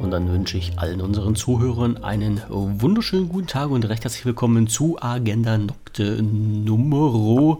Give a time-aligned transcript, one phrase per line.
[0.00, 4.66] und dann wünsche ich allen unseren Zuhörern einen wunderschönen guten Tag und recht herzlich willkommen
[4.66, 7.58] zu Agenda Nocte Nummer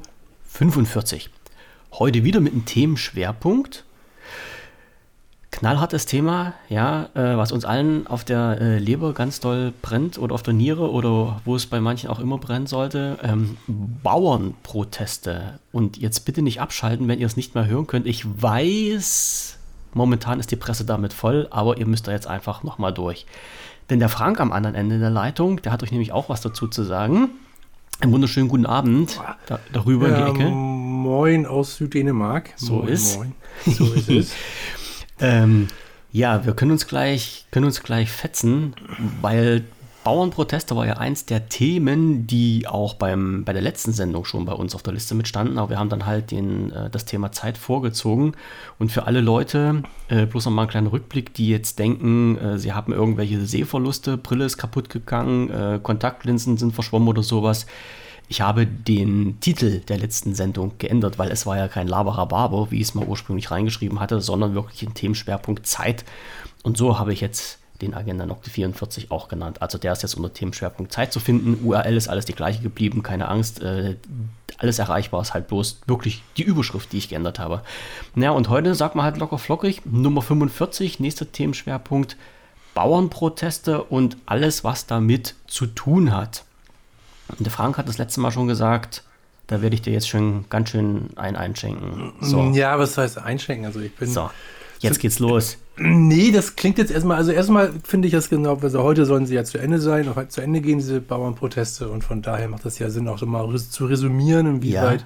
[0.49, 1.29] 45.
[1.93, 3.85] Heute wieder mit einem Themenschwerpunkt
[5.51, 10.35] knallhartes Thema, ja, äh, was uns allen auf der äh, Leber ganz doll brennt oder
[10.35, 13.19] auf der Niere oder wo es bei manchen auch immer brennen sollte.
[13.23, 15.59] Ähm, Bauernproteste.
[15.73, 18.07] Und jetzt bitte nicht abschalten, wenn ihr es nicht mehr hören könnt.
[18.07, 19.59] Ich weiß,
[19.93, 23.27] momentan ist die Presse damit voll, aber ihr müsst da jetzt einfach nochmal durch.
[23.89, 26.69] Denn der Frank am anderen Ende der Leitung, der hat euch nämlich auch was dazu
[26.69, 27.31] zu sagen.
[28.01, 30.51] Einen wunderschönen guten Abend da, darüber ja, in die Ecke.
[30.51, 32.51] Moin aus Süddänemark.
[32.57, 33.17] So moin, ist.
[33.17, 33.35] Moin.
[33.67, 34.33] So ist es.
[35.23, 35.69] Ähm,
[36.13, 38.75] ja, wir können uns gleich, können uns gleich fetzen,
[39.21, 39.65] weil
[40.03, 44.55] Bauernproteste war ja eins der Themen, die auch beim, bei der letzten Sendung schon bei
[44.55, 45.59] uns auf der Liste mitstanden.
[45.59, 48.33] Aber wir haben dann halt den, äh, das Thema Zeit vorgezogen.
[48.79, 52.73] Und für alle Leute, äh, bloß nochmal einen kleinen Rückblick, die jetzt denken, äh, sie
[52.73, 57.67] haben irgendwelche Sehverluste, Brille ist kaputt gegangen, Kontaktlinsen sind verschwommen oder sowas.
[58.29, 62.77] Ich habe den Titel der letzten Sendung geändert, weil es war ja kein Laberababer, wie
[62.77, 66.05] ich es mal ursprünglich reingeschrieben hatte, sondern wirklich ein Themenschwerpunkt Zeit.
[66.63, 69.63] Und so habe ich jetzt den Agenda Nocte 44 auch genannt.
[69.63, 71.65] Also der ist jetzt unter Themenschwerpunkt Zeit zu finden.
[71.65, 73.63] URL ist alles die gleiche geblieben, keine Angst.
[73.63, 73.97] Äh,
[74.59, 77.63] alles erreichbar ist halt bloß wirklich die Überschrift, die ich geändert habe.
[78.15, 82.17] Naja, und heute sagt man halt locker flockig, Nummer 45, nächster Themenschwerpunkt,
[82.75, 86.45] Bauernproteste und alles, was damit zu tun hat.
[87.29, 89.05] Und der Frank hat das letzte Mal schon gesagt,
[89.47, 92.13] da werde ich dir jetzt schon ganz schön ein einschenken.
[92.21, 92.51] So.
[92.51, 93.67] Ja, was heißt einschenken?
[93.67, 94.09] Also ich bin.
[94.09, 94.31] So,
[94.79, 95.59] jetzt geht's los.
[95.77, 99.35] Nee, das klingt jetzt erstmal, also erstmal finde ich das genau, also heute sollen sie
[99.35, 102.79] ja zu Ende sein, auch zu Ende gehen, diese Bauernproteste und von daher macht das
[102.79, 105.05] ja Sinn, auch mal zu resümieren, inwieweit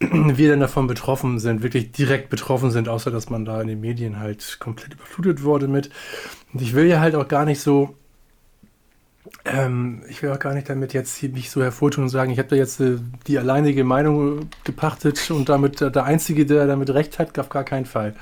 [0.00, 0.36] ja.
[0.36, 3.80] wir denn davon betroffen sind, wirklich direkt betroffen sind, außer dass man da in den
[3.80, 5.90] Medien halt komplett überflutet wurde mit.
[6.52, 7.94] Und ich will ja halt auch gar nicht so
[9.44, 12.38] ähm, ich will auch gar nicht damit jetzt hier mich so hervortun und sagen, ich
[12.38, 16.90] habe da jetzt äh, die alleinige Meinung gepachtet und damit äh, der Einzige, der damit
[16.90, 18.14] recht hat, auf gar keinen Fall.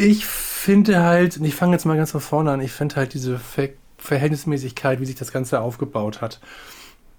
[0.00, 3.14] Ich finde halt, und ich fange jetzt mal ganz von vorne an, ich finde halt
[3.14, 6.40] diese Ver Verhältnismäßigkeit, wie sich das Ganze aufgebaut hat.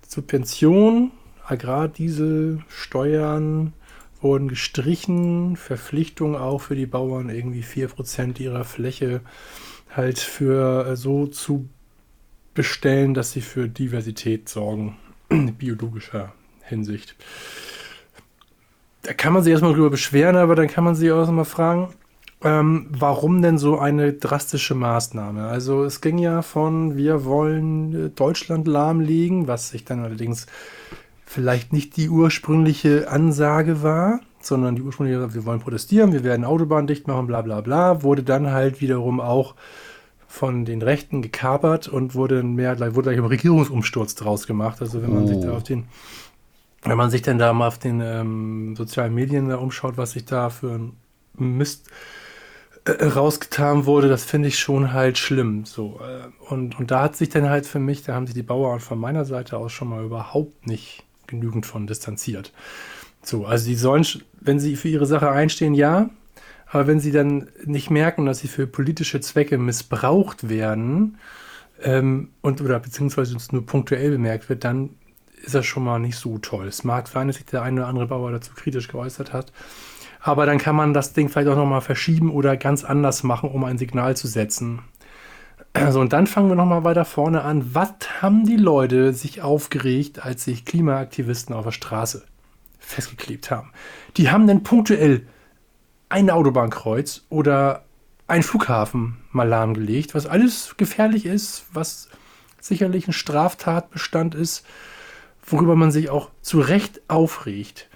[0.08, 1.12] Subvention,
[1.46, 3.74] Agrardiesel, Steuern
[4.22, 9.20] wurden gestrichen, Verpflichtung auch für die Bauern, irgendwie 4% ihrer Fläche
[9.94, 11.68] halt für äh, so zu
[12.54, 14.96] bestellen, dass sie für Diversität sorgen,
[15.28, 16.32] in biologischer
[16.64, 17.18] Hinsicht.
[19.02, 21.94] Da kann man sich erstmal drüber beschweren, aber dann kann man sich auch erstmal fragen,
[22.42, 25.48] ähm, warum denn so eine drastische Maßnahme?
[25.48, 30.46] Also es ging ja von, wir wollen äh, Deutschland lahmlegen, was sich dann allerdings
[31.26, 36.88] vielleicht nicht die ursprüngliche Ansage war, sondern die ursprüngliche, wir wollen protestieren, wir werden Autobahnen
[36.88, 39.56] dicht machen, bla bla bla, wurde dann halt wiederum auch
[40.28, 44.82] von den Rechten gekapert und wurde mehr, wurde gleich ein Regierungsumsturz draus gemacht.
[44.82, 45.28] Also wenn man oh.
[45.28, 45.56] sich da oh.
[45.56, 45.86] auf den,
[46.84, 50.24] wenn man sich dann da mal auf den ähm, sozialen Medien da umschaut, was sich
[50.26, 50.94] da für ein
[51.38, 51.90] Mist
[52.88, 55.66] rausgetan wurde, das finde ich schon halt schlimm.
[55.66, 56.00] So.
[56.02, 58.80] Äh, und, und da hat sich dann halt für mich, da haben sich die Bauern
[58.80, 62.54] von meiner Seite aus schon mal überhaupt nicht genügend von distanziert.
[63.22, 64.06] So, also die sollen,
[64.40, 66.10] wenn sie für ihre Sache einstehen, ja,
[66.68, 71.18] aber wenn sie dann nicht merken, dass sie für politische Zwecke missbraucht werden
[71.82, 74.92] ähm, und oder beziehungsweise uns nur punktuell bemerkt wird, dann
[75.44, 76.68] ist das schon mal nicht so toll.
[76.68, 79.52] Es mag sein, dass sich der eine oder andere Bauer dazu kritisch geäußert hat.
[80.22, 83.64] Aber dann kann man das Ding vielleicht auch nochmal verschieben oder ganz anders machen, um
[83.64, 84.82] ein Signal zu setzen.
[85.72, 87.76] Also, und dann fangen wir nochmal weiter vorne an.
[87.76, 87.92] Was
[88.22, 92.24] haben die Leute sich aufgeregt, als sich Klimaaktivisten auf der Straße
[92.80, 93.72] festgeklebt haben?
[94.18, 95.28] Die haben dann punktuell
[96.10, 97.84] ein Autobahnkreuz oder
[98.28, 102.10] ein Flughafen mal lahmgelegt, was alles gefährlich ist, was
[102.60, 104.66] sicherlich ein Straftatbestand ist,
[105.46, 107.89] worüber man sich auch zu Recht aufregt.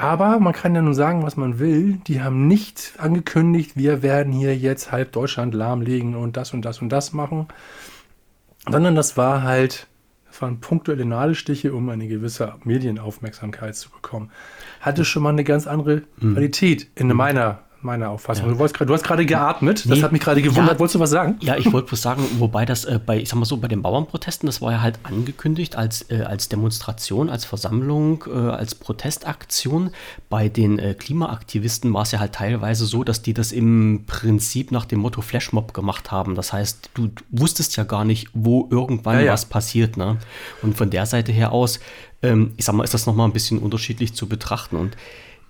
[0.00, 1.98] Aber man kann ja nun sagen, was man will.
[2.06, 6.80] Die haben nicht angekündigt, wir werden hier jetzt halb Deutschland lahmlegen und das und das
[6.80, 7.48] und das machen.
[8.68, 9.88] Sondern das war halt,
[10.26, 14.30] das waren punktuelle Nadelstiche, um eine gewisse Medienaufmerksamkeit zu bekommen
[14.80, 16.32] hatte schon mal eine ganz andere mhm.
[16.32, 17.16] Qualität in mhm.
[17.16, 18.46] meiner meiner Auffassung.
[18.46, 18.52] Ja.
[18.52, 20.74] Du, grad, du, hast gerade geatmet, das nee, hat mich gerade gewundert.
[20.74, 21.36] Ja, Wolltest du was sagen?
[21.40, 23.82] Ja, ich wollte bloß sagen, wobei das äh, bei, ich sag mal so, bei den
[23.82, 29.90] Bauernprotesten, das war ja halt angekündigt als, äh, als Demonstration, als Versammlung, äh, als Protestaktion.
[30.28, 34.72] Bei den äh, Klimaaktivisten war es ja halt teilweise so, dass die das im Prinzip
[34.72, 36.34] nach dem Motto Flashmob gemacht haben.
[36.34, 39.96] Das heißt, du wusstest ja gar nicht, wo irgendwann ja, was passiert.
[39.96, 40.18] Ne?
[40.62, 41.80] Und von der Seite her aus
[42.22, 44.76] ähm, ich sag mal, ist das nochmal ein bisschen unterschiedlich zu betrachten.
[44.76, 44.96] Und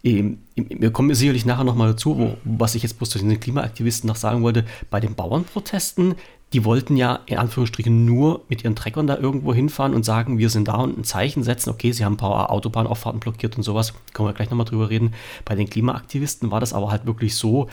[0.03, 4.17] wir kommen sicherlich nachher nochmal dazu, wo, was ich jetzt bloß zu den Klimaaktivisten noch
[4.17, 6.15] sagen wollte, bei den Bauernprotesten,
[6.53, 10.51] die wollten ja in Anführungsstrichen nur mit ihren Treckern da irgendwo hinfahren und sagen, wir
[10.51, 11.71] sind da und ein Zeichen setzen.
[11.71, 13.95] Okay, sie haben ein paar Autobahnauffahrten blockiert und sowas.
[14.15, 15.15] Können wir gleich nochmal drüber reden.
[15.45, 17.69] Bei den Klimaaktivisten war das aber halt wirklich so,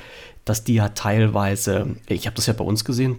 [0.46, 3.18] dass die ja teilweise, ich habe das ja bei uns gesehen,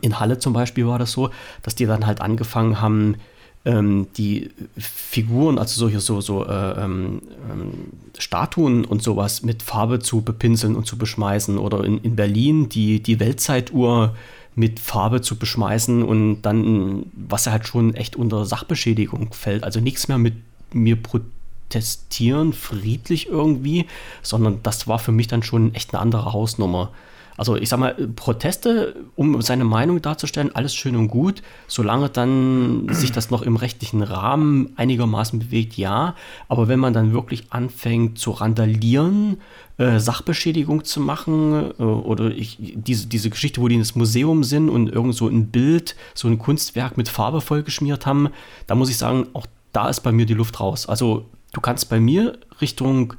[0.00, 1.30] in Halle zum Beispiel war das so,
[1.62, 3.16] dass die dann halt angefangen haben,
[3.64, 7.72] ähm, die Figuren, also solche so, so äh, ähm, ähm,
[8.18, 11.58] Statuen und sowas mit Farbe zu bepinseln und zu beschmeißen.
[11.58, 14.14] Oder in, in Berlin die, die Weltzeituhr
[14.54, 19.64] mit Farbe zu beschmeißen und dann, was halt schon echt unter Sachbeschädigung fällt.
[19.64, 20.34] Also nichts mehr mit
[20.72, 23.86] mir protestieren, friedlich irgendwie,
[24.22, 26.90] sondern das war für mich dann schon echt eine andere Hausnummer.
[27.36, 32.88] Also ich sag mal, Proteste, um seine Meinung darzustellen, alles schön und gut, solange dann
[32.90, 36.14] sich das noch im rechtlichen Rahmen einigermaßen bewegt, ja.
[36.48, 39.38] Aber wenn man dann wirklich anfängt zu randalieren,
[39.78, 44.68] äh, Sachbeschädigung zu machen äh, oder ich, diese, diese Geschichte, wo die ins Museum sind
[44.68, 48.28] und irgend so ein Bild, so ein Kunstwerk mit Farbe vollgeschmiert haben,
[48.66, 50.86] da muss ich sagen, auch da ist bei mir die Luft raus.
[50.86, 53.14] Also du kannst bei mir Richtung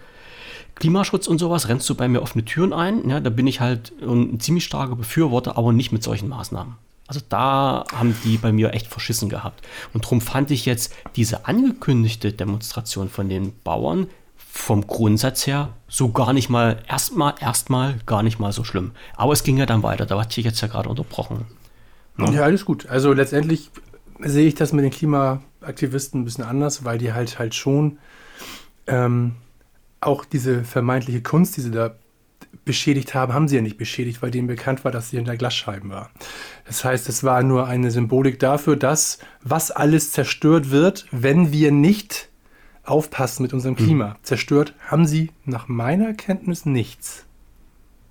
[0.76, 3.10] Klimaschutz und sowas rennst du bei mir offene Türen ein.
[3.10, 6.76] Ja, da bin ich halt ein ziemlich starker Befürworter, aber nicht mit solchen Maßnahmen.
[7.08, 9.66] Also da haben die bei mir echt verschissen gehabt.
[9.94, 16.12] Und darum fand ich jetzt diese angekündigte Demonstration von den Bauern vom Grundsatz her so
[16.12, 18.92] gar nicht mal, erstmal, erstmal gar nicht mal so schlimm.
[19.16, 21.46] Aber es ging ja dann weiter, da hatte ich jetzt ja gerade unterbrochen.
[22.18, 22.32] Ja.
[22.32, 22.88] ja, alles gut.
[22.88, 23.72] Also letztendlich
[24.20, 27.98] sehe ich das mit den Klimaaktivisten ein bisschen anders, weil die halt halt schon
[28.88, 29.36] ähm,
[30.06, 31.96] auch diese vermeintliche Kunst, die sie da
[32.66, 35.90] beschädigt haben, haben sie ja nicht beschädigt, weil denen bekannt war, dass sie hinter Glasscheiben
[35.90, 36.12] war.
[36.66, 41.72] Das heißt, es war nur eine Symbolik dafür, dass was alles zerstört wird, wenn wir
[41.72, 42.30] nicht
[42.84, 44.10] aufpassen mit unserem Klima.
[44.10, 44.16] Mhm.
[44.24, 47.26] Zerstört haben sie nach meiner Kenntnis nichts.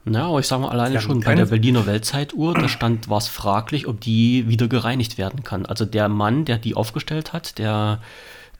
[0.05, 3.29] Na, aber ich sage mal alleine schon bei der Berliner Weltzeituhr, da stand, war es
[3.29, 5.65] fraglich, ob die wieder gereinigt werden kann.
[5.65, 8.01] Also der Mann, der die aufgestellt hat, der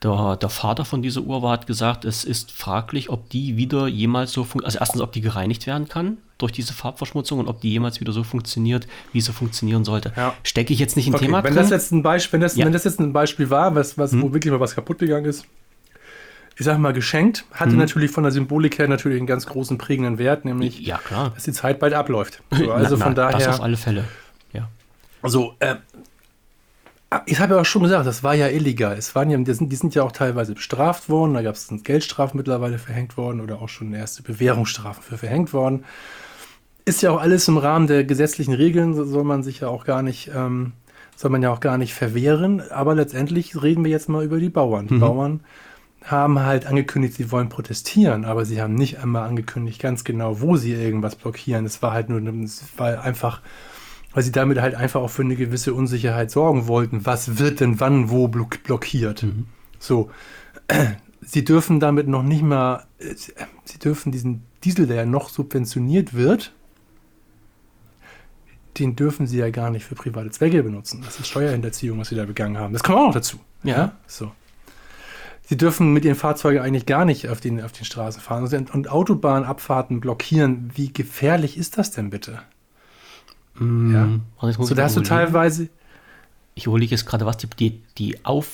[0.03, 4.33] der, der Vater von dieser Uhr hat gesagt, es ist fraglich, ob die wieder jemals
[4.33, 4.65] so funktioniert.
[4.65, 8.11] Also erstens, ob die gereinigt werden kann durch diese Farbverschmutzung und ob die jemals wieder
[8.11, 10.11] so funktioniert, wie sie funktionieren sollte.
[10.17, 10.33] Ja.
[10.43, 11.63] Stecke ich jetzt nicht in okay, Thema wenn drin?
[11.63, 12.65] Das jetzt ein Beispiel, wenn, das, ja.
[12.65, 14.21] wenn das jetzt ein Beispiel war, was, was, hm.
[14.21, 15.45] wo wirklich mal was kaputt gegangen ist,
[16.57, 17.77] ich sag mal, geschenkt, hatte hm.
[17.77, 20.99] natürlich von der Symbolik her natürlich einen ganz großen prägenden Wert, nämlich, ja,
[21.33, 22.43] dass die Zeit bald abläuft.
[22.51, 23.47] So, also na, von na, daher.
[23.47, 24.03] Das auf alle Fälle.
[24.51, 24.69] Ja.
[25.21, 25.75] Also, äh,
[27.25, 28.97] ich habe ja auch schon gesagt, das war ja illegal.
[28.97, 31.33] Es waren ja, die, sind, die sind ja auch teilweise bestraft worden.
[31.33, 35.83] Da gab es Geldstrafen mittlerweile verhängt worden oder auch schon erste Bewährungsstrafen für verhängt worden.
[36.85, 40.01] Ist ja auch alles im Rahmen der gesetzlichen Regeln, soll man sich ja auch gar
[40.01, 40.73] nicht, ähm,
[41.15, 42.61] soll man ja auch gar nicht verwehren.
[42.71, 44.87] Aber letztendlich reden wir jetzt mal über die Bauern.
[44.87, 44.99] Die mhm.
[44.99, 45.39] Bauern
[46.03, 50.57] haben halt angekündigt, sie wollen protestieren, aber sie haben nicht einmal angekündigt, ganz genau, wo
[50.57, 51.65] sie irgendwas blockieren.
[51.65, 53.41] Es war halt nur, es war einfach
[54.13, 57.05] weil sie damit halt einfach auch für eine gewisse Unsicherheit sorgen wollten.
[57.05, 59.23] Was wird denn wann wo blockiert?
[59.23, 59.47] Mhm.
[59.79, 60.11] So,
[61.21, 66.53] sie dürfen damit noch nicht mal, sie dürfen diesen Diesel, der ja noch subventioniert wird,
[68.79, 71.01] den dürfen sie ja gar nicht für private Zwecke benutzen.
[71.03, 72.73] Das ist Steuerhinterziehung, was sie da begangen haben.
[72.73, 73.39] Das kommt auch noch dazu.
[73.63, 73.77] Ja.
[73.77, 73.91] ja?
[74.07, 74.31] So.
[75.45, 78.89] Sie dürfen mit ihren Fahrzeugen eigentlich gar nicht auf den, auf den Straßen fahren und
[78.89, 80.71] Autobahnabfahrten blockieren.
[80.73, 82.41] Wie gefährlich ist das denn bitte?
[83.55, 84.53] Mm, ja.
[84.53, 85.69] So, da hast du teilweise.
[86.55, 88.47] Ich überlege jetzt gerade, was die, die, die, Auf,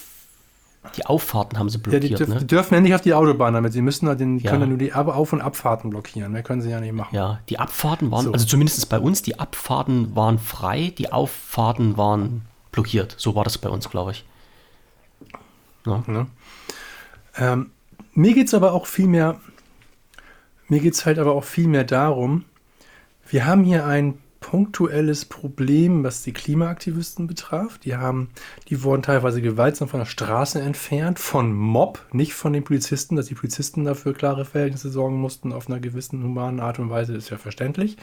[0.95, 2.03] die Auffahrten haben sie blockiert.
[2.03, 2.39] Ja, die, dürf, ne?
[2.39, 3.73] die, dürfen ja nicht auf die Autobahn damit.
[3.73, 4.49] Sie müssen halt den, ja.
[4.49, 6.31] können ja nur die Auf- und Abfahrten blockieren.
[6.31, 7.13] Mehr können sie ja nicht machen.
[7.13, 8.31] Ja, die Abfahrten waren, so.
[8.31, 13.15] also zumindest bei uns, die Abfahrten waren frei, die Auffahrten waren blockiert.
[13.17, 14.25] So war das bei uns, glaube ich.
[15.85, 16.03] Ja.
[16.07, 16.27] ja.
[17.35, 17.71] Ähm,
[18.13, 19.39] mir geht es aber auch viel mehr,
[20.67, 22.45] mir geht es halt aber auch viel mehr darum,
[23.29, 24.17] wir haben hier ein
[24.49, 27.77] punktuelles Problem, was die Klimaaktivisten betraf.
[27.77, 28.31] Die haben,
[28.67, 33.27] die wurden teilweise gewaltsam von der Straße entfernt, von Mob, nicht von den Polizisten, dass
[33.27, 37.29] die Polizisten dafür klare Verhältnisse sorgen mussten auf einer gewissen humanen Art und Weise, ist
[37.29, 37.97] ja verständlich.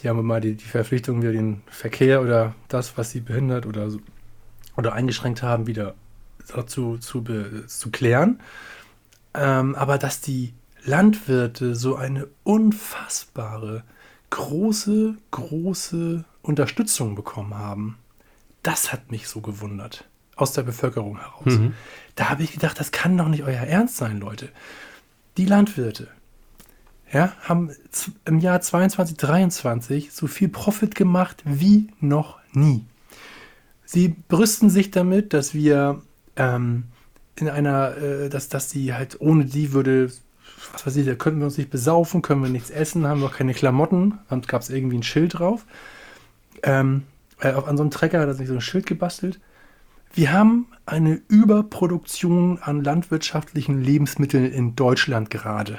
[0.00, 3.90] Die haben immer die, die Verpflichtung, wieder den Verkehr oder das, was sie behindert oder,
[4.78, 5.94] oder eingeschränkt haben, wieder
[6.48, 7.22] dazu zu,
[7.66, 8.40] zu klären.
[9.34, 10.54] Ähm, aber dass die
[10.86, 13.84] Landwirte so eine unfassbare
[14.34, 17.98] große, große Unterstützung bekommen haben.
[18.64, 20.08] Das hat mich so gewundert.
[20.34, 21.58] Aus der Bevölkerung heraus.
[21.58, 21.74] Mhm.
[22.16, 24.48] Da habe ich gedacht, das kann doch nicht euer Ernst sein, Leute.
[25.36, 26.08] Die Landwirte
[27.12, 27.70] ja, haben
[28.24, 32.84] im Jahr 22, 23 so viel Profit gemacht wie noch nie.
[33.84, 36.02] Sie brüsten sich damit, dass wir
[36.34, 36.84] ähm,
[37.36, 40.10] in einer, äh, dass, dass sie halt ohne die würde
[40.72, 43.36] was weiß ich, da könnten wir uns nicht besaufen, können wir nichts essen, haben noch
[43.36, 44.18] keine Klamotten.
[44.28, 45.64] Dann gab es irgendwie ein Schild drauf.
[46.62, 47.04] Ähm,
[47.40, 49.40] äh, an so einem Trecker hat er sich so ein Schild gebastelt.
[50.12, 55.78] Wir haben eine Überproduktion an landwirtschaftlichen Lebensmitteln in Deutschland gerade.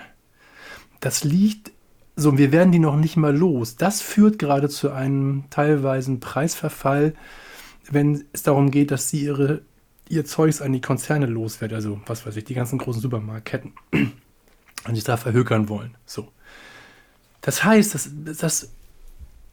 [1.00, 1.72] Das liegt
[2.18, 3.76] so, wir werden die noch nicht mal los.
[3.76, 7.14] Das führt gerade zu einem teilweisen Preisverfall,
[7.90, 9.62] wenn es darum geht, dass sie ihre,
[10.10, 11.76] ihr Zeugs an die Konzerne loswerden.
[11.76, 13.74] Also, was weiß ich, die ganzen großen Supermarktketten.
[14.88, 15.96] Und sich da verhökern wollen.
[16.06, 16.28] So.
[17.42, 18.70] Das heißt, dass, dass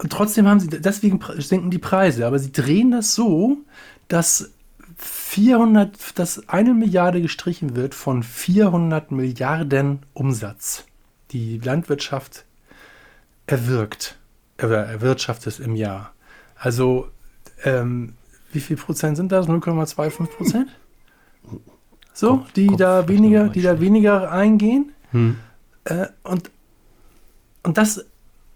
[0.09, 3.59] trotzdem haben sie, deswegen senken die Preise, aber sie drehen das so,
[4.09, 4.51] dass
[4.97, 10.85] 400, dass eine Milliarde gestrichen wird von 400 Milliarden Umsatz,
[11.31, 12.45] die Landwirtschaft
[13.47, 14.19] erwirkt,
[14.57, 16.13] erwirtschaftet im Jahr.
[16.57, 17.09] Also,
[17.65, 18.15] ähm,
[18.53, 19.49] wie viel Prozent sind das?
[19.49, 20.69] 0,25 Prozent?
[22.13, 24.93] So, die Kopf, da weniger, die da weniger eingehen.
[25.13, 25.39] Hm.
[25.85, 26.51] Äh, und,
[27.63, 28.05] und das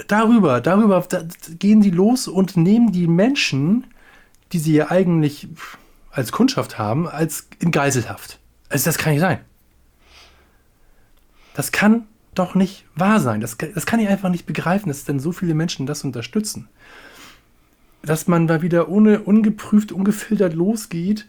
[0.08, 1.24] darüber, darüber da
[1.58, 3.86] gehen die los und nehmen die Menschen,
[4.52, 5.48] die sie ja eigentlich
[6.10, 8.38] als Kundschaft haben, als in Geiselhaft.
[8.68, 9.40] Also das kann nicht sein.
[11.54, 13.40] Das kann doch nicht wahr sein.
[13.40, 16.68] Das, das kann ich einfach nicht begreifen, dass denn so viele Menschen das unterstützen.
[18.02, 21.26] Dass man da wieder ohne ungeprüft, ungefiltert losgeht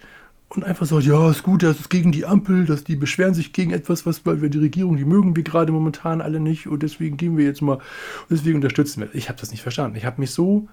[0.49, 3.51] und einfach sagt, ja, ist gut, das ist gegen die Ampel, dass die beschweren sich
[3.51, 6.83] gegen etwas, was, weil wir die Regierung, die mögen wir gerade momentan alle nicht und
[6.83, 7.79] deswegen gehen wir jetzt mal,
[8.29, 9.13] deswegen unterstützen wir.
[9.13, 9.97] Ich habe das nicht verstanden.
[9.97, 10.67] Ich habe mich so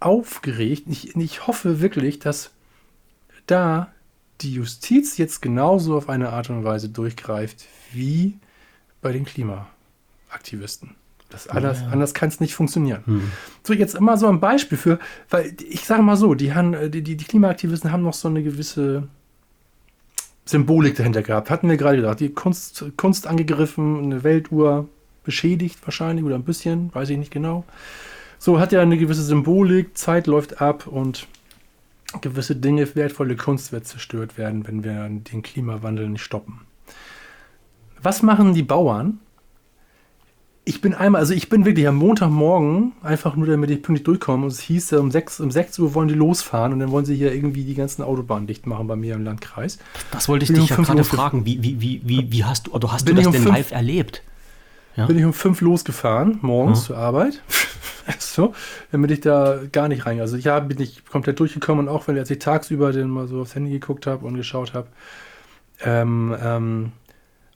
[0.00, 0.84] aufgeregt.
[0.88, 2.50] Ich, ich hoffe wirklich, dass
[3.46, 3.92] da
[4.40, 8.38] die Justiz jetzt genauso auf eine Art und Weise durchgreift wie
[9.00, 10.94] bei den Klimaaktivisten.
[11.28, 11.88] Das anders, ja.
[11.88, 13.02] anders kann es nicht funktionieren.
[13.04, 13.32] Hm.
[13.64, 17.02] So, jetzt immer so ein Beispiel für, weil ich sage mal so, die, haben, die,
[17.02, 19.08] die, Klimaaktivisten haben noch so eine gewisse
[20.44, 21.50] Symbolik dahinter gehabt.
[21.50, 24.88] Hatten wir gerade gedacht, die Kunst, Kunst angegriffen, eine Weltuhr
[25.24, 27.64] beschädigt wahrscheinlich oder ein bisschen, weiß ich nicht genau.
[28.38, 31.26] So hat ja eine gewisse Symbolik, Zeit läuft ab und
[32.20, 36.60] gewisse Dinge, wertvolle Kunst wird zerstört werden, wenn wir den Klimawandel nicht stoppen.
[38.00, 39.18] Was machen die Bauern?
[40.68, 44.42] Ich bin einmal, also ich bin wirklich am Montagmorgen, einfach nur damit ich pünktlich durchkomme.
[44.46, 47.14] Und es hieß, um 6, um 6 Uhr wollen die losfahren und dann wollen sie
[47.14, 49.78] hier irgendwie die ganzen Autobahnen dicht machen bei mir im Landkreis.
[50.10, 51.46] Das wollte ich bin dich um ja gerade fragen.
[51.46, 53.70] Wie, wie, wie, wie, wie hast du, oder hast du das um denn fünf, live
[53.70, 54.22] erlebt?
[54.96, 55.06] Ja?
[55.06, 56.86] Bin ich um 5 losgefahren, morgens ja.
[56.86, 57.42] zur Arbeit.
[58.18, 58.52] so,
[58.90, 60.18] damit ich da gar nicht rein.
[60.18, 63.42] Also ja, bin ich komplett durchgekommen und auch wenn als ich tagsüber dann mal so
[63.42, 64.88] aufs Handy geguckt habe und geschaut habe,
[65.84, 66.92] ähm, ähm,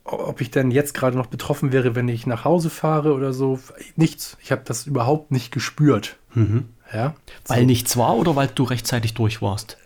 [0.03, 3.59] ob ich denn jetzt gerade noch betroffen wäre, wenn ich nach Hause fahre oder so.
[3.95, 4.37] Nichts.
[4.41, 6.17] Ich habe das überhaupt nicht gespürt.
[6.33, 6.65] Mhm.
[6.93, 7.15] Ja,
[7.47, 7.65] weil so.
[7.65, 9.77] nichts war oder weil du rechtzeitig durch warst?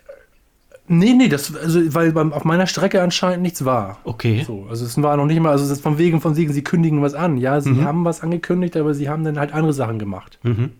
[0.88, 3.98] Nee, nee, das, also, weil beim, auf meiner Strecke anscheinend nichts war.
[4.04, 4.44] Okay.
[4.46, 6.62] So, also es war noch nicht mal, also es ist von wegen von wegen, sie
[6.62, 7.38] kündigen was an.
[7.38, 7.84] Ja, sie mhm.
[7.84, 10.38] haben was angekündigt, aber sie haben dann halt andere Sachen gemacht.
[10.42, 10.70] Mhm.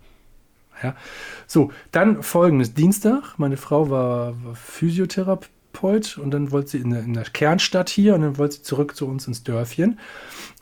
[0.82, 0.94] Ja.
[1.46, 3.38] So, dann folgendes Dienstag.
[3.38, 7.88] Meine Frau war, war Physiotherapeutin Therapeut und dann wollte sie in der, in der Kernstadt
[7.88, 9.98] hier und dann wollte sie zurück zu uns ins Dörfchen.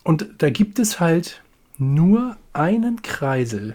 [0.03, 1.43] Und da gibt es halt
[1.79, 3.75] nur einen Kreisel,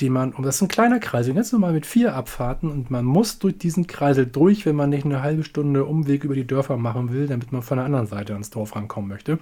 [0.00, 3.04] den man, und das ist ein kleiner Kreisel, ganz normal mit vier Abfahrten und man
[3.04, 6.76] muss durch diesen Kreisel durch, wenn man nicht eine halbe Stunde Umweg über die Dörfer
[6.76, 9.38] machen will, damit man von der anderen Seite ans Dorf rankommen möchte.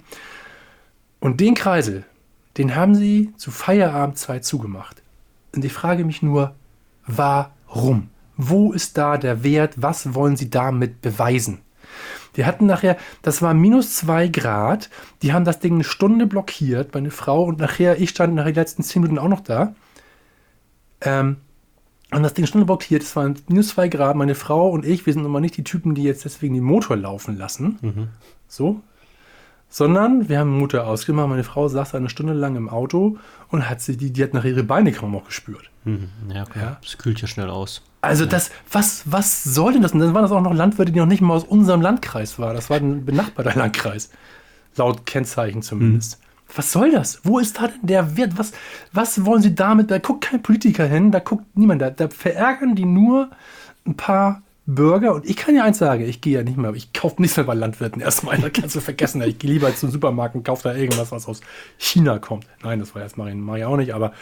[1.19, 2.05] Und den Kreisel,
[2.57, 5.01] den haben sie zu Feierabendzeit zugemacht.
[5.55, 6.55] Und ich frage mich nur,
[7.05, 8.09] warum?
[8.37, 9.73] Wo ist da der Wert?
[9.81, 11.59] Was wollen Sie damit beweisen?
[12.33, 14.91] Wir hatten nachher, das war minus zwei Grad.
[15.23, 17.43] Die haben das Ding eine Stunde blockiert, meine Frau.
[17.43, 19.73] Und nachher, ich stand nach den letzten zehn Minuten auch noch da.
[21.01, 21.37] Ähm,
[22.11, 23.01] und das Ding eine Stunde blockiert.
[23.01, 24.15] Es waren minus zwei Grad.
[24.15, 26.95] Meine Frau und ich, wir sind immer nicht die Typen, die jetzt deswegen den Motor
[26.95, 27.79] laufen lassen.
[27.81, 28.07] Mhm.
[28.47, 28.81] So.
[29.67, 31.27] Sondern wir haben den Motor ausgemacht.
[31.27, 33.17] Meine Frau saß eine Stunde lang im Auto
[33.49, 35.71] und hat sie, die, die hat nach ihre Beine kaum noch gespürt.
[35.87, 36.09] Mhm.
[36.33, 36.65] Ja, klar.
[36.65, 36.77] Ja.
[36.81, 37.81] Das kühlt ja schnell aus.
[38.01, 39.91] Also das, was, was soll denn das?
[39.91, 42.55] Und dann waren das auch noch Landwirte, die noch nicht mal aus unserem Landkreis waren.
[42.55, 44.11] Das war ein benachbarter Landkreis.
[44.75, 46.19] Laut Kennzeichen zumindest.
[46.19, 46.27] Mhm.
[46.55, 47.19] Was soll das?
[47.23, 48.37] Wo ist da denn der Wert?
[48.37, 48.53] Was,
[48.93, 49.91] was wollen sie damit?
[49.91, 51.81] Da guckt kein Politiker hin, da guckt niemand.
[51.81, 53.29] Da, da verärgern die nur
[53.85, 55.13] ein paar Bürger.
[55.13, 57.45] Und ich kann ja eins sagen, ich gehe ja nicht mehr, ich kaufe nichts mehr
[57.45, 58.37] bei Landwirten erstmal.
[58.37, 59.21] Da kannst du vergessen.
[59.23, 61.41] Ich gehe lieber zum Supermarkt und kaufe da irgendwas, was aus
[61.77, 62.45] China kommt.
[62.63, 64.13] Nein, das war jetzt mache ich auch nicht, aber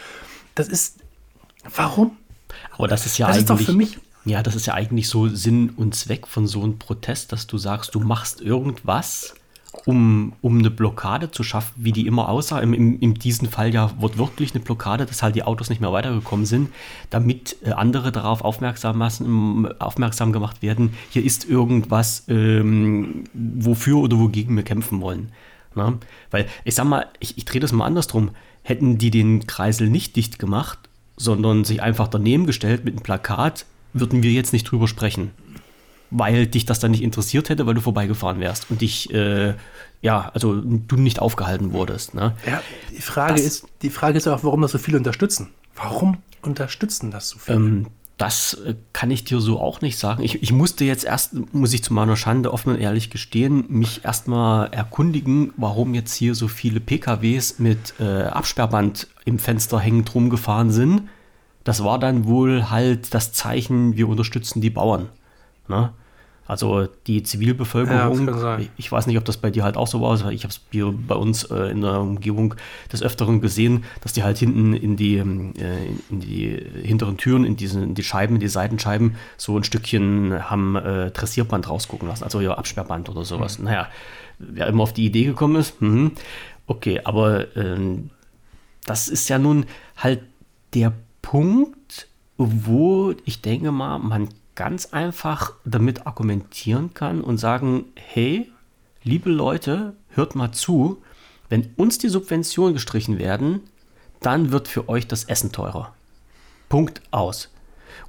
[0.54, 1.00] das ist.
[1.74, 2.16] Warum?
[2.72, 3.42] Aber das ist ja das eigentlich.
[3.42, 3.98] Ist doch für mich.
[4.24, 7.58] Ja, das ist ja eigentlich so Sinn und Zweck von so einem Protest, dass du
[7.58, 9.34] sagst, du machst irgendwas,
[9.84, 12.60] um, um eine Blockade zu schaffen, wie die immer aussah.
[12.60, 15.92] Im, im, in diesem Fall ja wortwörtlich eine Blockade, dass halt die Autos nicht mehr
[15.92, 16.70] weitergekommen sind,
[17.10, 24.18] damit äh, andere darauf aufmerksam, massen, aufmerksam gemacht werden, hier ist irgendwas, ähm, wofür oder
[24.18, 25.30] wogegen wir kämpfen wollen.
[25.76, 25.98] Ne?
[26.30, 28.30] Weil ich sag mal, ich, ich drehe das mal andersrum.
[28.62, 30.78] Hätten die den Kreisel nicht dicht gemacht,
[31.16, 35.30] sondern sich einfach daneben gestellt mit einem Plakat, würden wir jetzt nicht drüber sprechen.
[36.10, 39.54] Weil dich das dann nicht interessiert hätte, weil du vorbeigefahren wärst und dich, äh,
[40.02, 42.14] ja, also du nicht aufgehalten wurdest.
[42.14, 42.34] Ne?
[42.46, 42.62] Ja,
[42.96, 45.48] die Frage, das, ist, die Frage ist auch, warum das so viele unterstützen.
[45.74, 47.58] Warum unterstützen das so viele?
[47.58, 50.22] Ähm, das äh, kann ich dir so auch nicht sagen.
[50.22, 54.04] Ich, ich, musste jetzt erst, muss ich zu meiner Schande offen und ehrlich gestehen, mich
[54.04, 60.70] erstmal erkundigen, warum jetzt hier so viele PKWs mit äh, Absperrband im Fenster hängend rumgefahren
[60.70, 61.08] sind.
[61.64, 65.08] Das war dann wohl halt das Zeichen, wir unterstützen die Bauern.
[65.68, 65.92] Ne?
[66.46, 70.10] Also die Zivilbevölkerung, ja, ich weiß nicht, ob das bei dir halt auch so war,
[70.10, 72.54] also ich habe es hier bei uns äh, in der Umgebung
[72.92, 75.22] des Öfteren gesehen, dass die halt hinten in die, äh,
[76.08, 80.48] in die hinteren Türen, in, diese, in die Scheiben, in die Seitenscheiben, so ein Stückchen
[80.48, 83.58] haben äh, Dressierband rausgucken lassen, also ja Absperrband oder sowas.
[83.58, 83.64] Mhm.
[83.64, 83.88] Naja,
[84.38, 86.12] wer immer auf die Idee gekommen ist, mh.
[86.68, 88.10] okay, aber ähm,
[88.84, 90.22] das ist ja nun halt
[90.74, 98.50] der Punkt, wo ich denke mal, man ganz einfach damit argumentieren kann und sagen, hey,
[99.04, 101.02] liebe Leute, hört mal zu,
[101.48, 103.60] wenn uns die Subventionen gestrichen werden,
[104.20, 105.94] dann wird für euch das Essen teurer.
[106.68, 107.50] Punkt aus.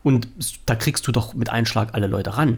[0.03, 0.27] Und
[0.65, 2.57] da kriegst du doch mit Einschlag alle Leute ran.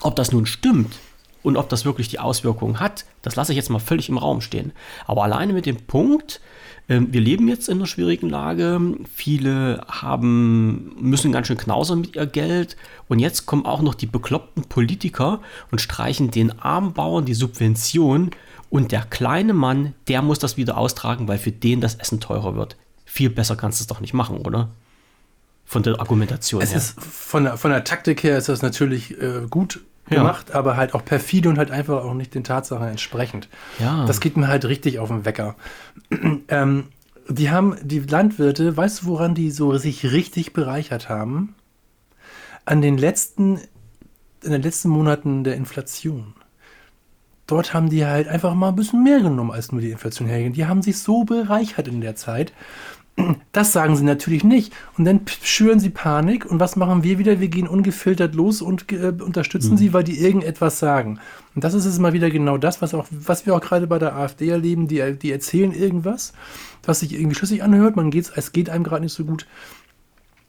[0.00, 0.96] Ob das nun stimmt
[1.42, 4.40] und ob das wirklich die Auswirkungen hat, das lasse ich jetzt mal völlig im Raum
[4.40, 4.72] stehen.
[5.06, 6.40] Aber alleine mit dem Punkt,
[6.88, 8.80] ähm, wir leben jetzt in einer schwierigen Lage.
[9.14, 12.76] Viele haben, müssen ganz schön knausern mit ihr Geld.
[13.08, 18.30] Und jetzt kommen auch noch die bekloppten Politiker und streichen den armen Bauern die Subvention.
[18.70, 22.56] Und der kleine Mann, der muss das wieder austragen, weil für den das Essen teurer
[22.56, 22.76] wird.
[23.04, 24.70] Viel besser kannst du es doch nicht machen, oder?
[25.64, 26.78] Von der Argumentation es her.
[26.78, 30.54] Ist von, der, von der Taktik her ist das natürlich äh, gut gemacht, ja.
[30.56, 33.48] aber halt auch perfide und halt einfach auch nicht den Tatsachen entsprechend.
[33.78, 34.04] Ja.
[34.06, 35.56] Das geht mir halt richtig auf den Wecker.
[36.48, 36.88] ähm,
[37.28, 41.54] die haben, die Landwirte, weißt du, woran die so sich richtig bereichert haben?
[42.64, 43.60] An den letzten,
[44.42, 46.34] in den letzten Monaten der Inflation.
[47.46, 50.52] Dort haben die halt einfach mal ein bisschen mehr genommen, als nur die Inflation hergehen.
[50.52, 52.52] Die haben sich so bereichert in der Zeit.
[53.52, 54.72] Das sagen sie natürlich nicht.
[54.96, 56.46] Und dann schüren sie Panik.
[56.46, 57.40] Und was machen wir wieder?
[57.40, 59.76] Wir gehen ungefiltert los und äh, unterstützen mhm.
[59.76, 61.20] sie, weil die irgendetwas sagen.
[61.54, 63.98] Und das ist es mal wieder genau das, was, auch, was wir auch gerade bei
[63.98, 64.88] der AfD erleben.
[64.88, 66.32] Die, die erzählen irgendwas,
[66.84, 67.96] was sich irgendwie schlüssig anhört.
[67.96, 69.46] Man geht's, es geht einem gerade nicht so gut.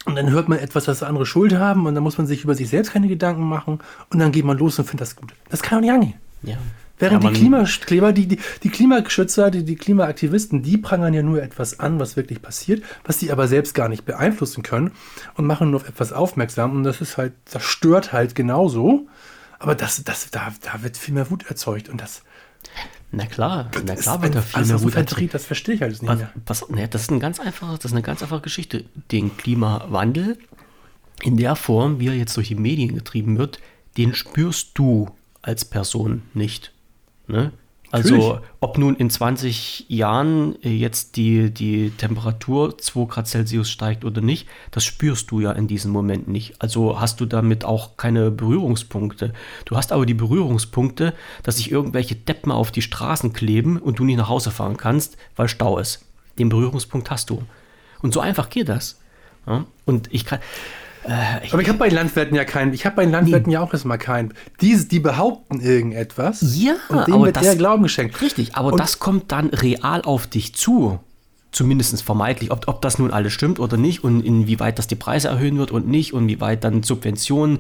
[0.06, 1.86] Und dann hört man etwas, dass andere Schuld haben.
[1.86, 3.80] Und dann muss man sich über sich selbst keine Gedanken machen.
[4.10, 5.34] Und dann geht man los und findet das gut.
[5.49, 6.13] Das kann doch nicht angehen.
[6.43, 6.58] Ja.
[6.99, 11.41] Während ja, die Klimakleber, die, die, die Klimaschützer, die, die Klimaaktivisten, die prangern ja nur
[11.41, 14.91] etwas an, was wirklich passiert, was sie aber selbst gar nicht beeinflussen können
[15.36, 16.75] und machen nur auf etwas aufmerksam.
[16.75, 19.08] Und das ist halt, das stört halt genauso.
[19.58, 22.21] Aber das, das, da, da wird viel mehr Wut erzeugt und das.
[23.12, 25.34] Na klar, na klar wird da viel also mehr Wut erzeugt.
[25.34, 26.32] Das verstehe ich halt nicht was, mehr.
[26.45, 28.86] Was, ne, das ist ein ganz das ist eine ganz einfache Geschichte.
[29.12, 30.38] Den Klimawandel
[31.21, 33.60] in der Form, wie er jetzt durch die Medien getrieben wird,
[33.97, 35.10] den spürst du
[35.41, 36.72] als Person nicht.
[37.34, 37.52] Ne?
[37.93, 38.41] Also Natürlich.
[38.60, 44.19] ob nun in 20 Jahren äh, jetzt die, die Temperatur 2 Grad Celsius steigt oder
[44.19, 46.60] nicht, das spürst du ja in diesem Moment nicht.
[46.60, 49.34] Also hast du damit auch keine Berührungspunkte.
[49.65, 54.06] Du hast aber die Berührungspunkte, dass sich irgendwelche Deppen auf die Straßen kleben und du
[54.06, 56.04] nicht nach Hause fahren kannst, weil Stau ist.
[56.39, 57.43] Den Berührungspunkt hast du.
[58.02, 59.00] Und so einfach geht das.
[59.46, 59.65] Ja?
[59.86, 60.39] Und ich kann,
[61.06, 62.74] äh, aber ich habe bei den Landwirten ja keinen.
[62.74, 63.54] Ich habe bei den Landwirten nee.
[63.54, 64.34] ja auch erstmal keinen.
[64.62, 66.58] Die, die behaupten irgendetwas.
[66.58, 68.22] Ja, und denen wird das, der Glauben geschenkt.
[68.22, 71.00] Richtig, aber und das kommt dann real auf dich zu.
[71.52, 75.28] Zumindest vermeintlich, ob, ob das nun alles stimmt oder nicht und inwieweit das die Preise
[75.28, 77.60] erhöhen wird und nicht und wie weit dann Subventionen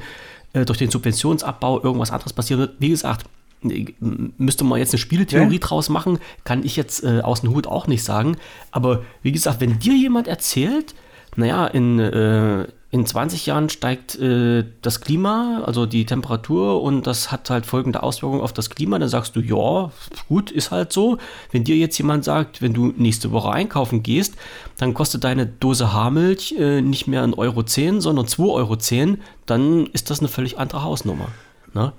[0.53, 2.75] äh, durch den Subventionsabbau irgendwas anderes passieren wird.
[2.79, 3.25] Wie gesagt,
[3.61, 5.59] müsste man jetzt eine Spieltheorie ja.
[5.59, 8.37] draus machen, kann ich jetzt äh, aus dem Hut auch nicht sagen.
[8.71, 10.95] Aber wie gesagt, wenn dir jemand erzählt,
[11.35, 17.31] naja, in, äh, in 20 Jahren steigt äh, das Klima, also die Temperatur, und das
[17.31, 18.99] hat halt folgende Auswirkungen auf das Klima.
[18.99, 19.91] Dann sagst du, ja,
[20.27, 21.17] gut, ist halt so.
[21.51, 24.35] Wenn dir jetzt jemand sagt, wenn du nächste Woche einkaufen gehst,
[24.77, 30.11] dann kostet deine Dose Haarmilch äh, nicht mehr 1,10 Euro, sondern 2,10 Euro, dann ist
[30.11, 31.29] das eine völlig andere Hausnummer.
[31.73, 31.93] Ne?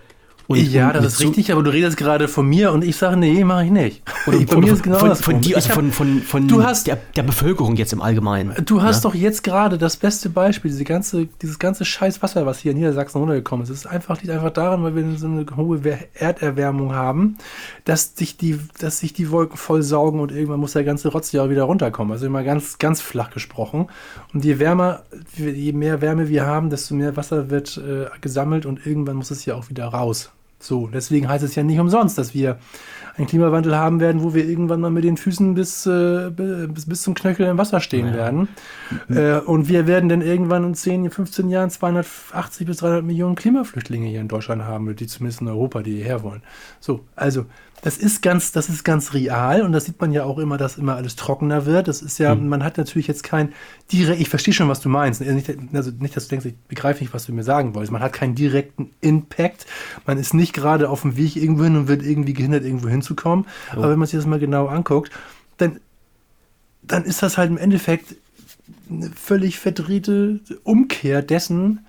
[0.46, 3.44] Und, ja, das ist richtig, aber du redest gerade von mir und ich sage, nee,
[3.44, 4.02] mache ich nicht.
[4.26, 6.86] Oder, Bei mir ist genau von, das von dir, also von, von, von du hast,
[6.86, 8.54] der, der Bevölkerung jetzt im Allgemeinen.
[8.66, 9.04] Du hast?
[9.04, 9.10] Ne?
[9.10, 12.78] doch jetzt gerade das beste Beispiel, diese ganze, dieses ganze scheiß Wasser, was hier in
[12.78, 13.70] Niedersachsen runtergekommen ist.
[13.70, 15.80] Es ist einfach, liegt einfach daran, weil wir so eine hohe
[16.14, 17.38] Erderwärmung haben,
[17.84, 21.32] dass sich die, dass sich die Wolken voll saugen und irgendwann muss der ganze Rotz
[21.32, 22.12] ja auch wieder runterkommen.
[22.12, 23.86] Also immer ganz, ganz flach gesprochen.
[24.34, 25.04] Und je wärmer,
[25.36, 29.46] je mehr Wärme wir haben, desto mehr Wasser wird äh, gesammelt und irgendwann muss es
[29.46, 30.33] ja auch wieder raus
[30.64, 32.58] So, deswegen heißt es ja nicht umsonst, dass wir
[33.16, 37.02] einen Klimawandel haben werden, wo wir irgendwann mal mit den Füßen bis, äh, bis, bis
[37.02, 38.14] zum Knöchel im Wasser stehen ja.
[38.14, 38.48] werden.
[39.08, 39.16] Mhm.
[39.16, 44.08] Äh, und wir werden dann irgendwann in 10, 15 Jahren 280 bis 300 Millionen Klimaflüchtlinge
[44.08, 46.42] hier in Deutschland haben, die zumindest in Europa, die hierher wollen.
[46.80, 47.44] So, also
[47.84, 50.78] das ist ganz, das ist ganz real und das sieht man ja auch immer, dass
[50.78, 51.86] immer alles trockener wird.
[51.86, 52.48] Das ist ja, mhm.
[52.48, 53.52] man hat natürlich jetzt kein
[53.92, 55.20] direkt, ich verstehe schon, was du meinst.
[55.20, 57.92] Also nicht, also nicht, dass du denkst, ich begreife nicht, was du mir sagen wolltest.
[57.92, 59.66] Man hat keinen direkten Impact.
[60.06, 63.44] Man ist nicht gerade auf dem Weg irgendwo hin und wird irgendwie gehindert, irgendwo hinzukommen.
[63.74, 63.80] Oh.
[63.80, 65.12] Aber wenn man sich das mal genau anguckt,
[65.58, 65.78] dann,
[66.80, 68.16] dann ist das halt im Endeffekt
[68.90, 71.84] eine völlig verdrehte Umkehr dessen,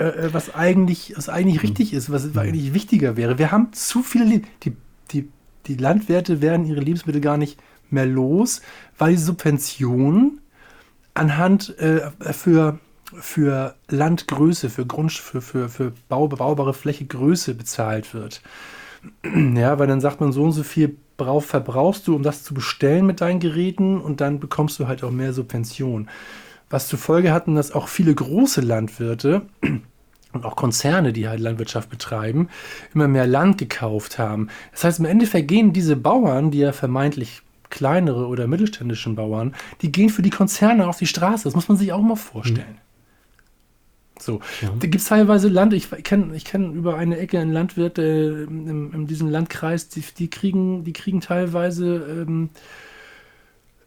[0.00, 1.68] äh, äh, was eigentlich, was eigentlich mhm.
[1.68, 3.38] richtig ist, was eigentlich wichtiger wäre.
[3.38, 4.74] Wir haben zu viele, die,
[5.10, 5.28] die,
[5.66, 7.58] die Landwirte werden ihre Lebensmittel gar nicht
[7.90, 8.62] mehr los,
[8.96, 10.40] weil die Subventionen
[11.12, 12.78] anhand äh, für,
[13.12, 18.42] für Landgröße, für Grund, für, für, für Bau, bebaubare Fläche Größe bezahlt wird.
[19.54, 22.52] Ja, weil dann sagt man, so und so viel brauch, verbrauchst du, um das zu
[22.54, 26.08] bestellen mit deinen Geräten und dann bekommst du halt auch mehr Subventionen.
[26.70, 29.42] Was zur Folge hatten, dass auch viele große Landwirte
[30.32, 32.48] und auch Konzerne, die halt Landwirtschaft betreiben,
[32.94, 34.48] immer mehr Land gekauft haben.
[34.72, 39.92] Das heißt, im Endeffekt gehen diese Bauern, die ja vermeintlich kleinere oder mittelständischen Bauern, die
[39.92, 41.44] gehen für die Konzerne auf die Straße.
[41.44, 42.66] Das muss man sich auch mal vorstellen.
[42.68, 42.90] Mhm.
[44.18, 44.68] So, ja.
[44.68, 48.42] da gibt es teilweise Land, ich kenne ich kenn über eine Ecke einen Landwirt äh,
[48.42, 52.50] in, in, diesem Landkreis, die, die, kriegen, die kriegen teilweise ähm,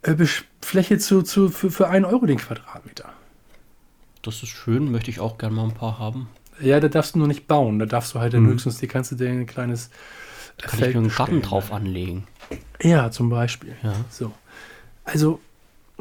[0.01, 0.15] äh,
[0.59, 3.12] Fläche zu, zu, für, für einen Euro den Quadratmeter
[4.23, 6.27] das ist schön, möchte ich auch gerne mal ein paar haben.
[6.59, 7.79] Ja, da darfst du nur nicht bauen.
[7.79, 8.47] Da darfst du halt mhm.
[8.47, 9.89] höchstens, die kannst du dir ein kleines
[10.57, 12.25] da kann Feld ich mir einen Garten drauf anlegen.
[12.81, 13.75] Ja, zum Beispiel.
[13.83, 13.93] Ja.
[14.09, 14.31] So.
[15.03, 15.39] Also,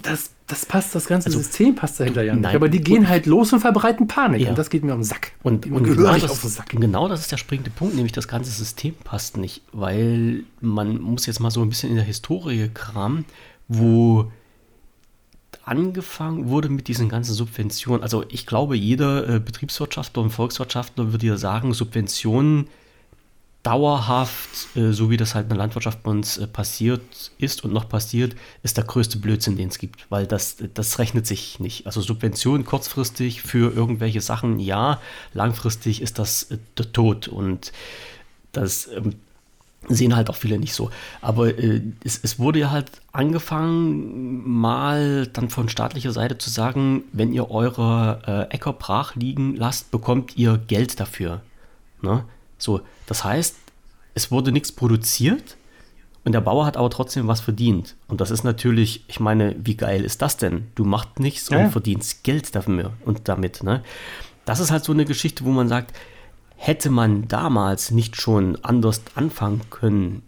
[0.00, 2.54] das, das passt, das ganze also, System passt dahinter ja nicht.
[2.54, 4.42] Aber die gehen halt los und verbreiten Panik.
[4.42, 4.50] Ja.
[4.50, 5.32] Und das geht mir um den Sack.
[5.42, 6.68] Und, und genau, das, auf den Sack.
[6.70, 9.62] genau das ist der springende Punkt, nämlich das ganze System passt nicht.
[9.72, 13.24] Weil man muss jetzt mal so ein bisschen in der Historie kramen,
[13.68, 14.30] wo
[15.64, 18.02] angefangen wurde mit diesen ganzen Subventionen.
[18.02, 22.68] Also ich glaube, jeder äh, Betriebswirtschaftler und Volkswirtschaftler würde ja sagen, Subventionen
[23.62, 27.72] dauerhaft, äh, so wie das halt in der Landwirtschaft bei uns äh, passiert ist und
[27.72, 31.86] noch passiert, ist der größte Blödsinn, den es gibt, weil das, das rechnet sich nicht.
[31.86, 35.00] Also Subventionen kurzfristig für irgendwelche Sachen, ja,
[35.32, 37.72] langfristig ist das äh, der Tod und
[38.50, 39.14] das ähm,
[39.88, 40.90] sehen halt auch viele nicht so.
[41.20, 47.04] Aber äh, es, es, wurde ja halt angefangen, mal dann von staatlicher Seite zu sagen,
[47.12, 51.42] wenn ihr eure äh, Äcker brach liegen lasst, bekommt ihr Geld dafür.
[52.00, 52.24] Ne?
[52.58, 53.56] So, das heißt,
[54.14, 55.56] es wurde nichts produziert
[56.24, 57.96] und der Bauer hat aber trotzdem was verdient.
[58.06, 60.68] Und das ist natürlich, ich meine, wie geil ist das denn?
[60.74, 61.58] Du machst nichts ja.
[61.58, 63.62] und verdienst Geld dafür und damit.
[63.62, 63.82] Ne?
[64.44, 65.96] Das ist halt so eine Geschichte, wo man sagt,
[66.62, 70.22] hätte man damals nicht schon anders anfangen können,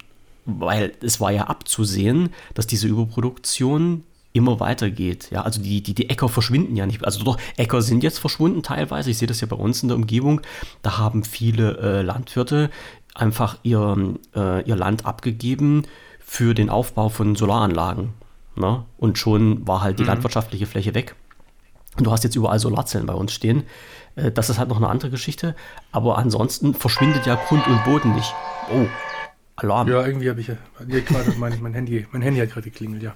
[0.44, 5.28] weil es war ja abzusehen, dass diese Überproduktion immer weitergeht.
[5.30, 7.04] Ja, also die, die, die Äcker verschwinden ja nicht.
[7.04, 9.12] Also doch, Äcker sind jetzt verschwunden teilweise.
[9.12, 10.40] Ich sehe das ja bei uns in der Umgebung.
[10.82, 12.68] Da haben viele äh, Landwirte
[13.14, 15.84] einfach ihr, äh, ihr Land abgegeben
[16.18, 18.12] für den Aufbau von Solaranlagen.
[18.56, 18.84] Ne?
[18.98, 20.08] Und schon war halt die mhm.
[20.08, 21.14] landwirtschaftliche Fläche weg.
[21.96, 23.64] Und du hast jetzt überall Solarzellen bei uns stehen.
[24.16, 25.54] Äh, das ist halt noch eine andere Geschichte.
[25.92, 28.32] Aber ansonsten verschwindet ja Grund und Boden nicht.
[28.72, 28.86] Oh,
[29.56, 29.88] Alarm.
[29.88, 30.56] Ja, irgendwie habe ich ja
[30.88, 33.14] gerade mein, mein, Handy, mein Handy hat gerade geklingelt, ja.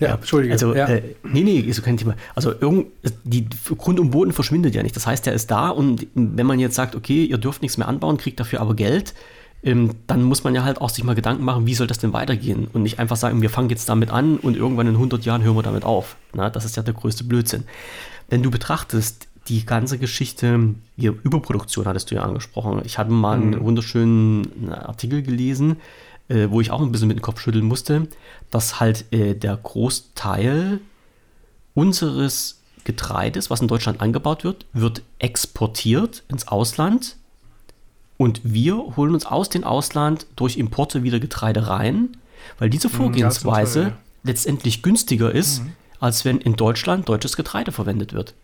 [0.00, 0.52] Ja, ja Entschuldige.
[0.52, 0.86] Also, ja.
[0.86, 2.16] Äh, nee, nee, ist kein Thema.
[2.34, 2.88] Also, irgend,
[3.22, 3.46] die
[3.78, 4.96] Grund und Boden verschwindet ja nicht.
[4.96, 7.86] Das heißt, der ist da und wenn man jetzt sagt, okay, ihr dürft nichts mehr
[7.86, 9.14] anbauen, kriegt dafür aber Geld,
[9.62, 12.12] ähm, dann muss man ja halt auch sich mal Gedanken machen, wie soll das denn
[12.12, 12.68] weitergehen?
[12.72, 15.56] Und nicht einfach sagen, wir fangen jetzt damit an und irgendwann in 100 Jahren hören
[15.56, 16.16] wir damit auf.
[16.34, 17.64] Na, das ist ja der größte Blödsinn.
[18.28, 22.82] Wenn du betrachtest, die ganze Geschichte, hier, Überproduktion hattest du ja angesprochen.
[22.84, 23.64] Ich hatte mal einen mhm.
[23.64, 25.76] wunderschönen Artikel gelesen,
[26.28, 28.06] äh, wo ich auch ein bisschen mit dem Kopf schütteln musste,
[28.50, 30.80] dass halt äh, der Großteil
[31.74, 37.16] unseres Getreides, was in Deutschland angebaut wird, wird exportiert ins Ausland
[38.22, 42.16] und wir holen uns aus dem Ausland durch Importe wieder Getreide rein,
[42.60, 45.72] weil diese mhm, Vorgehensweise ja, letztendlich günstiger ist, mhm.
[45.98, 48.34] als wenn in Deutschland deutsches Getreide verwendet wird.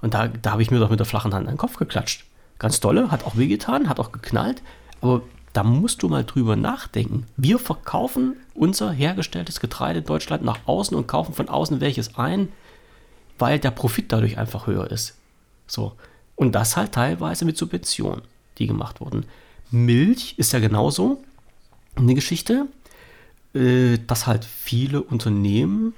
[0.00, 2.24] Und da, da habe ich mir doch mit der flachen Hand an den Kopf geklatscht.
[2.60, 4.62] Ganz dolle, hat auch wehgetan, hat auch geknallt.
[5.00, 5.22] Aber
[5.54, 7.26] da musst du mal drüber nachdenken.
[7.36, 12.52] Wir verkaufen unser hergestelltes Getreide in Deutschland nach außen und kaufen von außen welches ein,
[13.40, 15.16] weil der Profit dadurch einfach höher ist.
[15.66, 15.94] So.
[16.36, 18.22] Und das halt teilweise mit Subventionen,
[18.58, 19.26] die gemacht wurden.
[19.70, 21.22] Milch ist ja genauso
[21.96, 22.66] eine Geschichte,
[23.54, 25.94] äh, dass halt viele Unternehmen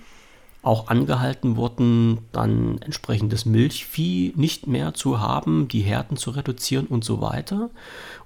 [0.67, 7.05] auch angehalten wurden, dann entsprechendes Milchvieh nicht mehr zu haben, die Härten zu reduzieren und
[7.05, 7.71] so weiter.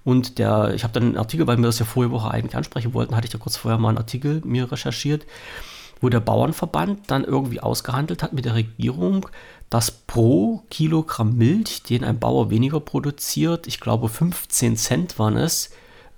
[0.04, 2.94] Und der, ich habe dann einen Artikel, weil wir das ja vorige Woche eigentlich ansprechen
[2.94, 5.26] wollten, hatte ich ja kurz vorher mal einen Artikel mir recherchiert,
[6.00, 9.28] wo der Bauernverband dann irgendwie ausgehandelt hat mit der Regierung,
[9.70, 15.70] dass pro Kilogramm Milch, den ein Bauer weniger produziert, ich glaube 15 Cent waren es,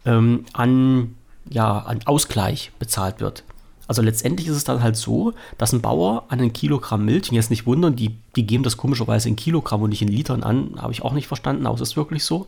[0.06, 1.14] ähm, an,
[1.48, 3.44] ja, an Ausgleich bezahlt wird.
[3.86, 7.34] Also letztendlich ist es dann halt so, dass ein Bauer an ein Kilogramm Milch, und
[7.34, 10.80] jetzt nicht wundern, die, die geben das komischerweise in Kilogramm und nicht in Litern an,
[10.80, 12.46] habe ich auch nicht verstanden, aber es ist wirklich so,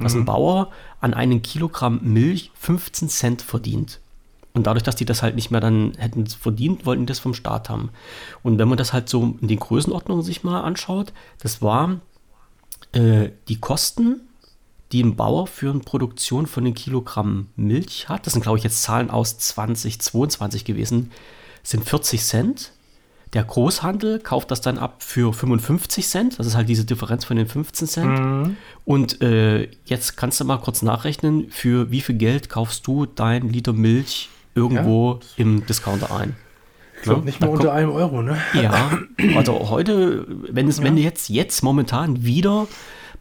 [0.00, 0.20] dass mhm.
[0.20, 4.00] ein Bauer an einem Kilogramm Milch 15 Cent verdient.
[4.54, 7.34] Und dadurch, dass die das halt nicht mehr dann hätten verdient, wollten die das vom
[7.34, 7.90] Staat haben.
[8.42, 12.00] Und wenn man das halt so in den Größenordnungen sich mal anschaut, das war
[12.92, 14.20] äh, die Kosten,
[14.92, 18.26] die ein Bauer für eine Produktion von einem Kilogramm Milch hat.
[18.26, 21.10] Das sind, glaube ich, jetzt Zahlen aus 2022 gewesen,
[21.62, 22.72] sind 40 Cent.
[23.32, 26.38] Der Großhandel kauft das dann ab für 55 Cent.
[26.38, 28.18] Das ist halt diese Differenz von den 15 Cent.
[28.18, 28.56] Mhm.
[28.84, 33.48] Und äh, jetzt kannst du mal kurz nachrechnen, für wie viel Geld kaufst du dein
[33.48, 35.44] Liter Milch irgendwo ja.
[35.44, 36.36] im Discounter ein.
[36.96, 38.38] Ich glaube, nicht mal unter einem Euro, ne?
[38.54, 38.98] Ja,
[39.36, 40.84] also heute, wenn, es, ja.
[40.84, 42.68] wenn du jetzt, jetzt momentan wieder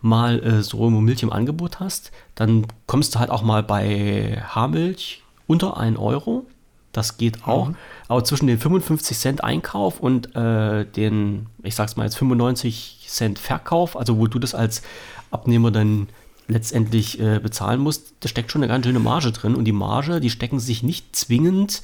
[0.01, 5.23] mal äh, so Milch im Angebot hast, dann kommst du halt auch mal bei Haarmilch
[5.47, 6.45] unter 1 Euro.
[6.91, 7.69] Das geht auch.
[7.69, 7.75] Mhm.
[8.07, 13.39] Aber zwischen den 55 Cent Einkauf und äh, den, ich sag's mal jetzt 95 Cent
[13.39, 14.81] Verkauf, also wo du das als
[15.31, 16.09] Abnehmer dann
[16.51, 19.55] letztendlich äh, bezahlen musst, da steckt schon eine ganz schöne Marge drin.
[19.55, 21.81] Und die Marge, die stecken sich nicht zwingend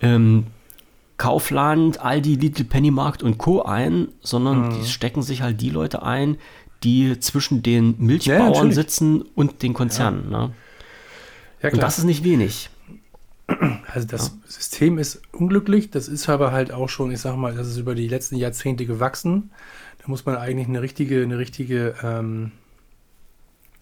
[0.00, 0.46] ähm,
[1.16, 3.62] Kaufland, Aldi, Little Pennymarkt und Co.
[3.62, 4.80] ein, sondern mhm.
[4.80, 6.36] die stecken sich halt die Leute ein,
[6.82, 10.30] die zwischen den Milchbauern ja, sitzen und den Konzernen.
[10.30, 10.46] Ja.
[10.46, 10.54] Ne?
[11.62, 12.70] Ja, und das ist nicht wenig.
[13.92, 14.36] Also das.
[14.46, 17.94] System ist unglücklich, das ist aber halt auch schon, ich sag mal, das ist über
[17.94, 19.50] die letzten Jahrzehnte gewachsen.
[19.98, 22.52] Da muss man eigentlich eine richtige, eine richtige ähm,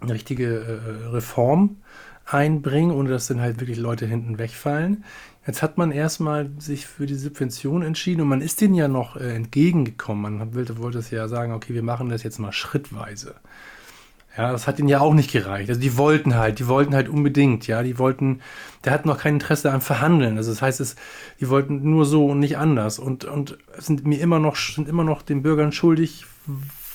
[0.00, 1.76] eine richtige äh, Reform
[2.26, 5.04] einbringen, ohne dass dann halt wirklich Leute hinten wegfallen.
[5.46, 9.16] Jetzt hat man erstmal sich für die Subvention entschieden und man ist denen ja noch
[9.16, 10.38] äh, entgegengekommen.
[10.38, 13.34] Man wollte, wollte es ja sagen, okay, wir machen das jetzt mal schrittweise.
[14.36, 15.68] Ja, das hat ihnen ja auch nicht gereicht.
[15.68, 18.40] Also die wollten halt, die wollten halt unbedingt, ja, die wollten,
[18.84, 20.38] der hat noch kein Interesse am Verhandeln.
[20.38, 20.96] Also das heißt, es,
[21.40, 25.04] die wollten nur so und nicht anders und, und sind mir immer noch, sind immer
[25.04, 26.26] noch den Bürgern schuldig,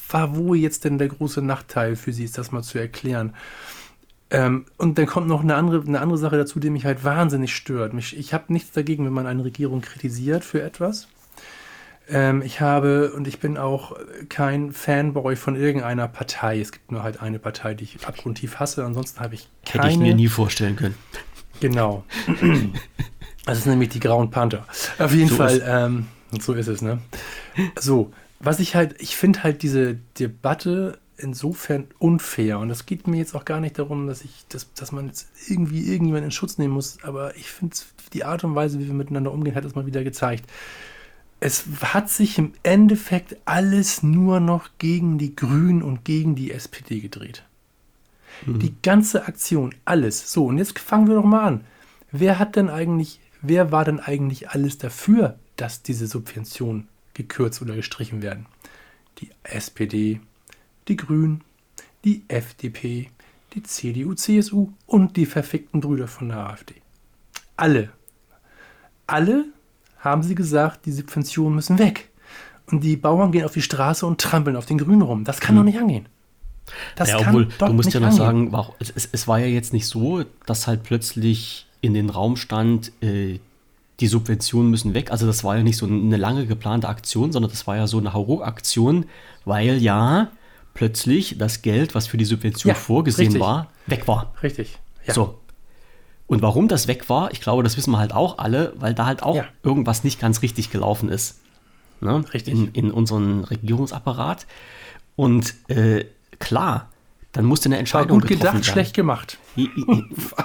[0.09, 3.33] war wo jetzt denn der große Nachteil für sie ist, das mal zu erklären.
[4.31, 7.55] Ähm, und dann kommt noch eine andere, eine andere Sache dazu, die mich halt wahnsinnig
[7.55, 7.93] stört.
[7.93, 11.07] Mich, ich habe nichts dagegen, wenn man eine Regierung kritisiert für etwas.
[12.07, 13.95] Ähm, ich habe und ich bin auch
[14.29, 16.59] kein Fanboy von irgendeiner Partei.
[16.59, 18.85] Es gibt nur halt eine Partei, die ich abgrundtief hasse.
[18.85, 19.85] Ansonsten habe ich keine.
[19.85, 20.95] Hätte ich mir nie vorstellen können.
[21.59, 22.03] Genau.
[23.45, 24.65] das ist nämlich die Grauen Panther.
[24.97, 25.61] Auf jeden so Fall.
[25.65, 26.07] Ähm,
[26.39, 26.99] so ist es, ne?
[27.79, 32.59] So, was ich halt, ich finde halt diese Debatte insofern unfair.
[32.59, 35.27] Und es geht mir jetzt auch gar nicht darum, dass ich, dass, dass man jetzt
[35.47, 37.75] irgendwie irgendjemanden in Schutz nehmen muss, aber ich finde
[38.13, 40.49] die Art und Weise, wie wir miteinander umgehen, hat es mal wieder gezeigt.
[41.41, 46.99] Es hat sich im Endeffekt alles nur noch gegen die Grünen und gegen die SPD
[46.99, 47.43] gedreht.
[48.45, 48.59] Mhm.
[48.59, 50.31] Die ganze Aktion, alles.
[50.31, 51.63] So, und jetzt fangen wir doch mal an.
[52.11, 56.87] Wer hat denn eigentlich, wer war denn eigentlich alles dafür, dass diese Subvention
[57.19, 58.45] gekürzt oder gestrichen werden.
[59.19, 60.21] Die SPD,
[60.87, 61.43] die Grünen,
[62.05, 63.09] die FDP,
[63.53, 66.75] die CDU, CSU und die verfickten Brüder von der AfD.
[67.57, 67.89] Alle.
[69.05, 69.45] Alle
[69.99, 72.09] haben sie gesagt, die Subventionen müssen weg.
[72.67, 75.23] Und die Bauern gehen auf die Straße und trampeln auf den Grünen rum.
[75.23, 75.57] Das kann hm.
[75.57, 76.05] doch nicht angehen.
[76.95, 78.51] Das ja, obwohl, du musst ja noch angehen.
[78.51, 82.91] sagen, es, es, war ja jetzt nicht so, dass halt plötzlich in den Raum stand,
[83.01, 83.39] äh,
[83.99, 85.11] die Subventionen müssen weg.
[85.11, 87.97] Also das war ja nicht so eine lange geplante Aktion, sondern das war ja so
[87.97, 89.05] eine Hauruck-Aktion,
[89.45, 90.29] weil ja
[90.73, 93.41] plötzlich das Geld, was für die Subvention ja, vorgesehen richtig.
[93.41, 94.33] war, weg war.
[94.41, 94.77] Richtig.
[95.05, 95.13] Ja.
[95.13, 95.39] So.
[96.27, 99.05] Und warum das weg war, ich glaube, das wissen wir halt auch alle, weil da
[99.05, 99.45] halt auch ja.
[99.63, 101.39] irgendwas nicht ganz richtig gelaufen ist.
[102.01, 102.23] Ne?
[102.33, 102.53] Richtig.
[102.53, 104.45] In, in unserem Regierungsapparat.
[105.15, 106.05] Und äh,
[106.37, 106.89] klar,
[107.31, 108.63] dann musste eine Entscheidung war gut gedacht, werden.
[108.63, 109.37] schlecht gemacht.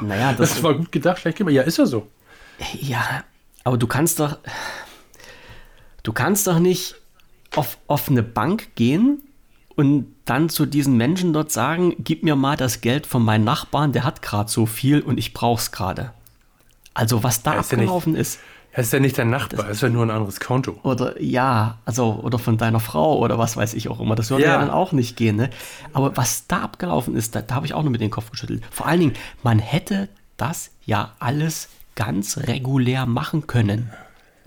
[0.02, 1.54] naja, das, das war gut gedacht, schlecht gemacht.
[1.54, 2.08] Ja, ist ja so.
[2.80, 3.24] Ja,
[3.64, 4.38] aber du kannst doch,
[6.02, 6.94] du kannst doch nicht
[7.56, 9.22] auf, auf eine Bank gehen
[9.74, 13.92] und dann zu diesen Menschen dort sagen, gib mir mal das Geld von meinem Nachbarn,
[13.92, 16.12] der hat gerade so viel und ich brauch's gerade.
[16.92, 18.40] Also was da abgelaufen ja nicht, ist.
[18.76, 20.78] Es ist ja nicht dein Nachbar, es ist ja nur ein anderes Konto.
[20.82, 24.16] Oder ja, also oder von deiner Frau oder was weiß ich auch immer.
[24.16, 25.36] Das würde ja, ja dann auch nicht gehen.
[25.36, 25.50] Ne?
[25.92, 28.62] Aber was da abgelaufen ist, da, da habe ich auch nur mit den Kopf geschüttelt.
[28.70, 33.90] Vor allen Dingen, man hätte das ja alles ganz regulär machen können.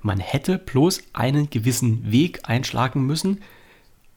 [0.02, 3.42] Man hätte bloß einen gewissen Weg einschlagen müssen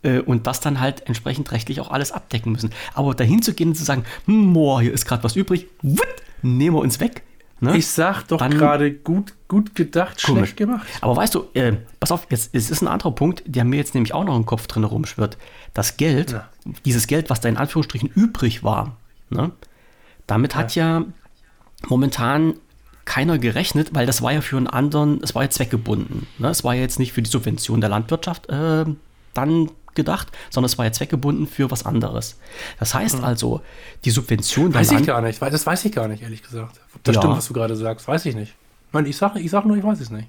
[0.02, 2.70] äh, und das dann halt entsprechend rechtlich auch alles abdecken müssen.
[2.94, 6.06] Aber dahin zu gehen und zu sagen, hm, boah, hier ist gerade was übrig, wutt,
[6.42, 7.22] nehmen wir uns weg.
[7.62, 7.76] Ne?
[7.76, 10.38] Ich sag doch gerade gut, gut gedacht, komisch.
[10.38, 10.86] schlecht gemacht.
[11.02, 13.94] Aber weißt du, äh, pass auf, jetzt, es ist ein anderer Punkt, der mir jetzt
[13.94, 15.36] nämlich auch noch im Kopf drin rumschwirrt.
[15.74, 16.48] Das Geld, ja.
[16.86, 18.96] dieses Geld, was da in Anführungsstrichen übrig war,
[19.28, 19.52] ne?
[20.26, 20.58] damit ja.
[20.58, 21.04] hat ja
[21.86, 22.54] momentan
[23.10, 26.28] keiner gerechnet, weil das war ja für einen anderen, es war ja zweckgebunden.
[26.38, 26.48] Ne?
[26.48, 28.84] Es war ja jetzt nicht für die Subvention der Landwirtschaft äh,
[29.34, 32.38] dann gedacht, sondern es war ja zweckgebunden für was anderes.
[32.78, 33.24] Das heißt mhm.
[33.24, 33.62] also,
[34.04, 36.78] die Subvention Weiß ich gar nicht, das weiß ich gar nicht, ehrlich gesagt.
[37.02, 37.20] Das ja.
[37.20, 38.54] stimmt, was du gerade sagst, weiß ich nicht.
[38.86, 40.28] Ich, meine, ich sage ich sag nur, ich weiß es nicht.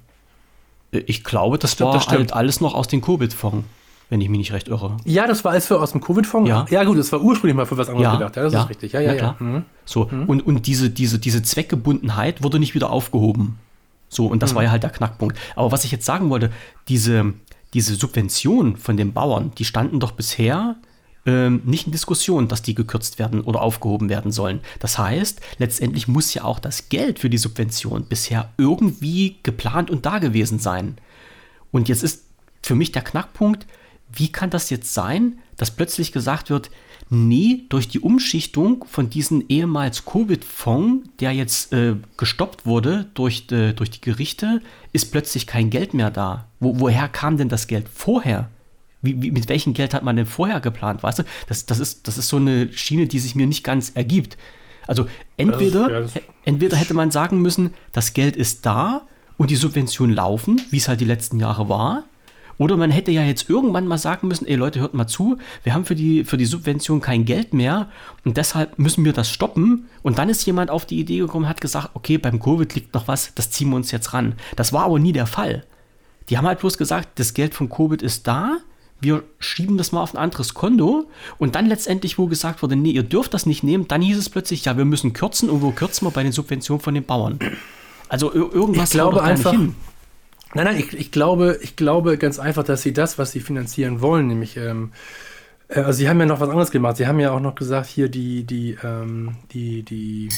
[0.90, 3.64] Äh, ich glaube, das, das stimmt, war das halt alles noch aus dem Covid-Fonds,
[4.12, 4.98] wenn ich mich nicht recht irre.
[5.06, 6.46] Ja, das war alles für aus dem Covid-Fonds.
[6.46, 6.66] Ja.
[6.68, 8.12] ja, gut, das war ursprünglich mal für was anderes ja.
[8.12, 8.36] gedacht.
[8.36, 8.62] Ja, das ja.
[8.62, 8.92] ist richtig.
[8.92, 9.36] Ja, ja, ja.
[9.38, 9.64] Mhm.
[9.86, 10.26] So, mhm.
[10.26, 13.58] und, und diese, diese, diese Zweckgebundenheit wurde nicht wieder aufgehoben.
[14.10, 14.56] So, und das mhm.
[14.56, 15.38] war ja halt der Knackpunkt.
[15.56, 16.52] Aber was ich jetzt sagen wollte,
[16.88, 17.32] diese,
[17.72, 20.76] diese Subventionen von den Bauern, die standen doch bisher
[21.24, 24.60] ähm, nicht in Diskussion, dass die gekürzt werden oder aufgehoben werden sollen.
[24.78, 30.04] Das heißt, letztendlich muss ja auch das Geld für die Subvention bisher irgendwie geplant und
[30.04, 30.98] da gewesen sein.
[31.70, 32.24] Und jetzt ist
[32.62, 33.66] für mich der Knackpunkt,
[34.14, 36.70] wie kann das jetzt sein, dass plötzlich gesagt wird,
[37.10, 43.72] nee, durch die Umschichtung von diesem ehemals Covid-Fonds, der jetzt äh, gestoppt wurde durch, äh,
[43.72, 46.46] durch die Gerichte, ist plötzlich kein Geld mehr da.
[46.58, 48.48] Wo, woher kam denn das Geld vorher?
[49.02, 51.02] Wie, wie, mit welchem Geld hat man denn vorher geplant?
[51.02, 53.90] Weißt du, das, das, ist, das ist so eine Schiene, die sich mir nicht ganz
[53.90, 54.38] ergibt.
[54.86, 56.06] Also entweder,
[56.44, 59.02] entweder hätte man sagen müssen, das Geld ist da
[59.36, 62.04] und die Subventionen laufen, wie es halt die letzten Jahre war.
[62.62, 65.74] Oder man hätte ja jetzt irgendwann mal sagen müssen, ey Leute, hört mal zu, wir
[65.74, 67.88] haben für die, für die Subvention kein Geld mehr
[68.24, 69.88] und deshalb müssen wir das stoppen.
[70.04, 73.08] Und dann ist jemand auf die Idee gekommen, hat gesagt, okay, beim Covid liegt noch
[73.08, 74.34] was, das ziehen wir uns jetzt ran.
[74.54, 75.64] Das war aber nie der Fall.
[76.28, 78.58] Die haben halt bloß gesagt, das Geld von Covid ist da,
[79.00, 82.92] wir schieben das mal auf ein anderes Konto und dann letztendlich, wo gesagt wurde, nee,
[82.92, 85.72] ihr dürft das nicht nehmen, dann hieß es plötzlich, ja, wir müssen kürzen und wo
[85.72, 87.40] kürzen wir bei den Subventionen von den Bauern?
[88.08, 89.52] Also irgendwas ich glaube einfach,
[90.54, 94.00] Nein, nein, ich, ich, glaube, ich glaube ganz einfach, dass sie das, was sie finanzieren
[94.00, 94.92] wollen, nämlich, ähm,
[95.68, 96.96] äh, also sie haben ja noch was anderes gemacht.
[96.98, 100.28] Sie haben ja auch noch gesagt, hier die, die, ähm, die, die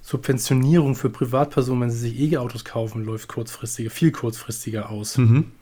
[0.00, 5.18] Subventionierung für Privatpersonen, wenn sie sich E-Autos kaufen, läuft kurzfristiger, viel kurzfristiger aus.
[5.18, 5.52] Mhm.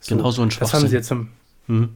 [0.00, 1.28] So, genau so ein Das haben sie jetzt zum,
[1.66, 1.90] mhm.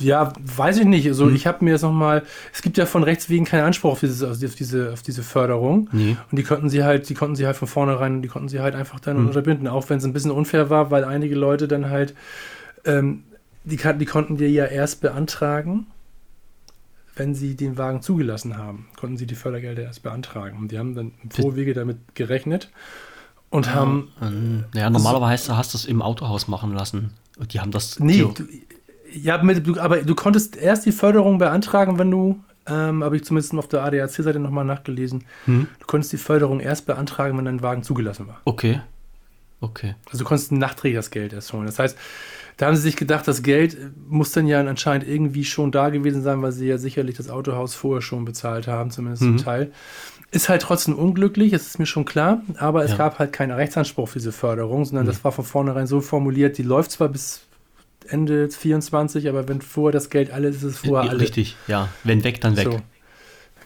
[0.00, 1.06] Ja, weiß ich nicht.
[1.06, 1.34] Also hm.
[1.34, 4.22] ich habe mir jetzt nochmal, es gibt ja von rechts wegen keinen Anspruch auf, dieses,
[4.22, 5.88] auf, diese, auf diese Förderung.
[5.92, 6.16] Nee.
[6.30, 8.74] Und die konnten sie halt, die konnten sie halt von vornherein, die konnten sie halt
[8.74, 9.26] einfach dann hm.
[9.28, 12.14] unterbinden, auch wenn es ein bisschen unfair war, weil einige Leute dann halt,
[12.84, 13.24] ähm,
[13.64, 15.86] die, die konnten wir ja erst beantragen,
[17.16, 20.58] wenn sie den Wagen zugelassen haben, konnten sie die Fördergelder erst beantragen.
[20.58, 22.70] Und die haben dann im Vorwege damit gerechnet
[23.50, 24.08] und ja, haben.
[24.22, 27.12] Ähm, ja, normalerweise hast du es im Autohaus machen lassen.
[27.38, 27.98] Und die haben das.
[28.00, 28.32] Nee, du,
[29.12, 33.54] ja, mit, aber du konntest erst die Förderung beantragen, wenn du, ähm, habe ich zumindest
[33.54, 35.66] auf der ADAC-Seite nochmal nachgelesen, hm.
[35.78, 38.40] du konntest die Förderung erst beantragen, wenn dein Wagen zugelassen war.
[38.44, 38.80] Okay.
[39.60, 39.94] Okay.
[40.06, 41.66] Also du konntest nachträglich das Geld erst holen.
[41.66, 41.96] Das heißt,
[42.56, 43.76] da haben sie sich gedacht, das Geld
[44.08, 47.74] muss dann ja anscheinend irgendwie schon da gewesen sein, weil sie ja sicherlich das Autohaus
[47.74, 49.38] vorher schon bezahlt haben, zumindest mhm.
[49.38, 49.72] zum Teil.
[50.30, 52.98] Ist halt trotzdem unglücklich, das ist mir schon klar, aber es ja.
[52.98, 55.10] gab halt keinen Rechtsanspruch für diese Förderung, sondern mhm.
[55.10, 57.42] das war von vornherein so formuliert, die läuft zwar bis
[58.08, 61.22] Ende 24, aber wenn vorher das Geld alles ist, ist es vorher alles.
[61.22, 61.88] Richtig, ja.
[62.04, 62.64] Wenn weg, dann weg.
[62.64, 62.80] So.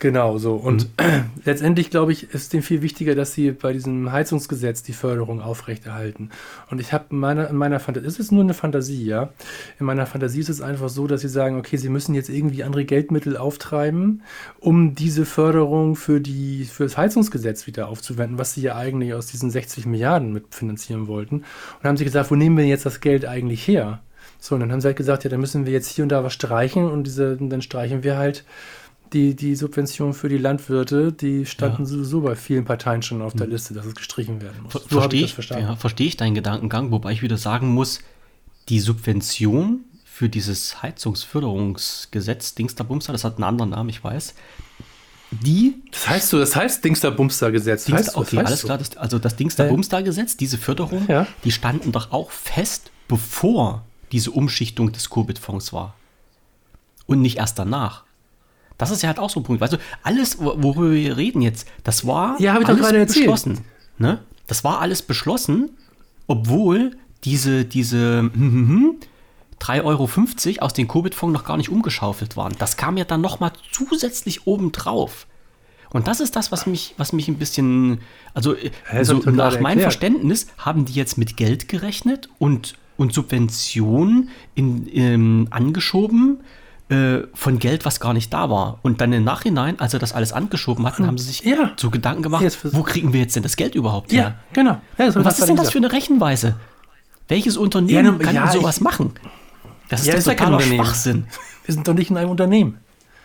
[0.04, 0.54] Genau so.
[0.56, 1.30] Und mhm.
[1.44, 6.30] letztendlich, glaube ich, ist dem viel wichtiger, dass sie bei diesem Heizungsgesetz die Förderung aufrechterhalten.
[6.70, 9.30] Und ich habe in meiner, in meiner Fantasie, es ist nur eine Fantasie, ja.
[9.78, 12.64] In meiner Fantasie ist es einfach so, dass sie sagen, okay, sie müssen jetzt irgendwie
[12.64, 14.22] andere Geldmittel auftreiben,
[14.58, 19.28] um diese Förderung für, die, für das Heizungsgesetz wieder aufzuwenden, was sie ja eigentlich aus
[19.28, 21.36] diesen 60 Milliarden mitfinanzieren wollten.
[21.36, 24.00] Und haben sie gesagt, wo nehmen wir jetzt das Geld eigentlich her?
[24.44, 26.22] So, und dann haben sie halt gesagt, ja, dann müssen wir jetzt hier und da
[26.22, 28.44] was streichen und, diese, und dann streichen wir halt
[29.14, 31.88] die, die Subvention für die Landwirte, die standen ja.
[31.88, 33.46] sowieso bei vielen Parteien schon auf der.
[33.46, 34.72] Liste, dass es gestrichen werden muss.
[34.72, 38.00] Ver so verstehe ich, ja, verstehe ich deinen Gedankengang, wobei ich wieder sagen muss,
[38.68, 44.34] die Subvention für dieses Heizungsförderungsgesetz, Dingsterbumster, das hat einen anderen Namen, ich weiß,
[45.30, 45.76] die.
[45.90, 47.86] Das heißt so, das heißt Dingsterbumster-Gesetz.
[47.86, 48.76] Dingster, okay, alles klar.
[48.76, 51.26] Das, also das Dingsterbumster-Gesetz, diese Förderung, ja.
[51.44, 55.94] die standen doch auch fest, bevor diese Umschichtung des Covid-Fonds war.
[57.06, 58.04] Und nicht erst danach.
[58.78, 59.60] Das ist ja halt auch so ein Punkt.
[59.60, 63.60] Weißt du, alles, worüber wir reden jetzt, das war ja, alles beschlossen.
[63.98, 64.20] Ne?
[64.46, 65.70] Das war alles beschlossen,
[66.26, 68.96] obwohl diese, diese hm, hm, hm,
[69.60, 72.54] 3,50 Euro aus dem Covid-Fonds noch gar nicht umgeschaufelt waren.
[72.58, 75.26] Das kam ja dann nochmal zusätzlich obendrauf.
[75.90, 78.00] Und das ist das, was mich, was mich ein bisschen,
[78.34, 78.56] also
[79.02, 79.82] so nach meinem erklärt.
[79.82, 86.40] Verständnis haben die jetzt mit Geld gerechnet und, und Subventionen in, ähm, angeschoben
[86.90, 88.78] äh, von Geld, was gar nicht da war.
[88.82, 91.72] Und dann im Nachhinein, als sie das alles angeschoben hatten, haben sie sich Ja.
[91.76, 94.34] so Gedanken gemacht, wo kriegen wir jetzt denn das Geld überhaupt Ja, her?
[94.52, 94.78] genau.
[94.98, 96.56] Ja, Und was ist denn das für eine Rechenweise?
[97.28, 99.12] Welches Unternehmen Ja, nun, kann ja, denn sowas ich- machen?
[99.88, 100.62] Das ist Ja, doch ist ja kein totaler.
[100.74, 101.26] Schwachsinn.
[101.64, 102.78] Wir sind doch nicht in einem Unternehmen.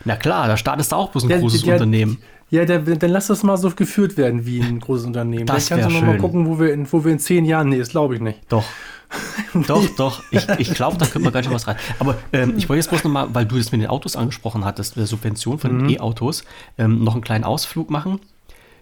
[0.06, 2.20] Na klar, der Staat ist da auch bloß ein Ja, großes ja, Unternehmen.
[2.52, 5.46] Ja, der, dann lass das mal so geführt werden wie ein großes Unternehmen.
[5.46, 6.22] Das dann kannst du noch mal schön.
[6.22, 8.40] gucken, wo wir, in, wo wir in zehn Jahren, nee, das glaube ich nicht.
[8.50, 8.64] Doch.
[9.68, 10.24] doch, doch.
[10.32, 11.78] Ich, ich glaube, da könnte man ganz schön was rein.
[12.00, 14.96] Aber ähm, ich wollte jetzt bloß nochmal, weil du das mit den Autos angesprochen hattest,
[14.96, 15.80] der Subvention von Mhm.
[15.88, 16.44] den E-Autos,
[16.78, 18.20] ähm, noch einen kleinen Ausflug machen.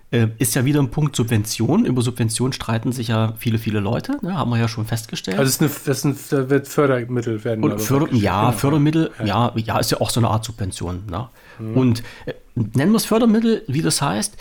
[0.09, 1.85] Äh, ist ja wieder ein Punkt Subvention.
[1.85, 4.17] Über Subvention streiten sich ja viele, viele Leute.
[4.21, 4.35] Ne?
[4.37, 5.37] Haben wir ja schon festgestellt.
[5.37, 7.63] Also das ist eine, das da wird Fördermittel werden.
[7.63, 8.51] Und Förder, ja, Genau.
[8.57, 9.51] Fördermittel, ja.
[9.55, 11.03] ja, ist ja auch so eine Art Subvention.
[11.11, 11.27] Ne?
[11.75, 14.37] Und äh, nennen wir es Fördermittel, wie das heißt.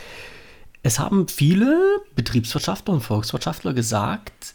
[0.84, 1.76] Es haben viele
[2.14, 4.54] Betriebswirtschaftler und Volkswirtschaftler gesagt,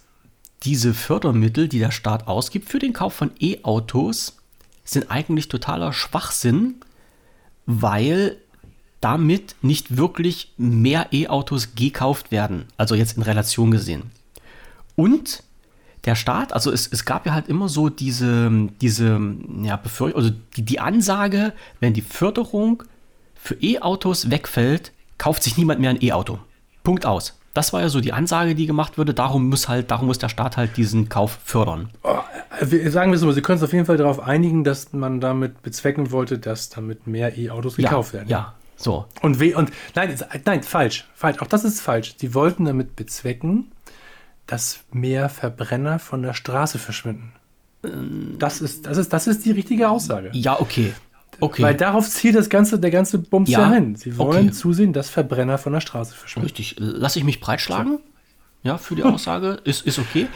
[0.63, 4.37] diese Fördermittel, die der Staat ausgibt für den Kauf von E-Autos,
[4.83, 6.75] sind eigentlich totaler Schwachsinn,
[7.65, 8.37] weil
[8.99, 12.65] damit nicht wirklich mehr E-Autos gekauft werden.
[12.77, 14.11] Also jetzt in Relation gesehen.
[14.95, 15.43] Und
[16.05, 19.19] der Staat, also es, es gab ja halt immer so diese, diese
[19.63, 22.83] ja, also die, die Ansage, wenn die Förderung
[23.35, 26.39] für E-Autos wegfällt, kauft sich niemand mehr ein E-Auto.
[26.83, 27.39] Punkt aus.
[27.53, 29.13] Das war ja so die Ansage, die gemacht wurde.
[29.13, 31.89] Darum muss halt, darum muss der Staat halt diesen Kauf fördern.
[32.03, 32.19] Oh,
[32.87, 35.61] sagen wir es so, Sie können es auf jeden Fall darauf einigen, dass man damit
[35.61, 38.29] bezwecken wollte, dass damit mehr E-Autos gekauft ja, werden.
[38.29, 39.05] Ja, so.
[39.21, 41.41] Und, we und nein, nein, falsch, falsch.
[41.41, 42.15] Auch das ist falsch.
[42.15, 43.71] Die wollten damit bezwecken,
[44.47, 47.33] dass mehr Verbrenner von der Straße verschwinden.
[48.37, 50.29] Das ist, das ist, das ist die richtige Aussage.
[50.33, 50.93] Ja, okay.
[51.41, 51.63] Okay.
[51.63, 53.95] Weil darauf zielt das ganze, der ganze Bums ja, Ja, hin.
[53.95, 54.51] Sie wollen okay.
[54.51, 56.45] zusehen, dass Verbrenner von der Straße verschwinden.
[56.45, 56.75] Richtig.
[56.77, 57.99] Lass ich mich breitschlagen?
[58.63, 59.59] Ja, für die Aussage.
[59.63, 60.27] Ist, ist okay.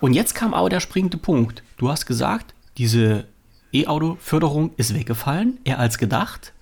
[0.00, 1.62] Und jetzt kam aber der springende Punkt.
[1.78, 3.24] Du hast gesagt, diese
[3.72, 6.52] E-Auto-Förderung ist weggefallen, eher als gedacht.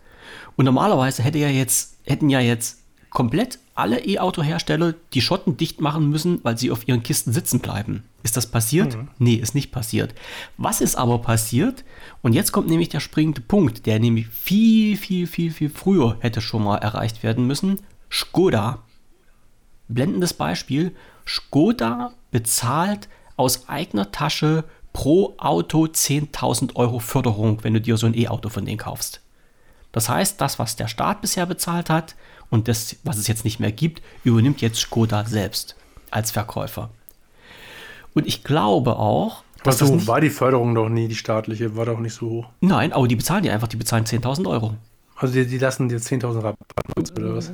[0.56, 2.78] Und normalerweise hätte ja jetzt, hätten ja jetzt
[3.10, 8.02] komplett alle E-Auto-Hersteller die Schotten dicht machen müssen, weil sie auf ihren Kisten sitzen bleiben.
[8.24, 8.98] Ist das passiert?
[9.18, 10.14] Nee, ist nicht passiert.
[10.56, 11.84] Was ist aber passiert?
[12.22, 16.40] Und jetzt kommt nämlich der springende Punkt, der nämlich viel, viel, viel, viel früher hätte
[16.40, 17.80] schon mal erreicht werden müssen.
[18.10, 18.82] Skoda
[19.88, 20.94] blendendes Beispiel.
[21.26, 28.16] Skoda bezahlt aus eigener Tasche pro Auto 10.000 Euro Förderung, wenn du dir so ein
[28.16, 29.20] E-Auto von denen kaufst.
[29.92, 32.14] Das heißt, das, was der Staat bisher bezahlt hat
[32.50, 35.76] und das, was es jetzt nicht mehr gibt, übernimmt jetzt Skoda selbst
[36.10, 36.90] als Verkäufer.
[38.14, 41.76] Und ich glaube auch, Aber das so nicht, war die Förderung doch nie, die staatliche,
[41.76, 42.46] war doch nicht so hoch.
[42.60, 44.74] nein, aber die bezahlen die einfach, die bezahlen 10.000 Euro.
[45.16, 46.56] Also die, die lassen dir 10.000 Rabatt
[47.18, 47.50] oder was?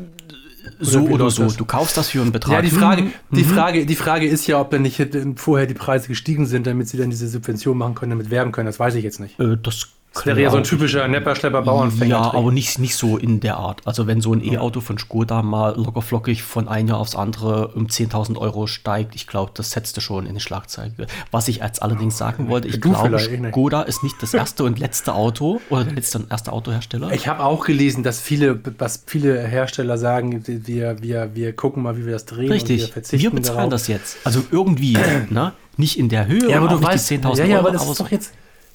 [0.81, 1.45] So oder so.
[1.45, 1.57] das?
[1.57, 2.53] Du kaufst das für einen Betrag.
[2.53, 3.13] Ja, die Frage, Mhm.
[3.33, 5.01] die, Frage, die Frage ist ja, ob dann nicht
[5.37, 8.67] vorher die Preise gestiegen sind, damit sie dann diese Subvention machen können, damit werben können.
[8.67, 9.39] Das weiß ich jetzt nicht.
[9.41, 12.09] Äh, das Das wäre ja so ein typischer Nepper, Schlepper, Bauernfänger.
[12.11, 13.81] Ja, aber nicht, nicht so in der Art.
[13.85, 17.87] Also wenn so ein E-Auto von Skoda mal lockerflockig von einem Jahr aufs andere um
[17.89, 20.93] 10.000 Euro steigt, ich glaube, das setzte schon in die Schlagzeile.
[21.33, 23.51] Was ich als allerdings sagen wollte, ich Du glaube, nicht.
[23.51, 27.11] Skoda ist nicht das erste und letzte Auto oder der letzte und erste Autohersteller.
[27.12, 31.97] Ich habe auch gelesen, dass viele, was viele Hersteller sagen, wir, wir, wir gucken mal,
[31.97, 32.45] wie wir das drehen.
[32.45, 33.71] und wir, Richtig, verzichten wir bezahlen darauf.
[33.71, 34.19] das jetzt.
[34.25, 34.97] Also irgendwie,
[35.31, 35.53] ne?
[35.77, 37.77] Nicht in der Höhe, Ja, aber du weißt, nicht die 10.000 ja, ja, Euro, aber
[37.77, 38.33] das ist doch jetzt,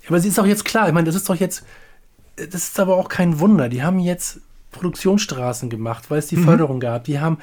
[0.10, 0.88] aber sie ist doch jetzt klar.
[0.88, 1.64] Ich meine, das ist doch jetzt,
[2.36, 3.70] das ist aber auch kein Wunder.
[3.70, 4.40] Die haben jetzt
[4.72, 6.36] Produktionsstraßen gemacht, weil es Mhm.
[6.38, 7.04] die Förderung gab.
[7.06, 7.38] Die haben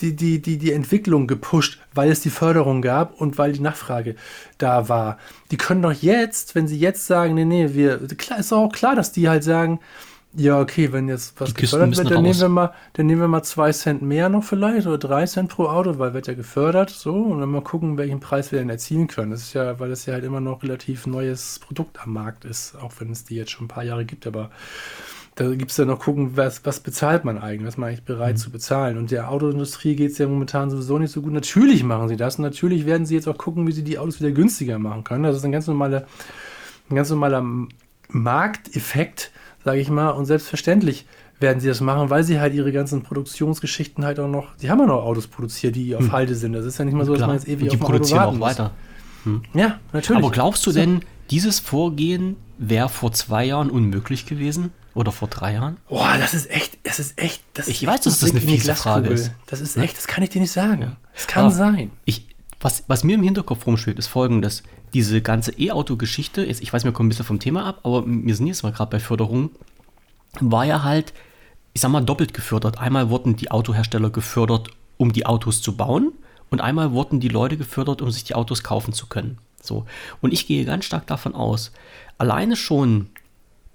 [0.00, 4.14] die, die, die, die Entwicklung gepusht, weil es die Förderung gab und weil die Nachfrage
[4.58, 5.16] da war.
[5.50, 8.72] Die können doch jetzt, wenn sie jetzt sagen, nee, nee, wir, klar, ist doch auch
[8.72, 9.80] klar, dass die halt sagen,
[10.36, 13.42] ja, okay, wenn jetzt was gefördert wird, dann nehmen wir mal, dann nehmen wir mal
[13.42, 17.14] zwei Cent mehr noch vielleicht oder drei Cent pro Auto, weil wird ja gefördert, so,
[17.14, 19.30] und dann mal gucken, welchen Preis wir denn erzielen können.
[19.30, 22.76] Das ist ja, weil das ja halt immer noch relativ neues Produkt am Markt ist,
[22.76, 24.50] auch wenn es die jetzt schon ein paar Jahre gibt, aber
[25.36, 28.34] da gibt es ja noch gucken, was, was bezahlt man eigentlich, was man eigentlich bereit
[28.36, 28.40] Mhm.
[28.40, 28.96] zu bezahlen.
[28.96, 31.32] Und der Autoindustrie geht es ja momentan sowieso nicht so gut.
[31.32, 34.18] Natürlich machen sie das und natürlich werden sie jetzt auch gucken, wie sie die Autos
[34.20, 35.24] wieder günstiger machen können.
[35.24, 36.06] Das ist ein ganz normale,
[36.88, 37.44] ein ganz normaler
[38.08, 39.30] Markteffekt,
[39.66, 40.10] sage ich mal.
[40.10, 41.06] Und selbstverständlich
[41.40, 44.78] werden sie das machen, weil sie halt ihre ganzen Produktionsgeschichten halt auch noch, die haben
[44.78, 46.52] ja noch Autos produziert, die auf Halde sind.
[46.52, 47.28] Das ist ja nicht mal so, dass Klar.
[47.28, 48.70] man jetzt ewig und die auf ein Auto produzieren warten auch weiter.
[49.54, 50.22] Ja, natürlich.
[50.22, 50.78] Aber glaubst du So.
[50.78, 51.00] denn,
[51.30, 54.72] dieses Vorgehen wäre vor zwei Jahren unmöglich gewesen?
[54.94, 55.76] Oder vor drei Jahren?
[55.88, 57.42] Boah, das ist echt, das ist echt.
[57.54, 59.32] Das Ich ist weiß, dass das eine fiese Frage ist.
[59.46, 60.96] Das ist echt, das kann ich dir nicht sagen.
[61.12, 61.90] Es kann Aber sein.
[62.06, 62.28] Ich,
[62.60, 64.62] was, was mir im Hinterkopf rumschwebt, ist folgendes.
[64.94, 68.34] Diese ganze E-Auto-Geschichte, jetzt, ich weiß, wir kommen ein bisschen vom Thema ab, aber wir
[68.34, 69.50] sind jetzt mal gerade bei Förderung,
[70.40, 71.12] war ja halt
[71.76, 72.78] ich sag mal, doppelt gefördert.
[72.78, 76.12] Einmal wurden die Autohersteller gefördert, um die Autos zu bauen
[76.48, 79.36] und einmal wurden die Leute gefördert, um sich die Autos kaufen zu können.
[79.60, 79.84] So.
[80.22, 81.72] Und ich gehe ganz stark davon aus,
[82.16, 83.10] alleine schon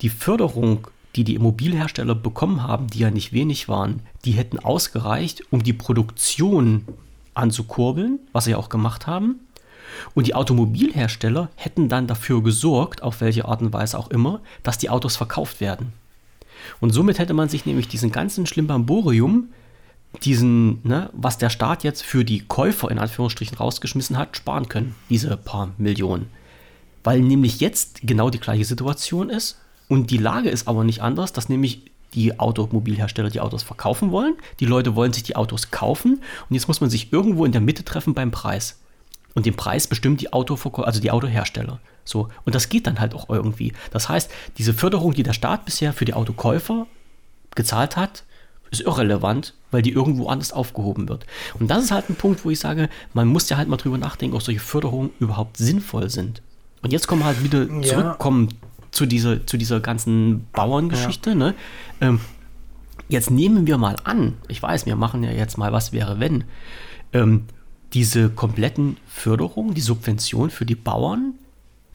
[0.01, 5.43] die Förderung, die die Immobilhersteller bekommen haben, die ja nicht wenig waren, die hätten ausgereicht,
[5.51, 6.87] um die Produktion
[7.35, 9.41] anzukurbeln, was sie ja auch gemacht haben.
[10.13, 14.77] Und die Automobilhersteller hätten dann dafür gesorgt, auf welche Art und Weise auch immer, dass
[14.77, 15.93] die Autos verkauft werden.
[16.79, 19.49] Und somit hätte man sich nämlich diesen ganzen Schlimbamborium,
[20.23, 24.95] diesen, ne, was der Staat jetzt für die Käufer in Anführungsstrichen rausgeschmissen hat, sparen können,
[25.09, 26.29] diese paar Millionen.
[27.03, 31.33] Weil nämlich jetzt genau die gleiche Situation ist und die Lage ist aber nicht anders,
[31.33, 36.21] dass nämlich die Automobilhersteller die Autos verkaufen wollen, die Leute wollen sich die Autos kaufen
[36.49, 38.80] und jetzt muss man sich irgendwo in der Mitte treffen beim Preis.
[39.33, 41.79] Und den Preis bestimmt die Autoverkäufer, also die Autohersteller.
[42.03, 42.27] So.
[42.43, 43.73] Und das geht dann halt auch irgendwie.
[43.91, 46.87] Das heißt, diese Förderung, die der Staat bisher für die Autokäufer
[47.55, 48.23] gezahlt hat,
[48.71, 51.25] ist irrelevant, weil die irgendwo anders aufgehoben wird.
[51.59, 53.97] Und das ist halt ein Punkt, wo ich sage, man muss ja halt mal drüber
[53.97, 56.41] nachdenken, ob solche Förderungen überhaupt sinnvoll sind.
[56.81, 57.81] Und jetzt kommen wir halt wieder ja.
[57.81, 58.49] zurückkommen
[58.91, 61.31] zu dieser, zu dieser ganzen Bauerngeschichte.
[61.31, 61.35] Ja.
[61.35, 61.55] Ne?
[61.99, 62.19] Ähm,
[63.09, 66.45] jetzt nehmen wir mal an, ich weiß, wir machen ja jetzt mal, was wäre, wenn.
[67.13, 67.45] Ähm,
[67.93, 71.33] diese kompletten Förderungen, die Subventionen für die Bauern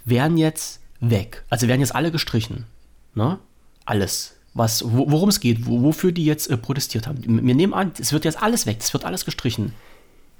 [0.04, 1.44] wären jetzt weg.
[1.50, 2.66] Also werden jetzt alle gestrichen.
[3.14, 3.38] Ne?
[3.84, 4.36] Alles.
[4.54, 7.22] Was, worum es geht, wofür die jetzt äh, protestiert haben.
[7.46, 9.74] Wir nehmen an, es wird jetzt alles weg, es wird alles gestrichen.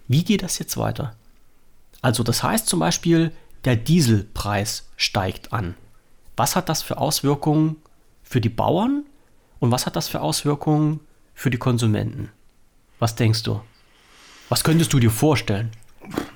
[0.08, 1.14] Wie geht das jetzt weiter?
[2.00, 3.32] Also das heißt zum Beispiel,
[3.64, 5.74] der Dieselpreis steigt an.
[6.36, 7.76] Was hat das für Auswirkungen
[8.22, 9.04] für die Bauern
[9.58, 11.00] und was hat das für Auswirkungen
[11.34, 12.30] für die Konsumenten?
[12.98, 13.60] Was denkst du?
[14.48, 15.70] Was könntest du dir vorstellen?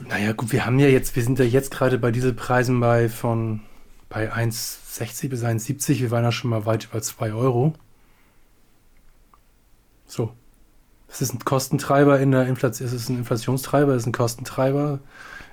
[0.09, 3.61] Naja, gut, wir haben ja jetzt, wir sind ja jetzt gerade bei Dieselpreisen bei von
[4.09, 6.01] bei 1,60 bis 1,70.
[6.01, 7.75] Wir waren ja schon mal weit über 2 Euro.
[10.07, 10.33] So.
[11.07, 15.01] Das ist ein Kostentreiber in der Inflation, es ist ein Inflationstreiber, es ist ein Kostentreiber.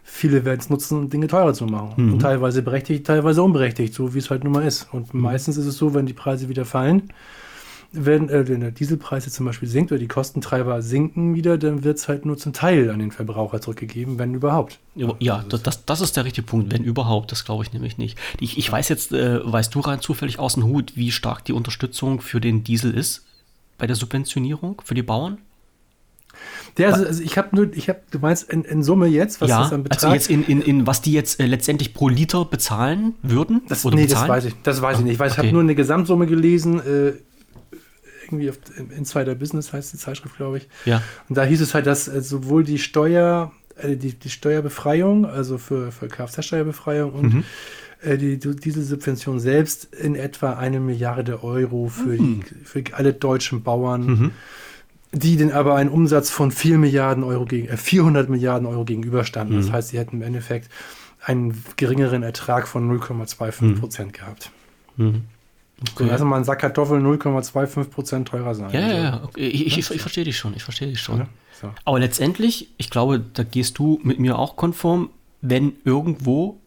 [0.03, 1.93] Viele werden es nutzen, um Dinge teurer zu machen.
[1.97, 2.13] Mhm.
[2.13, 4.87] Und teilweise berechtigt, teilweise unberechtigt, so wie es halt nun mal ist.
[4.91, 5.21] Und mhm.
[5.21, 7.11] meistens ist es so, wenn die Preise wieder fallen,
[7.91, 11.83] wenn, äh, wenn der Dieselpreis jetzt zum Beispiel sinkt oder die Kostentreiber sinken wieder, dann
[11.83, 14.79] wird es halt nur zum Teil an den Verbraucher zurückgegeben, wenn überhaupt.
[14.95, 18.17] Ja, also das, das ist der richtige Punkt, wenn überhaupt, das glaube ich nämlich nicht.
[18.39, 21.53] Ich, ich weiß jetzt, äh, weißt du rein zufällig aus dem Hut, wie stark die
[21.53, 23.25] Unterstützung für den Diesel ist
[23.77, 25.37] bei der Subventionierung für die Bauern?
[26.77, 29.49] Ja, also, also ich habe nur, ich habe, du meinst in, in, Summe jetzt, was
[29.49, 30.03] ja, das an Betrag?
[30.03, 33.61] Also jetzt in, in, in was die jetzt äh, letztendlich pro Liter bezahlen würden?
[33.67, 34.27] Das, oder nee, bezahlen?
[34.27, 35.13] das weiß ich, das weiß ich nicht.
[35.13, 35.41] Ich weiß, okay.
[35.41, 36.79] ich habe nur eine Gesamtsumme gelesen.
[36.79, 37.13] Äh,
[38.27, 38.57] irgendwie auf
[38.95, 40.67] Insider Business heißt die Zeitschrift, glaube ich.
[40.85, 41.01] Ja.
[41.29, 45.57] Und da hieß es halt, dass äh, sowohl die Steuer, äh, die, die Steuerbefreiung, also
[45.57, 47.43] für, für Kfz-Steuerbefreiung und mhm.
[48.01, 52.43] äh, die, diese Subvention selbst in etwa eine Milliarde Euro für, mhm.
[52.49, 54.31] die, für alle deutschen Bauern, mhm.
[55.11, 59.57] die den aber einen Umsatz von 4 Milliarden Euro gegen, äh, 400 Milliarden Euro gegenüberstanden.
[59.57, 59.73] Das mhm.
[59.73, 60.69] heißt, sie hätten im Endeffekt
[61.23, 63.75] einen geringeren Ertrag von 0,25 mhm.
[63.75, 64.51] Prozent gehabt.
[65.79, 66.05] Okay.
[66.05, 68.71] So, lass mal ein Sack Kartoffeln 0,25% teurer sein.
[68.71, 69.23] Ja, ja, ja.
[69.23, 69.47] Okay.
[69.47, 70.55] Ich, ich, ich, ich verstehe dich schon.
[70.55, 71.19] Ich verstehe dich schon.
[71.19, 71.27] Ja,
[71.61, 71.71] so.
[71.85, 75.11] Aber letztendlich, ich glaube, da gehst du mit mir auch konform,
[75.41, 76.59] wenn irgendwo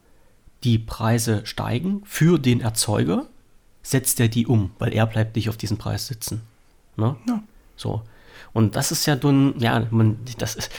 [0.63, 3.25] die Preise steigen für den Erzeuger,
[3.83, 6.41] setzt er die um, weil er bleibt nicht auf diesen Preis sitzen.
[6.95, 7.15] Ne?
[7.27, 7.43] Ja.
[7.75, 8.03] So.
[8.53, 10.71] Und das ist ja dann, ja, man, das ist,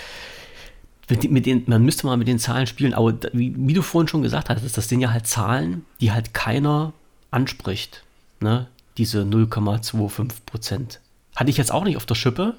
[1.10, 4.22] mit den, man müsste mal mit den Zahlen spielen, aber wie, wie du vorhin schon
[4.22, 6.94] gesagt hast, das sind ja halt Zahlen, die halt keiner
[7.30, 8.04] anspricht
[8.42, 8.68] ne,
[8.98, 11.00] diese 0,25 Prozent.
[11.34, 12.56] Hatte ich jetzt auch nicht auf der Schippe,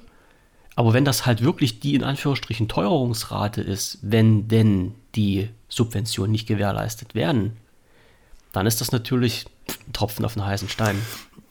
[0.76, 6.48] aber wenn das halt wirklich die in Anführungsstrichen Teuerungsrate ist, wenn denn die Subventionen nicht
[6.48, 7.56] gewährleistet werden,
[8.52, 10.96] dann ist das natürlich ein Tropfen auf den heißen Stein.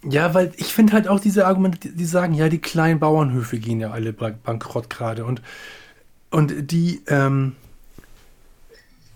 [0.10, 3.80] Ja, weil ich finde halt auch diese Argumente, die sagen, ja, die kleinen Bauernhöfe gehen
[3.80, 5.42] ja alle bankrott gerade und,
[6.30, 7.56] und die, ähm,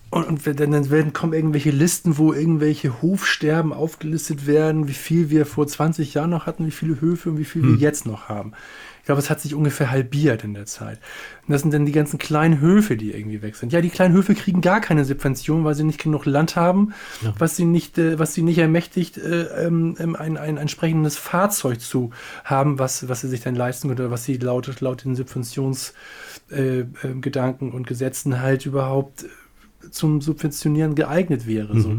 [0.10, 5.46] und, und dann werden, kommen irgendwelche Listen, wo irgendwelche Hofsterben aufgelistet werden, wie viel wir
[5.46, 7.74] vor 20 Jahren noch hatten, wie viele Höfe und wie viel hm.
[7.74, 8.54] wir jetzt noch haben.
[9.00, 11.00] Ich glaube, es hat sich ungefähr halbiert in der Zeit.
[11.48, 13.72] Und das sind dann die ganzen kleinen Höfe, die irgendwie weg sind.
[13.72, 17.34] Ja, die kleinen Höfe kriegen gar keine Subvention, weil sie nicht genug Land haben, ja.
[17.38, 22.10] was sie nicht, äh, was sie nicht ermächtigt, äh, ähm, ein, ein entsprechendes Fahrzeug zu
[22.44, 27.70] haben, was, was sie sich dann leisten können oder was sie laut, laut den Subventionsgedanken
[27.70, 29.24] äh, und Gesetzen halt überhaupt
[29.92, 31.74] zum Subventionieren geeignet wäre.
[31.74, 31.82] Mhm.
[31.82, 31.98] So.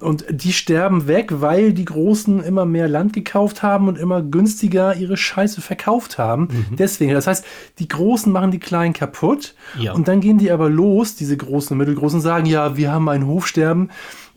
[0.00, 4.94] Und die sterben weg, weil die Großen immer mehr Land gekauft haben und immer günstiger
[4.94, 6.42] ihre Scheiße verkauft haben.
[6.42, 6.76] Mhm.
[6.76, 7.44] Deswegen, das heißt,
[7.80, 9.54] die Großen machen die Kleinen kaputt.
[9.76, 9.94] Ja.
[9.94, 13.26] Und dann gehen die aber los, diese Großen und Mittelgroßen, sagen, ja, wir haben ein
[13.26, 13.90] Hofsterben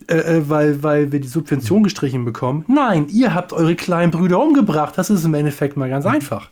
[0.08, 2.66] äh, äh, weil, weil wir die Subvention gestrichen bekommen.
[2.68, 4.98] Nein, ihr habt eure kleinen Brüder umgebracht.
[4.98, 6.50] Das ist im Endeffekt mal ganz einfach.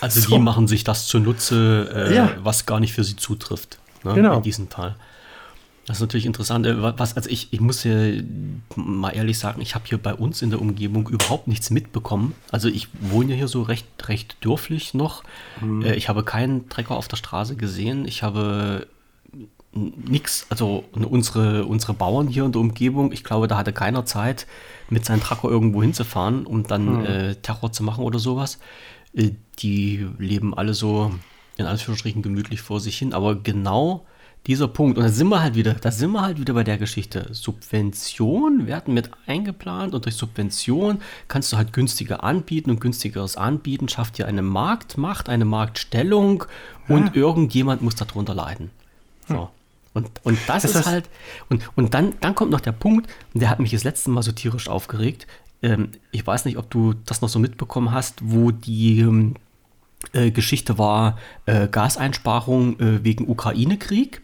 [0.00, 0.28] Also so.
[0.34, 2.30] die machen sich das zunutze, äh, ja.
[2.42, 3.78] was gar nicht für sie zutrifft.
[4.02, 4.36] Ne, genau.
[4.38, 4.96] In diesem Teil.
[5.88, 6.66] Das ist natürlich interessant.
[6.66, 7.94] Äh, was, also ich, ich muss ja
[8.76, 12.34] mal ehrlich sagen, ich habe hier bei uns in der Umgebung überhaupt nichts mitbekommen.
[12.52, 15.24] Also ich wohne ja hier so recht, recht dörflich noch.
[15.62, 15.82] Mhm.
[15.82, 18.06] Äh, ich habe keinen Trecker auf der Straße gesehen.
[18.06, 18.86] Ich habe
[19.72, 24.46] nichts, also unsere, unsere Bauern hier in der Umgebung, ich glaube, da hatte keiner Zeit,
[24.90, 27.06] mit seinem Trecker irgendwo hinzufahren, um dann mhm.
[27.06, 28.58] äh, Terror zu machen oder sowas.
[29.14, 29.30] Äh,
[29.60, 31.12] die leben alle so
[31.56, 34.04] in Anführungsstrichen gemütlich vor sich hin, aber genau
[34.46, 36.78] dieser Punkt, und da sind wir halt wieder, da sind wir halt wieder bei der
[36.78, 37.28] Geschichte.
[37.32, 43.88] Subvention werden mit eingeplant und durch Subvention kannst du halt günstiger anbieten und günstigeres anbieten,
[43.88, 46.44] schafft dir eine Marktmacht, eine Marktstellung
[46.88, 47.14] und ja.
[47.14, 48.70] irgendjemand muss darunter leiden.
[49.28, 49.34] So.
[49.34, 49.48] Hm.
[49.94, 51.08] Und, und das, das ist halt,
[51.48, 54.22] und, und dann, dann kommt noch der Punkt, und der hat mich das letzte Mal
[54.22, 55.26] so tierisch aufgeregt.
[55.60, 59.34] Ähm, ich weiß nicht, ob du das noch so mitbekommen hast, wo die ähm,
[60.12, 64.22] äh, Geschichte war, äh, Gaseinsparung äh, wegen Ukraine-Krieg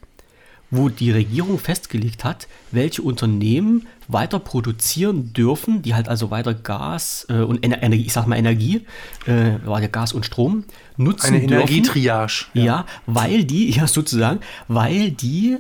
[0.71, 7.27] wo die Regierung festgelegt hat, welche Unternehmen weiter produzieren dürfen, die halt also weiter Gas
[7.29, 8.85] äh, und Energie, ich sag mal Energie,
[9.27, 10.65] äh, war ja Gas und Strom,
[10.97, 11.55] nutzen Eine dürfen.
[11.55, 12.47] Energietriage.
[12.55, 12.65] Ja.
[12.65, 15.59] ja, weil die, ja sozusagen, weil die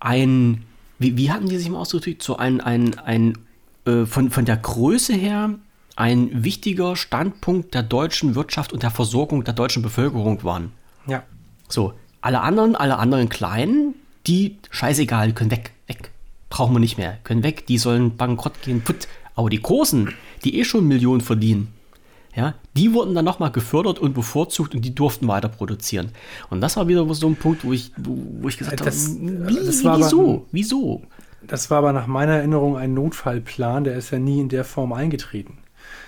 [0.00, 0.64] ein,
[0.98, 3.38] wie, wie hatten die sich mal ausgedrückt, so ein, ein, ein
[3.86, 5.54] äh, von, von der Größe her
[5.96, 10.72] ein wichtiger Standpunkt der deutschen Wirtschaft und der Versorgung der deutschen Bevölkerung waren.
[11.06, 11.22] Ja.
[11.68, 13.94] So, alle anderen, alle anderen kleinen,
[14.26, 16.10] die, scheißegal, können weg, weg.
[16.50, 19.08] Brauchen wir nicht mehr, können weg, die sollen bankrott gehen, put.
[19.34, 20.12] Aber die Großen,
[20.44, 21.72] die eh schon Millionen verdienen,
[22.34, 26.12] ja, die wurden dann nochmal gefördert und bevorzugt und die durften weiter produzieren.
[26.48, 29.54] Und das war wieder so ein Punkt, wo ich, wo ich gesagt das, habe, wie,
[29.54, 30.20] das war wieso?
[30.20, 31.02] Aber, wieso?
[31.46, 34.92] Das war aber nach meiner Erinnerung ein Notfallplan, der ist ja nie in der Form
[34.92, 35.58] eingetreten.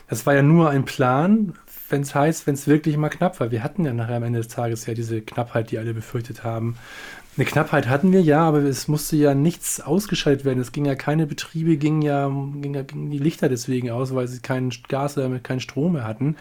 [0.08, 1.54] Das war ja nur ein Plan,
[1.90, 3.50] wenn es heißt, wenn es wirklich mal knapp war.
[3.50, 6.76] Wir hatten ja nachher am Ende des Tages ja diese Knappheit, die alle befürchtet haben.
[7.37, 10.61] Eine Knappheit hatten wir ja, aber es musste ja nichts ausgeschaltet werden.
[10.61, 14.28] Es ging ja keine Betriebe, gingen ja, ging ja gingen die Lichter deswegen aus, weil
[14.28, 16.37] sie kein Gas oder keinen Strom mehr hatten.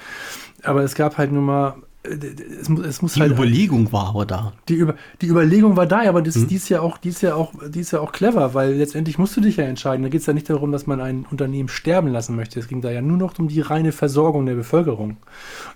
[0.62, 4.54] Aber es gab halt nur mal es, es muss die halt, Überlegung war aber da.
[4.68, 6.48] Die, Über, die Überlegung war da, aber das, hm.
[6.48, 9.18] die, ist ja auch, die, ist ja auch, die ist ja auch clever, weil letztendlich
[9.18, 10.04] musst du dich ja entscheiden.
[10.04, 12.60] Da geht es ja nicht darum, dass man ein Unternehmen sterben lassen möchte.
[12.60, 15.12] Es ging da ja nur noch um die reine Versorgung der Bevölkerung.
[15.12, 15.18] Und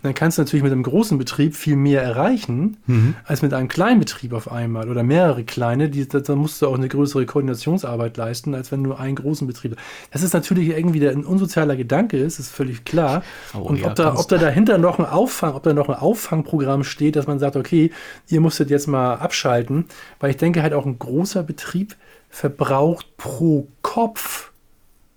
[0.03, 3.15] dann kannst du natürlich mit einem großen Betrieb viel mehr erreichen, mhm.
[3.23, 5.89] als mit einem kleinen Betrieb auf einmal oder mehrere kleine.
[5.89, 9.47] Die, da, da, musst du auch eine größere Koordinationsarbeit leisten, als wenn du einen großen
[9.47, 9.79] Betrieb hast.
[10.11, 13.23] Das ist natürlich irgendwie der, ein unsozialer Gedanke ist, ist völlig klar.
[13.53, 15.95] Oh, Und ja, ob, da, ob da dahinter noch ein Auffang, ob da noch ein
[15.95, 17.91] Auffang Auffangprogramm steht, dass man sagt, okay,
[18.27, 19.85] ihr musstet jetzt mal abschalten,
[20.19, 21.95] weil ich denke halt auch ein großer Betrieb
[22.29, 24.51] verbraucht pro Kopf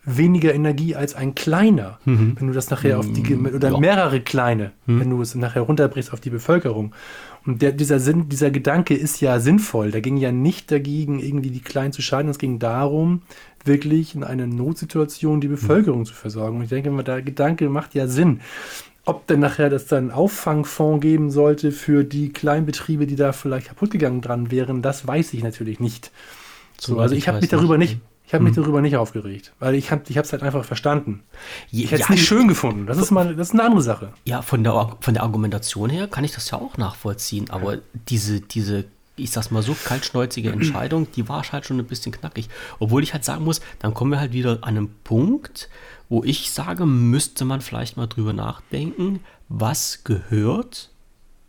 [0.05, 1.99] weniger Energie als ein kleiner.
[2.05, 2.37] Mhm.
[2.39, 3.47] Wenn du das nachher auf die, mhm.
[3.47, 3.79] oder ja.
[3.79, 5.01] mehrere kleine, mhm.
[5.01, 6.95] wenn du es nachher runterbrichst auf die Bevölkerung.
[7.47, 9.91] Und der, dieser Sinn, dieser Gedanke ist ja sinnvoll.
[9.91, 12.31] Da ging ja nicht dagegen, irgendwie die Kleinen zu schaden.
[12.31, 13.23] Es ging darum,
[13.65, 16.07] wirklich in einer Notsituation die Bevölkerung mhm.
[16.07, 16.59] zu versorgen.
[16.59, 18.41] Und ich denke der Gedanke macht ja Sinn.
[19.05, 23.69] Ob denn nachher das dann einen Auffangfonds geben sollte für die Kleinbetriebe, die da vielleicht
[23.69, 26.11] kaputt gegangen dran wären, das weiß ich natürlich nicht.
[26.79, 28.63] So, also ich habe mich darüber nicht, ich habe mich hm.
[28.63, 31.23] darüber nicht aufgeregt, weil ich habe ich es halt einfach verstanden.
[31.71, 32.87] Ich hätte es ja, nicht schön gefunden.
[32.87, 34.13] Das ist mal das ist eine andere Sache.
[34.25, 37.79] Ja, von der von der Argumentation her kann ich das ja auch nachvollziehen, aber
[38.09, 38.85] diese diese
[39.17, 42.49] ich sag's mal so, kaltschnäuzige Entscheidung, die war halt schon ein bisschen knackig.
[42.79, 45.69] Obwohl ich halt sagen muss, dann kommen wir halt wieder an einen Punkt,
[46.11, 50.91] wo ich sage, müsste man vielleicht mal drüber nachdenken, was gehört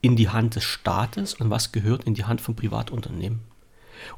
[0.02, 3.42] in die Hand des Staates und was gehört in die Hand von Privatunternehmen.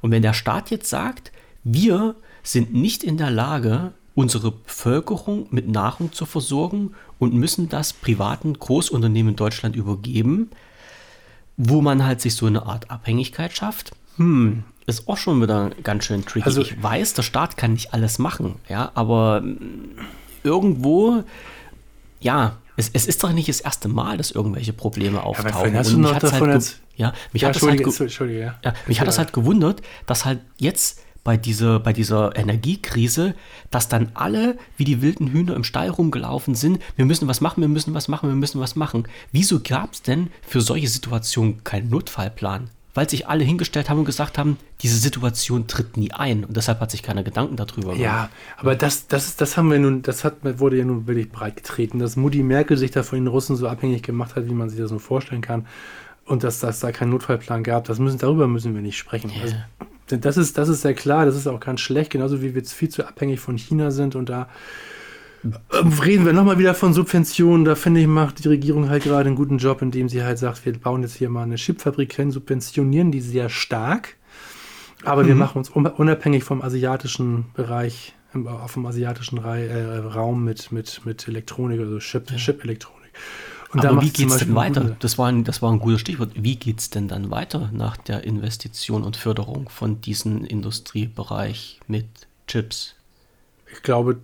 [0.01, 1.31] Und wenn der Staat jetzt sagt,
[1.63, 7.93] wir sind nicht in der Lage, unsere Bevölkerung mit Nahrung zu versorgen und müssen das
[7.93, 10.51] privaten Großunternehmen in Deutschland übergeben,
[11.55, 16.03] wo man halt sich so eine Art Abhängigkeit schafft, hm, ist auch schon wieder ganz
[16.03, 16.45] schön tricky.
[16.45, 19.41] Also, ich weiß, der Staat kann nicht alles machen, ja, aber
[20.43, 21.23] irgendwo,
[22.19, 25.73] ja, es, es, ist doch nicht das erste Mal, dass irgendwelche Probleme auftauchen.
[25.73, 27.81] Ja, hast du noch davon halt jetzt, ja, mich ja, hat das halt,
[28.31, 28.55] ja.
[28.63, 28.73] ja.
[28.87, 33.35] mich hat das halt gewundert, dass halt jetzt bei dieser, bei dieser Energiekrise,
[33.71, 36.81] dass dann alle wie die wilden Hühner im Stall rumgelaufen sind.
[36.95, 39.07] Wir müssen was machen, wir müssen was machen, wir müssen was machen.
[39.31, 42.69] Wieso gab es denn für solche Situationen keinen Notfallplan?
[42.93, 46.79] Weil sich alle hingestellt haben und gesagt haben, diese Situation tritt nie ein und deshalb
[46.79, 47.99] hat sich keiner Gedanken darüber gemacht.
[47.99, 51.55] Ja, aber das, das, das haben wir nun, das hat, wurde ja nun wirklich breit
[51.55, 54.69] getreten, dass Mutti Merkel sich da von den Russen so abhängig gemacht hat, wie man
[54.69, 55.65] sich das so vorstellen kann
[56.25, 59.31] und dass, dass da keinen Notfallplan gab, das müssen, darüber müssen wir nicht sprechen.
[59.31, 59.41] Yeah.
[59.41, 62.61] Also, Das ist, das ist sehr klar, das ist auch ganz schlecht, genauso wie wir
[62.61, 64.49] jetzt viel zu abhängig von China sind und da
[65.71, 67.65] reden wir nochmal wieder von Subventionen.
[67.65, 70.65] Da finde ich, macht die Regierung halt gerade einen guten Job, indem sie halt sagt,
[70.65, 74.15] wir bauen jetzt hier mal eine Chipfabrik hin, subventionieren die sehr stark.
[75.03, 75.27] Aber mhm.
[75.27, 78.13] wir machen uns unabhängig vom asiatischen Bereich,
[78.45, 82.37] auf dem asiatischen äh, Raum mit, mit, mit Elektronik, also Chip, ja.
[82.37, 83.11] Chip-Elektronik.
[83.73, 84.95] Und Aber wie geht es denn weiter?
[84.99, 86.31] Das war, ein, das war ein gutes Stichwort.
[86.35, 92.05] Wie geht es denn dann weiter nach der Investition und Förderung von diesem Industriebereich mit
[92.47, 92.95] Chips?
[93.71, 94.19] Ich glaube,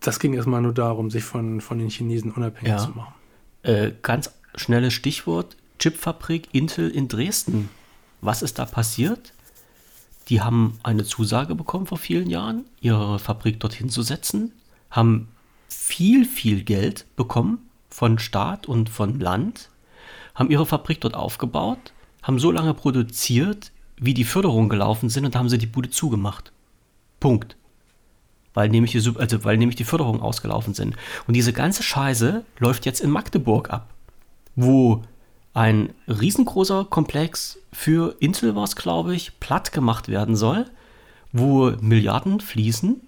[0.00, 2.78] das ging erstmal nur darum, sich von, von den Chinesen unabhängig ja.
[2.78, 3.14] zu machen.
[3.62, 7.68] Äh, ganz schnelles Stichwort: Chipfabrik Intel in Dresden.
[8.20, 9.32] Was ist da passiert?
[10.28, 14.52] Die haben eine Zusage bekommen vor vielen Jahren, ihre Fabrik dorthin zu setzen,
[14.90, 15.28] haben
[15.68, 19.70] viel, viel Geld bekommen von Staat und von Land,
[20.34, 21.92] haben ihre Fabrik dort aufgebaut,
[22.22, 25.90] haben so lange produziert, wie die Förderungen gelaufen sind und da haben sie die Bude
[25.90, 26.52] zugemacht.
[27.18, 27.56] Punkt.
[28.54, 30.96] Weil nämlich, die, also weil nämlich die Förderungen ausgelaufen sind.
[31.26, 33.88] Und diese ganze Scheiße läuft jetzt in Magdeburg ab,
[34.56, 35.02] wo
[35.54, 40.66] ein riesengroßer Komplex für Intel war es, glaube ich, platt gemacht werden soll,
[41.32, 43.00] wo Milliarden fließen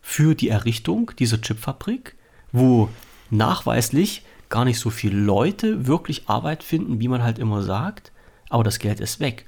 [0.00, 2.16] für die Errichtung dieser Chipfabrik,
[2.52, 2.88] wo
[3.30, 8.12] nachweislich gar nicht so viele Leute wirklich Arbeit finden, wie man halt immer sagt,
[8.48, 9.46] aber das Geld ist weg.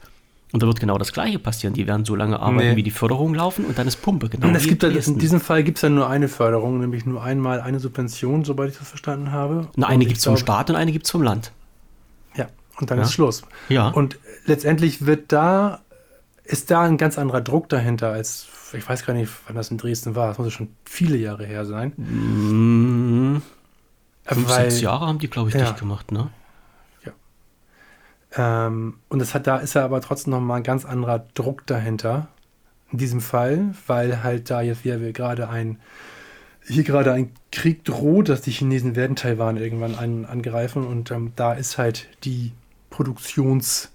[0.53, 1.75] Und da wird genau das Gleiche passieren.
[1.75, 2.77] Die werden so lange arbeiten, nee.
[2.77, 4.31] wie die Förderung laufen und dann ist Pumpe.
[4.31, 7.61] Genau es gibt in diesem Fall gibt es ja nur eine Förderung, nämlich nur einmal
[7.61, 9.69] eine Subvention, sobald ich das verstanden habe.
[9.77, 11.53] Na, eine gibt es vom Staat und eine gibt es vom Land.
[12.35, 12.47] Ja,
[12.81, 13.05] und dann ja.
[13.05, 13.43] ist Schluss.
[13.69, 13.89] Ja.
[13.89, 15.81] Und letztendlich wird da,
[16.45, 19.77] ist da ein ganz anderer Druck dahinter als, ich weiß gar nicht, wann das in
[19.77, 20.29] Dresden war.
[20.29, 21.93] Das muss ja schon viele Jahre her sein.
[21.97, 23.43] Mhm.
[24.25, 25.65] Fünf, Weil, sechs Jahre haben die, glaube ich, ja.
[25.65, 26.31] dicht gemacht, ne?
[28.37, 31.67] Ähm, und das hat, da ist ja aber trotzdem noch mal ein ganz anderer Druck
[31.67, 32.29] dahinter.
[32.91, 35.79] In diesem Fall, weil halt da jetzt wieder gerade ein
[36.69, 41.33] hier gerade ein Krieg droht, dass die Chinesen werden Taiwan irgendwann an, angreifen und ähm,
[41.35, 42.53] da ist halt die
[42.91, 43.91] Produktions,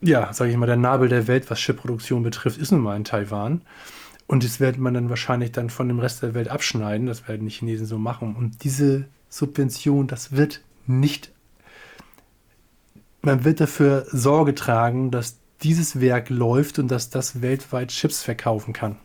[0.00, 3.04] ja, sage ich mal, der Nabel der Welt, was Chipproduktion betrifft, ist nun mal in
[3.04, 3.62] Taiwan.
[4.26, 7.06] Und das wird man dann wahrscheinlich dann von dem Rest der Welt abschneiden.
[7.06, 8.36] Das werden die Chinesen so machen.
[8.36, 11.32] Und diese Subvention, das wird nicht.
[13.22, 18.72] Man wird dafür Sorge tragen, dass dieses Werk läuft und dass das weltweit Chips verkaufen
[18.72, 18.96] kann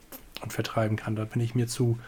[0.42, 1.16] und vertreiben kann.
[1.16, 2.00] Da bin ich mir zu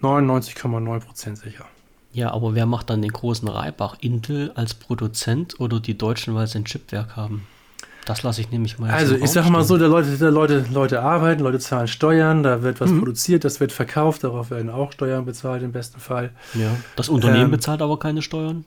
[0.00, 1.66] 99,9% sicher.
[2.12, 3.96] Ja, aber wer macht dann den großen Reibach?
[4.00, 7.46] Intel als Produzent oder die Deutschen, weil sie ein Chipwerk haben?
[8.04, 8.90] Das lasse ich nämlich mal.
[8.90, 12.62] Also ich sage mal so, der Leute, der Leute, Leute arbeiten, Leute zahlen Steuern, da
[12.62, 12.98] wird was mhm.
[12.98, 16.30] produziert, das wird verkauft, darauf werden auch Steuern bezahlt im besten Fall.
[16.54, 16.76] Ja.
[16.96, 18.64] Das Unternehmen ähm, bezahlt aber keine Steuern.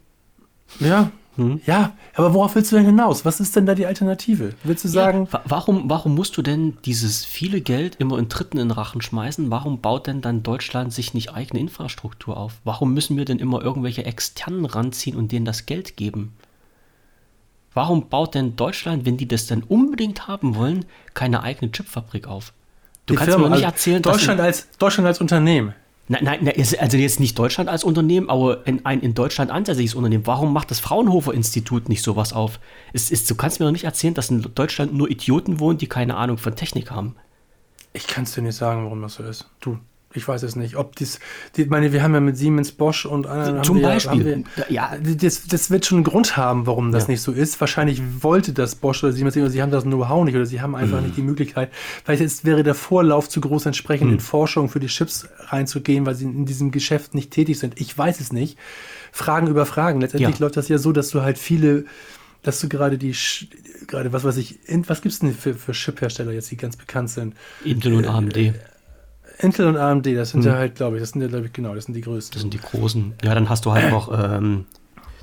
[0.80, 1.12] Ja.
[1.38, 1.60] Hm.
[1.66, 3.26] Ja, aber worauf willst du denn hinaus?
[3.26, 4.54] Was ist denn da die Alternative?
[4.64, 5.28] Willst du sagen.
[5.32, 9.52] Ja, warum, warum musst du denn dieses viele Geld immer in Dritten in Rachen schmeißen?
[9.52, 12.54] Warum baut denn dann Deutschland sich nicht eigene Infrastruktur auf?
[12.64, 16.34] Warum müssen wir denn immer irgendwelche Externen ranziehen und denen das Geld geben?
[17.74, 22.54] Warum baut denn Deutschland, wenn die das denn unbedingt haben wollen, keine eigene Chipfabrik auf?
[23.06, 25.74] Du die kannst Firma, mir nicht also erzählen, Deutschland dass als Deutschland als Unternehmen.
[26.08, 30.28] Nein, nein, also jetzt nicht Deutschland als Unternehmen, aber in, ein in Deutschland ansässiges Unternehmen.
[30.28, 32.60] Warum macht das Fraunhofer Institut nicht sowas auf?
[32.94, 35.88] Es ist, du kannst mir doch nicht erzählen, dass in Deutschland nur Idioten wohnen, die
[35.88, 37.16] keine Ahnung von Technik haben.
[37.94, 39.50] Ich kann es dir nicht sagen, warum das so ist.
[39.62, 39.80] Du,
[40.16, 40.76] ich weiß es nicht.
[40.76, 41.20] Ob dies,
[41.56, 43.64] die, meine, wir haben ja mit Siemens, Bosch und anderen.
[43.64, 44.46] Zum Beispiel.
[44.56, 47.12] Wir, ja, das, das wird schon einen Grund haben, warum das ja.
[47.12, 47.60] nicht so ist.
[47.60, 50.76] Wahrscheinlich wollte das Bosch oder Siemens oder sie haben das Know-how nicht oder sie haben
[50.76, 51.06] einfach mhm.
[51.06, 51.72] nicht die Möglichkeit.
[52.04, 54.14] Vielleicht ist, wäre der Vorlauf zu groß, entsprechend mhm.
[54.16, 57.80] in Forschung für die Chips reinzugehen, weil sie in diesem Geschäft nicht tätig sind.
[57.80, 58.58] Ich weiß es nicht.
[59.12, 60.02] Fragen über Fragen.
[60.02, 60.46] Letztendlich ja.
[60.46, 61.86] läuft das ja so, dass du halt viele
[62.46, 63.16] dass du gerade die,
[63.88, 67.10] gerade was weiß ich, was gibt es denn für, für Chip-Hersteller jetzt, die ganz bekannt
[67.10, 67.36] sind?
[67.64, 68.38] Intel und AMD.
[68.38, 68.54] Äh,
[69.40, 70.52] Intel und AMD, das sind hm.
[70.52, 72.34] ja halt, glaube ich, das sind ja, glaube ich, genau, das sind die größten.
[72.34, 73.14] Das sind die großen.
[73.24, 74.66] Ja, dann hast du halt noch ähm,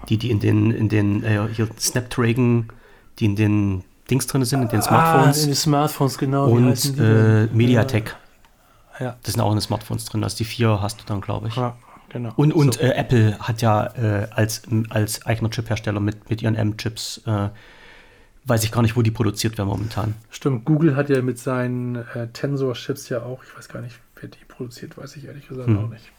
[0.09, 2.69] die, die in den, in den äh, hier Snapdragon,
[3.19, 5.39] die in den Dings drin sind, in den Smartphones.
[5.39, 6.49] Ah, in den Smartphones, genau.
[6.49, 8.17] Und äh, Mediatek.
[8.99, 9.17] Ja.
[9.23, 10.23] Das sind auch in den Smartphones drin.
[10.23, 11.57] Also die vier hast du dann, glaube ich.
[11.57, 11.77] Ja,
[12.09, 12.33] genau.
[12.37, 12.81] Und, und so.
[12.81, 17.49] äh, Apple hat ja äh, als, als eigener Chip-Hersteller mit, mit ihren M-Chips äh,
[18.45, 20.15] weiß ich gar nicht, wo die produziert werden momentan.
[20.31, 24.29] Stimmt, Google hat ja mit seinen äh, Tensor-Chips ja auch, ich weiß gar nicht, wer
[24.29, 25.79] die produziert, weiß ich ehrlich gesagt hm.
[25.79, 26.11] auch nicht.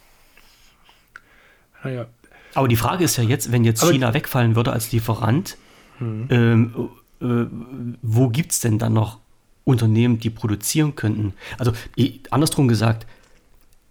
[1.83, 2.05] Naja.
[2.53, 5.57] Aber die Frage ist ja jetzt, wenn jetzt Aber China wegfallen würde als Lieferant,
[5.97, 6.27] hm.
[6.29, 6.89] ähm,
[7.21, 7.45] äh,
[8.01, 9.19] wo gibt es denn dann noch
[9.65, 11.33] Unternehmen, die produzieren könnten?
[11.57, 11.73] Also
[12.29, 13.05] andersrum gesagt,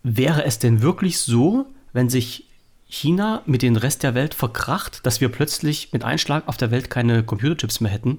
[0.03, 2.47] wäre es denn wirklich so, wenn sich
[2.93, 6.90] China mit dem Rest der Welt verkracht, dass wir plötzlich mit Einschlag auf der Welt
[6.90, 8.18] keine Computerchips mehr hätten?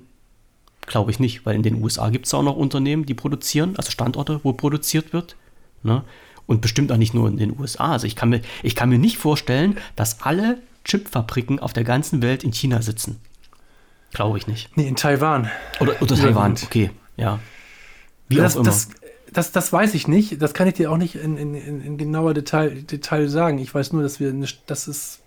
[0.88, 3.91] Glaube ich nicht, weil in den USA gibt es auch noch Unternehmen, die produzieren, also
[3.91, 5.36] Standorte, wo produziert wird.
[5.84, 6.03] Ne?
[6.47, 7.91] Und bestimmt auch nicht nur in den USA.
[7.91, 12.24] Also ich kann mir, ich kann mir nicht vorstellen, dass alle Chipfabriken auf der ganzen
[12.24, 13.19] Welt in China sitzen.
[14.11, 14.76] Glaube ich nicht.
[14.76, 15.51] Nee, in Taiwan.
[15.82, 17.39] Oder, oder Taiwan, okay, ja.
[18.28, 18.69] Wie das, auch immer.
[18.69, 18.89] Das,
[19.34, 20.42] das, das weiß ich nicht.
[20.42, 23.58] Das kann ich dir auch nicht in, in, in genauer Detail, Detail sagen.
[23.58, 24.34] Ich weiß nur, dass wir,
[24.68, 25.20] das ist,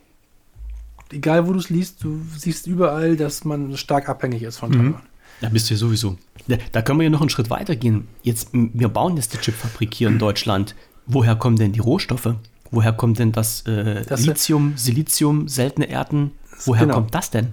[1.13, 4.75] egal wo du es liest, du siehst überall, dass man stark abhängig ist von mhm.
[4.75, 5.03] Taiwan.
[5.41, 6.17] Da bist du ja sowieso.
[6.49, 8.09] Da, da, können wir ja noch einen Schritt weiter gehen.
[8.23, 10.75] Jetzt, wir bauen jetzt die Chipfabrik hier in Deutschland.
[11.07, 12.35] Woher kommen denn die Rohstoffe?
[12.71, 16.33] Woher kommt denn das, äh, das Lithium, Silizium, seltene Erden?
[16.65, 16.95] Woher genau.
[16.95, 17.53] kommt das denn?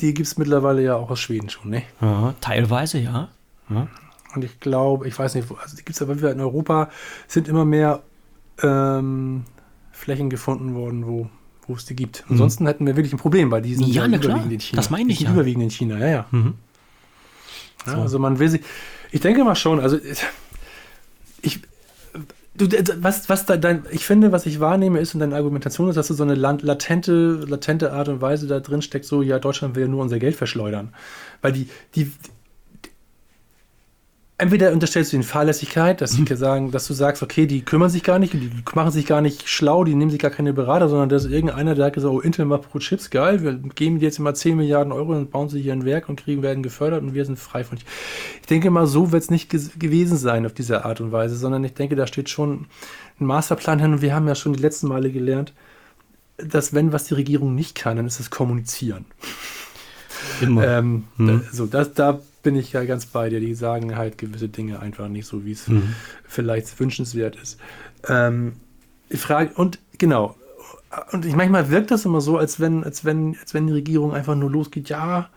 [0.00, 1.82] Die gibt es mittlerweile ja auch aus Schweden schon, ne?
[2.00, 3.28] Ja, teilweise, ja.
[3.70, 3.88] ja.
[4.34, 6.90] Und ich glaube, ich weiß nicht, also die gibt es aber in Europa,
[7.28, 8.02] sind immer mehr
[8.62, 9.44] ähm,
[9.90, 11.28] Flächen gefunden worden, wo,
[11.66, 12.24] wo es die gibt.
[12.26, 12.32] Mhm.
[12.32, 14.76] Ansonsten hätten wir wirklich ein Problem, weil die sind ja, ja überwiegend in China.
[14.76, 15.32] Das meine ich ja.
[15.32, 16.26] überwiegend in China, ja, ja.
[16.30, 16.54] Mhm.
[17.86, 18.00] ja so.
[18.00, 18.62] Also man will sich,
[19.10, 19.98] ich denke mal schon, also
[21.42, 21.60] ich,
[22.54, 22.66] du,
[23.02, 26.08] was, was da dein, ich finde, was ich wahrnehme, ist in deiner Argumentation ist, dass
[26.08, 29.82] du so eine latente, latente Art und Weise da drin steckt, so, ja, Deutschland will
[29.82, 30.94] ja nur unser Geld verschleudern.
[31.40, 32.12] Weil die, die,
[34.42, 38.02] entweder unterstellst du ihnen Fahrlässigkeit, dass sie sagen, dass du sagst, okay, die kümmern sich
[38.02, 41.08] gar nicht, die machen sich gar nicht schlau, die nehmen sich gar keine Berater, sondern
[41.08, 44.18] dass irgendeiner, der hat gesagt, oh, Intel macht pro Chips, geil, wir geben dir jetzt
[44.18, 47.14] immer 10 Milliarden Euro und bauen sie hier ein Werk und kriegen, werden gefördert und
[47.14, 47.78] wir sind frei von.
[47.78, 51.62] Ich denke mal, so wird es nicht gewesen sein auf diese Art und Weise, sondern
[51.62, 52.66] ich denke, da steht schon
[53.20, 55.52] ein Masterplan hin und wir haben ja schon die letzten Male gelernt,
[56.36, 59.04] dass wenn was die Regierung nicht kann, dann ist es kommunizieren.
[60.40, 60.66] Immer.
[60.66, 61.42] Ähm, hm.
[61.52, 63.40] So, das, da bin ich ja ganz bei dir.
[63.40, 65.94] Die sagen halt gewisse Dinge einfach nicht so, wie es mhm.
[66.26, 67.58] vielleicht wünschenswert ist.
[68.08, 68.54] Ähm,
[69.08, 70.36] ich frage, und genau,
[71.12, 74.12] und ich, manchmal wirkt das immer so, als wenn, als wenn, als wenn die Regierung
[74.12, 75.30] einfach nur losgeht, ja,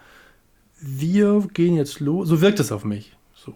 [0.81, 3.15] wir gehen jetzt los, so wirkt es auf mich.
[3.33, 3.53] So,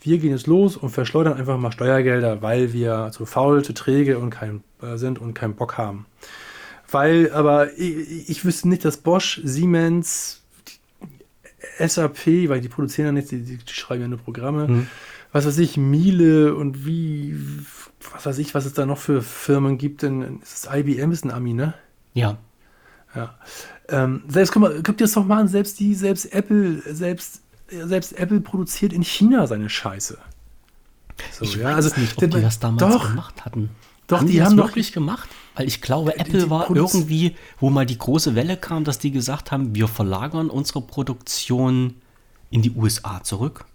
[0.00, 4.18] wir gehen jetzt los und verschleudern einfach mal Steuergelder, weil wir zu faul, zu träge
[4.18, 6.06] und kein, äh, sind und keinen Bock haben.
[6.90, 10.41] Weil, aber ich, ich wüsste nicht, dass Bosch, Siemens,
[11.78, 14.68] SAP, weil die produzieren ja nicht, die, die schreiben ja nur Programme.
[14.68, 14.86] Mhm.
[15.32, 17.34] Was weiß ich, Miele und wie,
[18.12, 20.02] was weiß ich, was es da noch für Firmen gibt.
[20.02, 21.74] Denn ist das IBM ist ein Ami, ne?
[22.14, 22.36] Ja.
[23.14, 23.34] Ja.
[23.88, 27.42] Ähm, selbst, guck mal, guck dir das doch mal an, selbst die, selbst Apple, selbst,
[27.68, 30.18] selbst Apple produziert in China seine Scheiße.
[31.32, 33.70] So, ich ja, weiß also, nicht, ob die das damals doch, gemacht hatten.
[34.06, 35.28] Doch, haben die, die haben das wirklich gemacht?
[35.54, 39.52] Weil ich glaube, Apple war irgendwie, wo mal die große Welle kam, dass die gesagt
[39.52, 41.96] haben, wir verlagern unsere Produktion
[42.50, 43.66] in die USA zurück.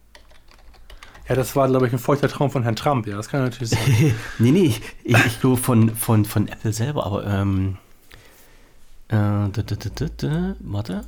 [1.29, 3.71] Ja, das war, glaube ich, ein feuchter Traum von Herrn Trump, ja, das kann natürlich
[3.71, 4.15] sein.
[4.39, 4.73] nee, nee,
[5.03, 7.77] ich, ich glaube von, von, von Apple selber, aber ähm,
[9.09, 9.15] äh,
[10.59, 11.05] warte.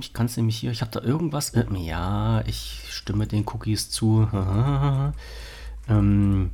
[0.00, 1.50] Ich kann es nämlich hier, ich habe da irgendwas.
[1.50, 4.28] Äh, ja, ich stimme den Cookies zu.
[5.88, 6.50] ähm,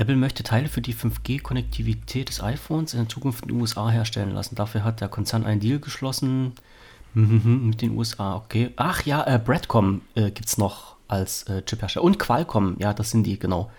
[0.00, 4.30] Apple möchte Teile für die 5G-Konnektivität des iPhones in der Zukunft in den USA herstellen
[4.30, 4.54] lassen.
[4.54, 6.52] Dafür hat der Konzern einen Deal geschlossen
[7.14, 8.36] mit den USA.
[8.36, 8.70] Okay.
[8.76, 12.04] Ach ja, äh, Broadcom äh, gibt es noch als äh, Chiphersteller.
[12.04, 13.70] Und Qualcomm, ja, das sind die, genau.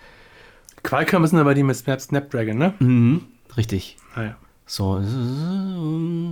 [0.84, 2.76] Qualcomm sind aber die mit Snapdragon, ne?
[2.78, 3.24] Mhm,
[3.58, 3.98] richtig.
[4.14, 4.36] Ah, ja.
[4.68, 5.02] So,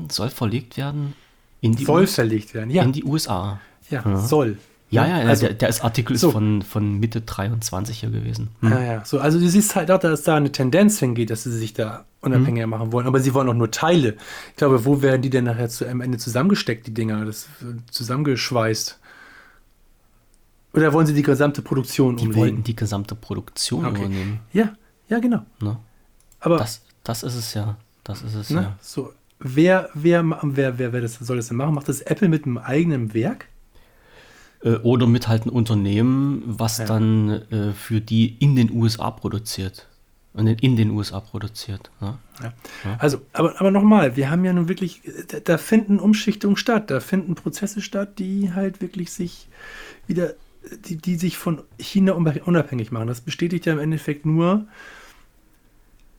[0.10, 1.16] soll verlegt werden
[1.62, 2.84] in die Soll US verlegt werden, ja.
[2.84, 3.60] In die USA.
[3.90, 4.18] Ja, ja.
[4.18, 4.58] soll.
[4.92, 6.32] Ja, ja, also, der, der Artikel ist so.
[6.32, 8.50] von, von Mitte 23 hier gewesen.
[8.62, 8.72] Hm.
[8.72, 9.06] Ja, ja.
[9.06, 12.06] So, also du siehst halt auch, dass da eine Tendenz hingeht, dass sie sich da
[12.22, 12.70] unabhängiger hm.
[12.72, 13.06] machen wollen.
[13.06, 14.16] Aber sie wollen auch nur Teile.
[14.50, 17.24] Ich glaube, wo werden die denn nachher zu, am Ende zusammengesteckt, die Dinger?
[17.26, 17.48] Das
[17.92, 19.00] zusammengeschweißt.
[20.74, 22.34] Oder wollen sie die gesamte Produktion die umlegen?
[22.34, 24.00] Die wollten die gesamte Produktion okay.
[24.00, 24.40] übernehmen.
[24.54, 24.74] Ja,
[25.08, 25.46] ja, genau.
[25.62, 25.78] Ne?
[26.40, 27.78] Aber das, das ist es ja.
[28.04, 28.62] Das ist es ne?
[28.62, 28.76] ja.
[28.82, 31.76] So, wer, wer, wer, wer, wer das, soll das denn machen?
[31.76, 33.48] Macht das Apple mit einem eigenen Werk?
[34.64, 36.86] Äh, oder mit halt ein Unternehmen, was ja.
[36.86, 39.88] dann äh, für die in den USA produziert.
[40.34, 41.89] Und in den USA produziert.
[42.01, 42.20] Ja.
[42.41, 42.53] Ja.
[42.99, 46.99] Also, aber, aber nochmal, wir haben ja nun wirklich, da, da, finden Umschichtungen statt, da
[46.99, 49.47] finden Prozesse statt, die halt wirklich sich
[50.07, 50.36] wieder,
[50.86, 53.07] die, die sich von China unabhängig machen.
[53.07, 54.68] Das bestätigt ja im Endeffekt nur,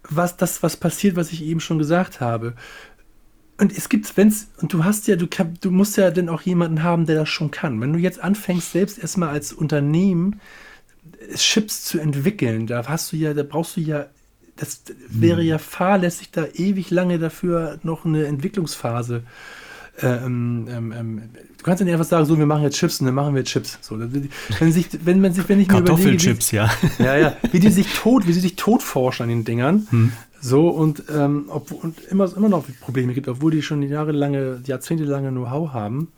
[0.02, 2.54] was das, was passiert, was ich eben schon gesagt habe.
[3.60, 5.26] Und es gibt, wenn's, und du hast ja, du,
[5.60, 7.80] du musst ja dann auch jemanden haben, der das schon kann.
[7.80, 10.40] Wenn du jetzt anfängst, selbst erstmal als Unternehmen
[11.34, 14.06] Chips zu entwickeln, da hast du ja, da brauchst du ja,
[14.56, 19.24] das wäre ja fahrlässig, da ewig lange dafür noch eine Entwicklungsphase.
[20.02, 21.22] Ähm, ähm, ähm,
[21.58, 23.44] du kannst ja nicht einfach sagen, so, wir machen jetzt Chips und dann machen wir
[23.44, 23.78] Chips.
[23.82, 26.70] So, wenn, sich, wenn man sich, wenn ich mir überlege, wie, ja.
[26.98, 30.12] ja, ja, wie die sich tot, wie sie sich tot forschen an den Dingern, hm.
[30.40, 35.30] So, und, ähm, ob, und immer, immer noch Probleme gibt, obwohl die schon jahrelange, jahrzehntelange
[35.30, 36.08] Know-how haben.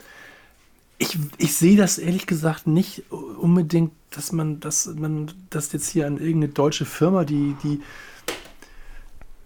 [0.99, 6.07] ich, ich sehe das ehrlich gesagt nicht unbedingt, dass man, dass man das jetzt hier
[6.07, 7.81] an irgendeine deutsche Firma, die, die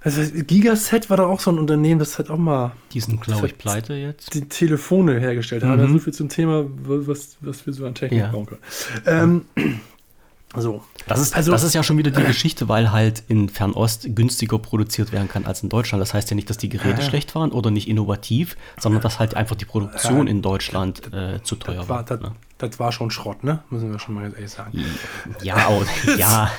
[0.07, 2.71] also Gigaset war doch auch so ein Unternehmen, das hat auch mal.
[2.93, 4.35] Die sind, glaube ich, pleite jetzt.
[4.35, 5.83] Die Telefone hergestellt haben.
[5.83, 5.95] Mhm.
[5.95, 8.31] so viel zum Thema, was, was wir so an Technik ja.
[8.31, 8.61] brauchen können.
[9.05, 9.81] Ähm,
[10.55, 10.83] so.
[11.07, 14.59] Das ist, also, das ist ja schon wieder die Geschichte, weil halt in Fernost günstiger
[14.59, 16.01] produziert werden kann als in Deutschland.
[16.01, 17.07] Das heißt ja nicht, dass die Geräte ja.
[17.07, 21.57] schlecht waren oder nicht innovativ, sondern dass halt einfach die Produktion in Deutschland äh, zu
[21.57, 22.03] teuer das war.
[22.05, 22.33] Das, ne?
[22.59, 23.61] das, war schon Schrott, ne?
[23.71, 24.85] Müssen wir schon mal ehrlich sagen.
[25.43, 25.85] Ja, auch,
[26.17, 26.51] ja.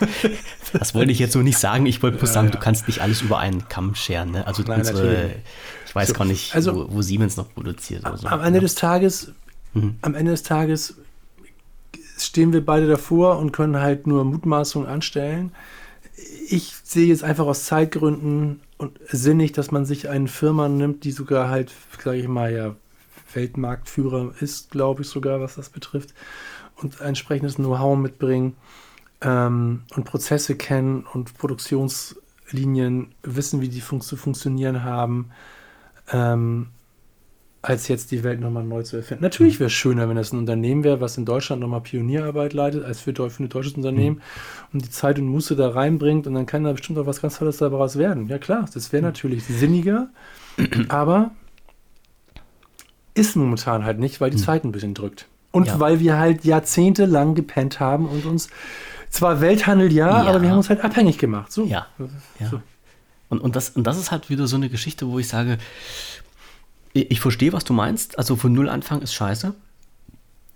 [0.74, 1.86] das wollte ich jetzt so nicht sagen.
[1.86, 4.32] Ich wollte bloß sagen, ja, du kannst nicht alles über einen Kamm scheren.
[4.32, 4.48] Ne?
[4.48, 5.32] Also Nein, unsere,
[5.86, 8.04] ich weiß so, gar nicht, also, wo, wo, Siemens noch produziert.
[8.16, 8.28] So.
[8.28, 9.34] Am Ende des Tages,
[9.74, 9.98] mhm.
[10.02, 10.96] am Ende des Tages
[12.26, 15.52] stehen wir beide davor und können halt nur Mutmaßungen anstellen.
[16.50, 21.12] Ich sehe jetzt einfach aus Zeitgründen und sinnig, dass man sich eine Firma nimmt, die
[21.12, 21.72] sogar halt,
[22.04, 22.76] sage ich mal, ja,
[23.34, 26.14] Weltmarktführer ist, glaube ich sogar, was das betrifft,
[26.76, 28.56] und entsprechendes Know-how mitbringen
[29.22, 35.32] ähm, und Prozesse kennen und Produktionslinien wissen, wie die fun zu funktionieren haben.
[36.12, 36.68] Ähm,
[37.68, 39.24] als jetzt die Welt nochmal neu zu erfinden.
[39.24, 39.60] Natürlich hm.
[39.60, 43.02] wäre es schöner, wenn das ein Unternehmen wäre, was in Deutschland nochmal Pionierarbeit leitet, als
[43.02, 44.22] für, für ein deutsches Unternehmen mhm.
[44.72, 47.38] und die Zeit und Muße da reinbringt und dann kann da bestimmt auch was ganz
[47.38, 48.28] Tolles daraus werden.
[48.28, 49.10] Ja klar, das wäre hm.
[49.10, 50.08] natürlich sinniger,
[50.88, 51.32] aber
[53.16, 54.44] ist momentan halt nicht, weil die mhm.
[54.44, 55.28] Zeit ein bisschen drückt.
[55.52, 55.80] Und ja.
[55.80, 58.50] weil wir halt jahrzehntelang gepennt haben und uns
[59.10, 60.30] zwar Welthandel ja, ja.
[60.30, 61.52] aber wir haben uns halt abhängig gemacht.
[61.52, 61.66] So.
[61.66, 61.88] Ja.
[62.40, 62.48] ja.
[62.50, 62.62] So.
[63.30, 65.58] Und, und, das, und das ist halt wieder so eine Geschichte, wo ich sage,
[67.04, 68.18] ich verstehe, was du meinst.
[68.18, 69.54] Also von Null anfangen ist scheiße.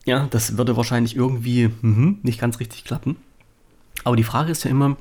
[0.06, 3.18] Ja, das würde wahrscheinlich irgendwie mh, nicht ganz richtig klappen.
[4.04, 4.98] Aber die Frage ist ja immer,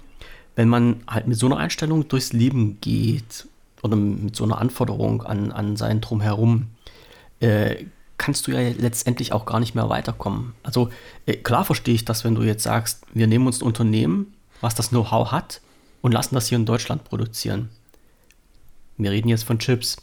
[0.57, 3.47] wenn man halt mit so einer Einstellung durchs Leben geht
[3.83, 6.67] oder mit so einer Anforderung an, an sein Drumherum,
[7.41, 7.85] äh,
[8.19, 10.53] kannst du ja letztendlich auch gar nicht mehr weiterkommen.
[10.63, 10.91] Also
[11.25, 14.75] äh, klar verstehe ich das, wenn du jetzt sagst, wir nehmen uns ein Unternehmen, was
[14.75, 15.63] das Know-how hat
[16.03, 17.71] und lassen das hier in Deutschland produzieren.
[18.99, 19.97] Wir reden jetzt von Chips.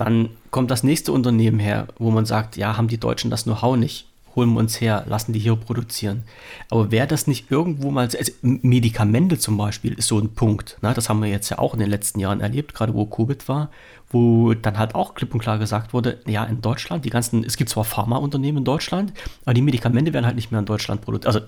[0.00, 3.76] Dann kommt das nächste Unternehmen her, wo man sagt, ja, haben die Deutschen das Know-how
[3.76, 6.22] nicht, holen wir uns her, lassen die hier produzieren.
[6.70, 10.94] Aber wäre das nicht irgendwo mal, also Medikamente zum Beispiel ist so ein Punkt, ne?
[10.94, 13.68] das haben wir jetzt ja auch in den letzten Jahren erlebt, gerade wo Covid war,
[14.08, 17.58] wo dann halt auch klipp und klar gesagt wurde, ja, in Deutschland, die ganzen, es
[17.58, 19.12] gibt zwar Pharmaunternehmen in Deutschland,
[19.44, 21.46] aber die Medikamente werden halt nicht mehr in Deutschland produziert, also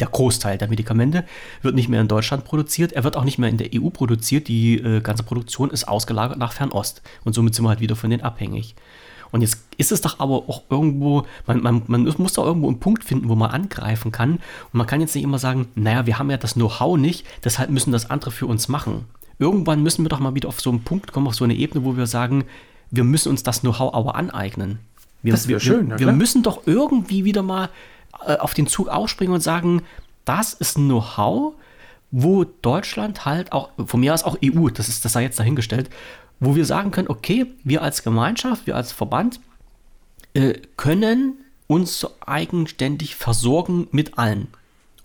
[0.00, 1.24] der Großteil der Medikamente
[1.62, 2.92] wird nicht mehr in Deutschland produziert.
[2.92, 4.48] Er wird auch nicht mehr in der EU produziert.
[4.48, 7.02] Die äh, ganze Produktion ist ausgelagert nach Fernost.
[7.24, 8.74] Und somit sind wir halt wieder von denen abhängig.
[9.32, 12.80] Und jetzt ist es doch aber auch irgendwo, man, man, man muss doch irgendwo einen
[12.80, 14.32] Punkt finden, wo man angreifen kann.
[14.32, 14.40] Und
[14.72, 17.92] man kann jetzt nicht immer sagen, naja, wir haben ja das Know-how nicht, deshalb müssen
[17.92, 19.04] das andere für uns machen.
[19.38, 21.84] Irgendwann müssen wir doch mal wieder auf so einen Punkt kommen, auf so eine Ebene,
[21.84, 22.44] wo wir sagen,
[22.90, 24.80] wir müssen uns das Know-how aber aneignen.
[25.22, 25.90] Wir, das wäre schön.
[25.90, 27.68] Wir, wir müssen doch irgendwie wieder mal
[28.12, 29.82] auf den Zug aufspringen und sagen,
[30.24, 31.54] das ist ein Know-how,
[32.10, 35.90] wo Deutschland halt auch, von mir aus auch EU, das ist das sei jetzt dahingestellt,
[36.40, 39.40] wo wir sagen können, okay, wir als Gemeinschaft, wir als Verband
[40.34, 41.34] äh, können
[41.66, 44.48] uns eigenständig versorgen mit allen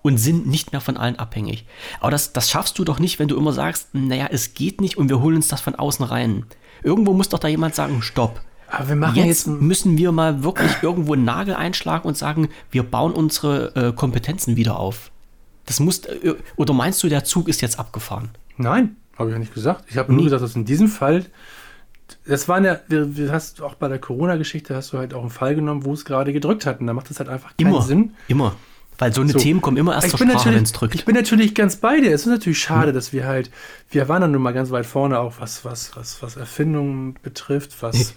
[0.02, 1.66] und sind nicht mehr von allen abhängig.
[2.00, 4.98] Aber das, das schaffst du doch nicht, wenn du immer sagst, naja, es geht nicht
[4.98, 6.46] und wir holen uns das von außen rein.
[6.84, 8.42] Irgendwo muss doch da jemand sagen, stopp.
[8.76, 12.50] Aber wir machen jetzt, jetzt müssen wir mal wirklich irgendwo einen Nagel einschlagen und sagen,
[12.72, 15.12] wir bauen unsere äh, Kompetenzen wieder auf.
[15.66, 18.30] Das muss, äh, oder meinst du, der Zug ist jetzt abgefahren?
[18.58, 19.86] Nein, habe ich ja nicht gesagt.
[19.90, 21.26] Ich habe nur gesagt, dass in diesem Fall,
[22.28, 25.56] das war ja, du hast auch bei der Corona-Geschichte hast du halt auch einen Fall
[25.56, 26.80] genommen, wo es gerade gedrückt hat.
[26.80, 28.14] Und da macht es halt einfach keinen immer, Sinn.
[28.28, 28.56] Immer.
[28.98, 29.40] Weil so eine so.
[29.40, 30.96] Themen kommen immer erst zur Sprache, wenn es drückt.
[30.96, 32.14] Ich bin natürlich ganz bei dir.
[32.14, 33.52] Es ist natürlich schade, dass wir halt,
[33.90, 37.82] wir waren dann nun mal ganz weit vorne, auch was, was, was, was Erfindungen betrifft,
[37.82, 38.14] was,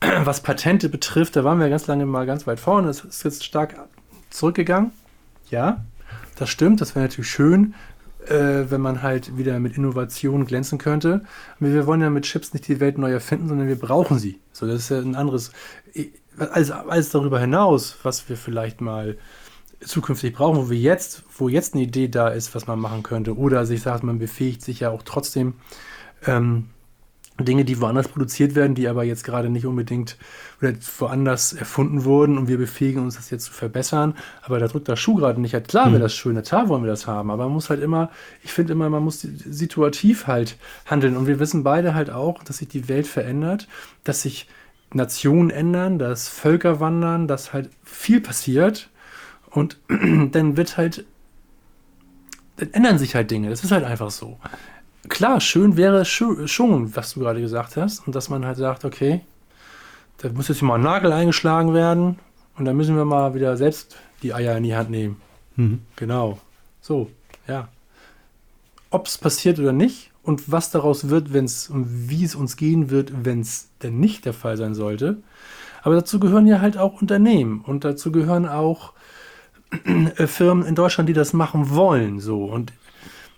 [0.24, 1.36] was Patente betrifft.
[1.36, 2.88] Da waren wir ganz lange mal ganz weit vorne.
[2.88, 3.76] Es ist jetzt stark
[4.30, 4.90] zurückgegangen.
[5.50, 5.84] Ja,
[6.36, 6.80] das stimmt.
[6.80, 7.74] Das wäre natürlich schön,
[8.26, 11.22] äh, wenn man halt wieder mit Innovation glänzen könnte.
[11.60, 14.40] Aber wir wollen ja mit Chips nicht die Welt neu erfinden, sondern wir brauchen sie.
[14.52, 15.52] So, das ist ja ein anderes.
[16.38, 19.16] Alles, alles darüber hinaus, was wir vielleicht mal
[19.80, 23.36] zukünftig brauchen, wo wir jetzt, wo jetzt eine Idee da ist, was man machen könnte.
[23.36, 25.54] Oder sich sagt, man befähigt sich ja auch trotzdem
[26.26, 26.66] ähm,
[27.40, 30.16] Dinge, die woanders produziert werden, die aber jetzt gerade nicht unbedingt
[30.60, 34.14] oder woanders erfunden wurden und wir befähigen uns das jetzt zu verbessern.
[34.42, 35.52] Aber da drückt der Schuh gerade nicht.
[35.68, 36.02] Klar wäre hm.
[36.02, 38.10] das schön, klar wollen wir das haben, aber man muss halt immer,
[38.42, 40.56] ich finde immer, man muss situativ halt
[40.86, 41.16] handeln.
[41.16, 43.68] Und wir wissen beide halt auch, dass sich die Welt verändert,
[44.02, 44.48] dass sich
[44.92, 48.88] Nationen ändern, dass Völker wandern, dass halt viel passiert
[49.50, 51.04] und dann wird halt,
[52.56, 53.50] dann ändern sich halt Dinge.
[53.50, 54.38] Das ist halt einfach so.
[55.08, 58.06] Klar, schön wäre schon, was du gerade gesagt hast.
[58.06, 59.20] Und dass man halt sagt, okay,
[60.18, 62.18] da muss jetzt mal ein Nagel eingeschlagen werden.
[62.56, 65.20] Und dann müssen wir mal wieder selbst die Eier in die Hand nehmen.
[65.56, 65.80] Mhm.
[65.96, 66.38] Genau.
[66.80, 67.10] So,
[67.46, 67.68] ja.
[68.90, 72.56] Ob es passiert oder nicht und was daraus wird, wenn es und wie es uns
[72.56, 75.18] gehen wird, wenn es denn nicht der Fall sein sollte.
[75.82, 78.92] Aber dazu gehören ja halt auch Unternehmen und dazu gehören auch
[80.26, 82.20] Firmen in Deutschland, die das machen wollen.
[82.20, 82.72] So und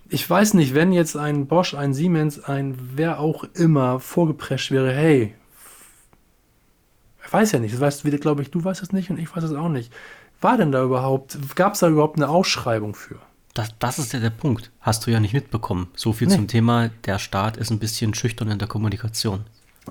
[0.08, 4.92] ich weiß nicht, wenn jetzt ein Bosch, ein Siemens, ein wer auch immer vorgeprescht wäre,
[4.92, 5.34] hey,
[7.24, 9.34] ich weiß ja nicht, das weißt du, glaube ich, du weißt es nicht und ich
[9.34, 9.92] weiß es auch nicht.
[10.40, 13.16] War denn da überhaupt, gab es da überhaupt eine Ausschreibung für?
[13.54, 14.70] Das, das ist ja der Punkt.
[14.80, 15.88] Hast du ja nicht mitbekommen.
[15.94, 16.34] So viel Nee.
[16.36, 19.40] zum Thema, der Staat ist ein bisschen schüchtern in der Kommunikation.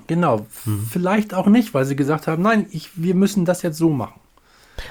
[0.06, 0.46] Genau,
[0.90, 4.20] vielleicht auch nicht, weil sie gesagt haben, nein, ich, wir müssen das jetzt so machen.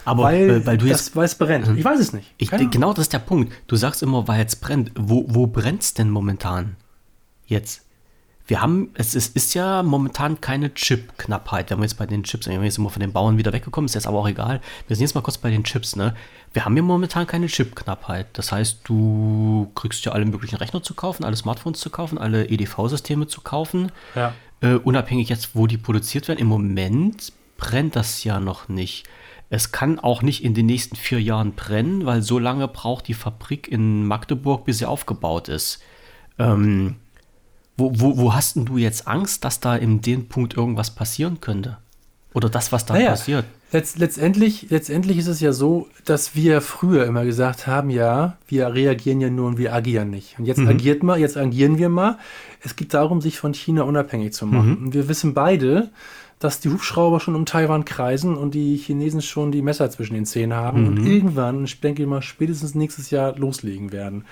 [0.05, 1.77] Aber weil, äh, weil du jetzt weil es brennt.
[1.77, 2.33] Ich weiß es nicht.
[2.37, 3.53] Ich, genau das ist der Punkt.
[3.67, 4.91] Du sagst immer, weil es brennt.
[4.95, 6.75] Wo, wo brennt es denn momentan?
[7.45, 7.85] Jetzt.
[8.49, 11.69] Wir haben, es ist, ist ja momentan keine Chip-Knappheit.
[11.69, 14.07] Wir jetzt bei den Chips, wir jetzt immer von den Bauern wieder weggekommen, ist jetzt
[14.07, 14.59] aber auch egal.
[14.87, 16.15] Wir sind jetzt mal kurz bei den Chips, ne?
[16.51, 18.25] Wir haben ja momentan keine Chip-Knappheit.
[18.33, 22.49] Das heißt, du kriegst ja alle möglichen Rechner zu kaufen, alle Smartphones zu kaufen, alle
[22.49, 23.91] EDV-Systeme zu kaufen.
[24.15, 24.33] Ja.
[24.61, 26.39] Äh, unabhängig jetzt, wo die produziert werden.
[26.39, 29.05] Im Moment brennt das ja noch nicht.
[29.49, 33.15] Es kann auch nicht in den nächsten vier Jahren brennen, weil so lange braucht die
[33.15, 35.81] Fabrik in Magdeburg, bis sie aufgebaut ist.
[36.37, 36.95] Ähm,
[37.75, 41.41] wo, wo, wo hast denn du jetzt Angst, dass da in dem Punkt irgendwas passieren
[41.41, 41.77] könnte?
[42.33, 43.45] Oder das, was da Naja, passiert?
[43.71, 48.73] Letz, letztendlich, letztendlich ist es ja so, dass wir früher immer gesagt haben, ja, wir
[48.73, 50.37] reagieren ja nur und wir agieren nicht.
[50.37, 52.17] Und jetzt agiert mal, jetzt agieren wir mal.
[52.61, 54.77] Es geht darum, sich von China unabhängig zu machen.
[54.77, 55.89] Und wir wissen beide,
[56.39, 60.25] dass die Hubschrauber schon um Taiwan kreisen und die Chinesen schon die Messer zwischen den
[60.25, 64.25] Zähnen haben und irgendwann, ich denke mal, spätestens nächstes Jahr loslegen werden.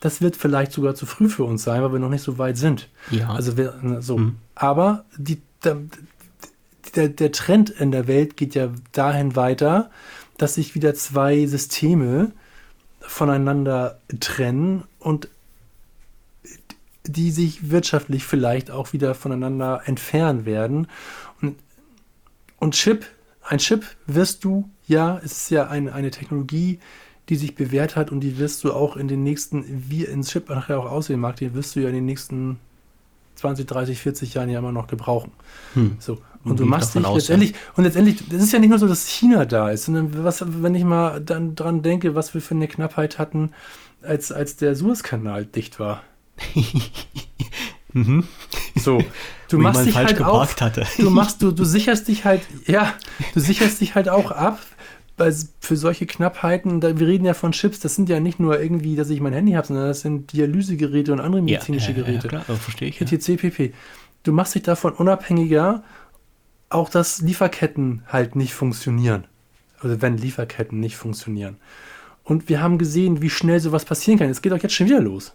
[0.00, 2.58] Das wird vielleicht sogar zu früh für uns sein, weil wir noch nicht so weit
[2.58, 2.90] sind.
[3.10, 3.30] Ja.
[3.30, 4.32] Also wir, so.
[4.54, 5.78] Aber die, der,
[6.94, 9.90] der, der Trend in der Welt geht ja dahin weiter,
[10.36, 12.32] dass sich wieder zwei Systeme
[13.00, 15.28] voneinander trennen und
[17.06, 20.86] die sich wirtschaftlich vielleicht auch wieder voneinander entfernen werden.
[21.40, 21.56] Und,
[22.58, 23.06] und Chip,
[23.42, 26.78] ein Chip wirst du, ja, es ist ja ein, eine Technologie,
[27.28, 30.48] die sich bewährt hat und die wirst du auch in den nächsten, wie ein Chip
[30.50, 32.58] nachher auch aussehen mag, den wirst du ja in den nächsten
[33.36, 35.32] 20, 30, 40 Jahren ja immer noch gebrauchen.
[35.74, 35.96] Hm.
[35.98, 36.16] So.
[36.16, 39.08] Gehe Und du machst dich letztendlich, und letztendlich, das ist ja nicht nur so, dass
[39.08, 42.68] China da ist, sondern was, wenn ich mal dann dran denke, was wir für eine
[42.68, 43.52] Knappheit hatten,
[44.02, 46.02] als, als der Suezkanal dicht war.
[48.74, 49.02] So,
[49.48, 50.86] du machst dich falsch halt auch, hatte.
[50.98, 52.94] du machst, du, du sicherst dich halt, ja,
[53.34, 54.60] du sicherst dich halt auch ab,
[55.16, 58.60] weil für solche Knappheiten, da, wir reden ja von Chips, das sind ja nicht nur
[58.60, 62.02] irgendwie, dass ich mein Handy habe, sondern das sind Dialysegeräte und andere medizinische ja, ja,
[62.02, 62.28] Geräte.
[62.32, 63.00] Ja, klar, verstehe ich.
[63.00, 63.06] Ja.
[63.06, 63.40] etc.
[63.40, 63.72] pp.
[64.24, 65.84] Du machst dich davon unabhängiger,
[66.68, 69.24] auch dass Lieferketten halt nicht funktionieren.
[69.80, 71.58] Also wenn Lieferketten nicht funktionieren.
[72.24, 74.30] Und wir haben gesehen, wie schnell sowas passieren kann.
[74.30, 75.34] Es geht auch jetzt schon wieder los.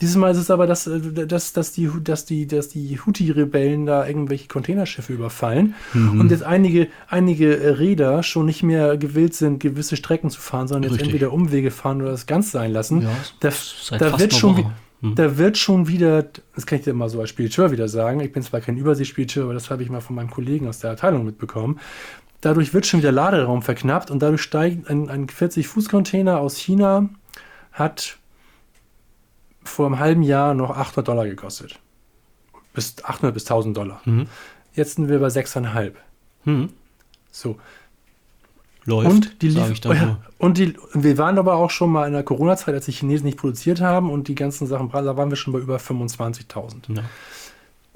[0.00, 3.86] Dieses Mal ist es aber, dass, äh, dass, dass die, dass die, dass die Houthi-Rebellen
[3.86, 9.58] da irgendwelche Containerschiffe überfallen und jetzt einige, einige äh, Räder schon nicht mehr gewillt sind,
[9.60, 11.14] gewisse Strecken zu fahren, sondern jetzt Richtig.
[11.14, 13.02] entweder Umwege fahren oder das ganz sein lassen.
[13.02, 13.50] Ja, da,
[13.98, 14.70] da wird schon, Woche.
[15.00, 16.24] wi- da wird schon wieder,
[16.54, 19.44] das kann ich dir mal so als Spediteur wieder sagen, ich bin zwar kein Überseespediteur,
[19.44, 21.78] aber das habe ich mal von meinem Kollegen aus der Abteilung mitbekommen.
[22.42, 27.08] Dadurch wird schon wieder Laderaum verknappt und dadurch steigt ein, ein 40-Fuß-Container aus China,
[27.72, 28.18] hat
[29.66, 31.78] vor einem halben Jahr noch 800 Dollar gekostet.
[32.72, 34.00] Bis 800 bis 1000 Dollar.
[34.04, 34.26] Mhm.
[34.74, 35.92] Jetzt sind wir bei 6,5.
[36.44, 36.68] Hm.
[37.30, 37.56] So.
[38.84, 40.18] Läuft, Und die, lief ich dann ja, nur.
[40.38, 43.36] und die wir waren aber auch schon mal in der Corona-Zeit, als die Chinesen nicht
[43.36, 46.94] produziert haben und die ganzen Sachen, da waren wir schon bei über 25.000.
[46.94, 47.02] Ja.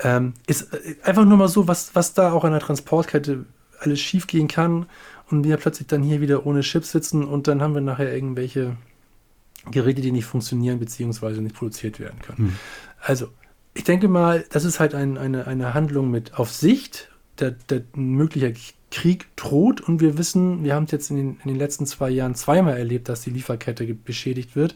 [0.01, 3.45] Ähm, ist äh, einfach nur mal so, was, was da auch an der Transportkette
[3.79, 4.87] alles schief gehen kann
[5.31, 8.77] und wir plötzlich dann hier wieder ohne Chips sitzen und dann haben wir nachher irgendwelche
[9.71, 12.39] Geräte, die nicht funktionieren beziehungsweise nicht produziert werden können.
[12.39, 12.57] Hm.
[13.01, 13.29] Also,
[13.75, 17.83] ich denke mal, das ist halt ein, eine, eine Handlung mit auf Sicht, der, der
[17.97, 18.53] ein möglicher
[18.91, 22.11] Krieg droht und wir wissen, wir haben es jetzt in den, in den letzten zwei
[22.11, 24.75] Jahren zweimal erlebt, dass die Lieferkette beschädigt wird.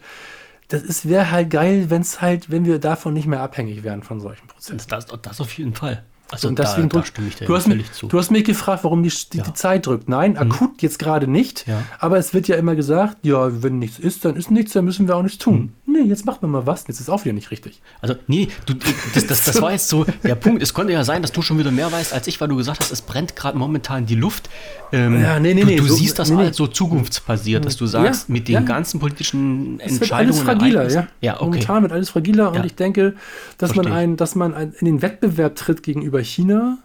[0.69, 4.01] Das ist wäre halt geil, wenn es halt, wenn wir davon nicht mehr abhängig wären
[4.01, 4.81] von solchen Prozessen.
[4.89, 6.03] Das, das auf jeden Fall.
[6.31, 8.07] Also und deswegen da, da drückt- stimme ich du, hast mich, zu.
[8.07, 9.43] du hast mich gefragt, warum die, die, Ja.
[9.43, 10.09] die Zeit drückt.
[10.09, 11.67] Nein, akut jetzt gerade nicht.
[11.67, 11.83] Ja.
[11.99, 15.07] Aber es wird ja immer gesagt, ja, wenn nichts ist, dann ist nichts, dann müssen
[15.07, 15.73] wir auch nichts tun.
[15.85, 16.85] Nee, jetzt machen wir mal was.
[16.87, 17.79] Jetzt ist auch wieder nicht richtig.
[18.01, 18.73] Also, nee, du,
[19.13, 20.63] das, das, das war jetzt so der Punkt.
[20.63, 22.79] Es konnte ja sein, dass du schon wieder mehr weißt als ich, weil du gesagt
[22.79, 24.49] hast, es brennt gerade momentan die Luft.
[24.91, 27.77] Ähm, Ja, nee, nee, du, nee, du so- siehst das nee, halt so zukunftsbasiert, dass
[27.77, 30.43] du sagst, Ja, mit den ganzen politischen Es wird alles Entscheidungen.
[30.43, 31.07] fragiler, ja.
[31.21, 31.45] Ja, okay.
[31.45, 33.13] Momentan wird alles fragiler und ich denke,
[33.57, 34.09] dass man, Verstehe ich.
[34.09, 36.77] ein, dass man ein, in den Wettbewerb tritt gegenüber China,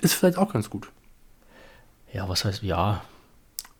[0.00, 0.88] ist vielleicht auch ganz gut.
[2.12, 3.02] Ja, was heißt, ja.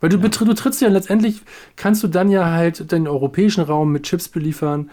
[0.01, 1.41] Weil du, betr- du trittst ja letztendlich,
[1.77, 4.91] kannst du dann ja halt den europäischen Raum mit Chips beliefern,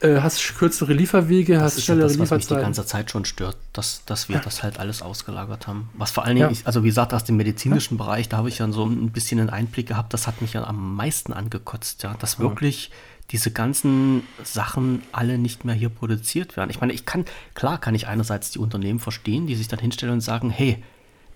[0.00, 3.10] äh, hast kürzere Lieferwege, Das hast ist ja schnellere das, was mich die ganze Zeit
[3.10, 5.88] schon stört, dass, dass wir das halt alles ausgelagert haben.
[5.94, 6.52] Was vor allen Dingen, Ja.
[6.52, 9.40] ich, also wie gesagt, aus dem medizinischen Bereich, da habe ich ja so ein bisschen
[9.40, 12.90] einen Einblick gehabt, das hat mich ja am meisten angekotzt, ja, dass wirklich
[13.30, 16.70] diese ganzen Sachen alle nicht mehr hier produziert werden.
[16.70, 17.24] Ich meine, ich kann,
[17.54, 20.82] klar kann ich einerseits die Unternehmen verstehen, die sich dann hinstellen und sagen, hey,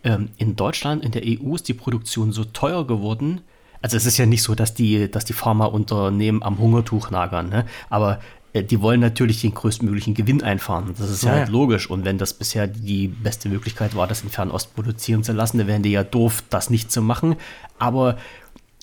[0.04, 3.40] ähm, in Deutschland, in der EU ist die Produktion so teuer geworden.
[3.80, 7.64] Also es ist ja nicht so, dass die, dass die Pharmaunternehmen am Hungertuch nagern, ne?
[7.88, 8.20] aber
[8.52, 10.94] äh, die wollen natürlich den größtmöglichen Gewinn einfahren.
[10.98, 11.88] Das ist ja, Ja, halt logisch.
[11.88, 15.66] Und wenn das bisher die beste Möglichkeit war, das in Fernost produzieren zu lassen, dann
[15.66, 17.36] wären die ja doof, das nicht zu machen.
[17.78, 18.18] Aber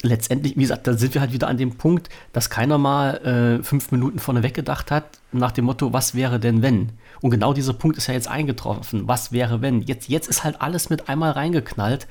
[0.02, 3.64] letztendlich, wie gesagt, da sind wir halt wieder an dem Punkt, dass keiner mal äh,
[3.64, 6.92] fünf Minuten vorneweg gedacht hat, nach dem Motto, was wäre denn wenn?
[7.22, 9.08] Und genau dieser Punkt ist ja jetzt eingetroffen.
[9.08, 9.82] Was wäre wenn?
[9.82, 12.08] Jetzt, jetzt ist halt alles mit einmal reingeknallt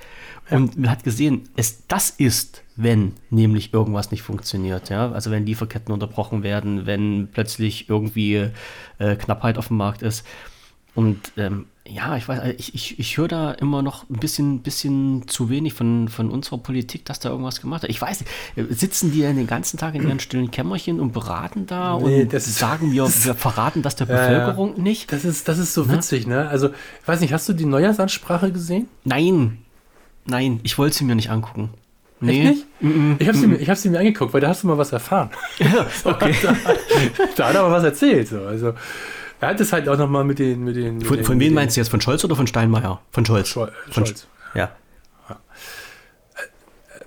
[0.51, 4.91] und man hat gesehen, es, das ist, wenn nämlich irgendwas nicht funktioniert.
[4.91, 5.13] Ja?
[5.13, 8.51] Also wenn Lieferketten unterbrochen werden, wenn plötzlich irgendwie
[8.99, 10.27] äh, Knappheit auf dem Markt ist.
[10.95, 15.29] Und ähm, ja, ich weiß, ich, ich, ich höre da immer noch ein bisschen, bisschen
[15.29, 17.91] zu wenig von, von unserer Politik, dass da irgendwas gemacht hat.
[17.91, 18.23] Ich weiß
[18.57, 22.23] äh, sitzen die denn den ganzen Tag in ihren stillen Kämmerchen und beraten da Nee,
[22.23, 24.29] und das sagen wir, wir verraten das der Ja, ja.
[24.39, 25.13] Bevölkerung nicht?
[25.13, 26.49] Das ist, das ist so witzig, ne?
[26.49, 28.89] Also, ich weiß nicht, hast du die Neujahrsansprache gesehen?
[29.05, 29.59] Nein,
[30.25, 31.69] nein, ich wollte sie mir nicht angucken.
[32.27, 32.67] Echt nicht?
[33.19, 34.91] Ich habe sie, mir- ich hab sie mir angeguckt, weil da hast du mal was
[34.93, 35.29] erfahren.
[36.05, 36.35] okay.
[36.43, 36.57] da,
[37.37, 38.29] da hat er aber was erzählt.
[38.29, 38.41] So.
[38.41, 38.73] Also,
[39.45, 40.65] er hat es halt auch nochmal mit den.
[40.65, 41.89] Mit den mit Von, den, von wem meinst du jetzt?
[41.91, 43.01] Von Scholz oder von Steinmeier?
[43.11, 43.49] Von Scholz.
[43.49, 44.27] Schol- Von Scholz.
[44.55, 44.71] Ja.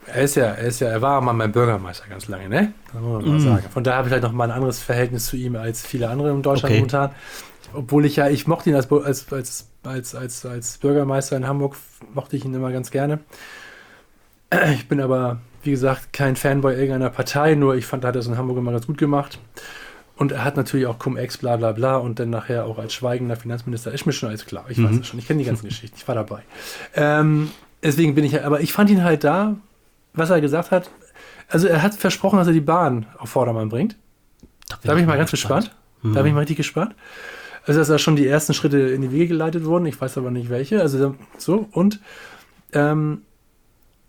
[0.07, 2.73] Er ist ja, er ist ja, er war mal mein Bürgermeister ganz lange, ne?
[2.93, 3.31] Das muss man Mm.
[3.34, 3.65] mal sagen.
[3.72, 6.31] Von daher habe ich halt noch mal ein anderes Verhältnis zu ihm als viele andere
[6.31, 6.77] in Deutschland Okay.
[6.80, 7.11] momentan.
[7.73, 11.76] Obwohl ich ja, ich mochte ihn als, als, als, als, als, als Bürgermeister in Hamburg,
[12.14, 13.19] mochte ich ihn immer ganz gerne.
[14.73, 18.27] Ich bin aber, wie gesagt, kein Fanboy irgendeiner Partei, nur ich fand, er hat das
[18.27, 19.39] in Hamburg immer ganz gut gemacht.
[20.18, 23.35] Und er hat natürlich auch Cum-Ex, bla bla bla und dann nachher auch als schweigender
[23.35, 24.65] Finanzminister, ist mir schon alles klar.
[24.69, 24.99] Ich weiß Mhm.
[25.02, 26.41] es schon, ich kenne die ganzen Geschichten, ich war dabei.
[26.95, 27.52] Ähm,
[27.84, 29.56] deswegen bin ich ja, aber ich fand ihn halt da,
[30.14, 30.89] was er gesagt hat.
[31.49, 33.95] Also er hat versprochen, dass er die Bahn auf Vordermann bringt.
[34.84, 35.72] Da bin ich mal ganz gespannt.
[36.03, 36.94] Da bin ich mal richtig gespannt.
[37.65, 39.85] Also dass da schon die ersten Schritte in die Wege geleitet wurden.
[39.85, 40.81] Ich weiß aber nicht welche.
[40.81, 41.99] Also so und
[42.73, 43.22] ähm,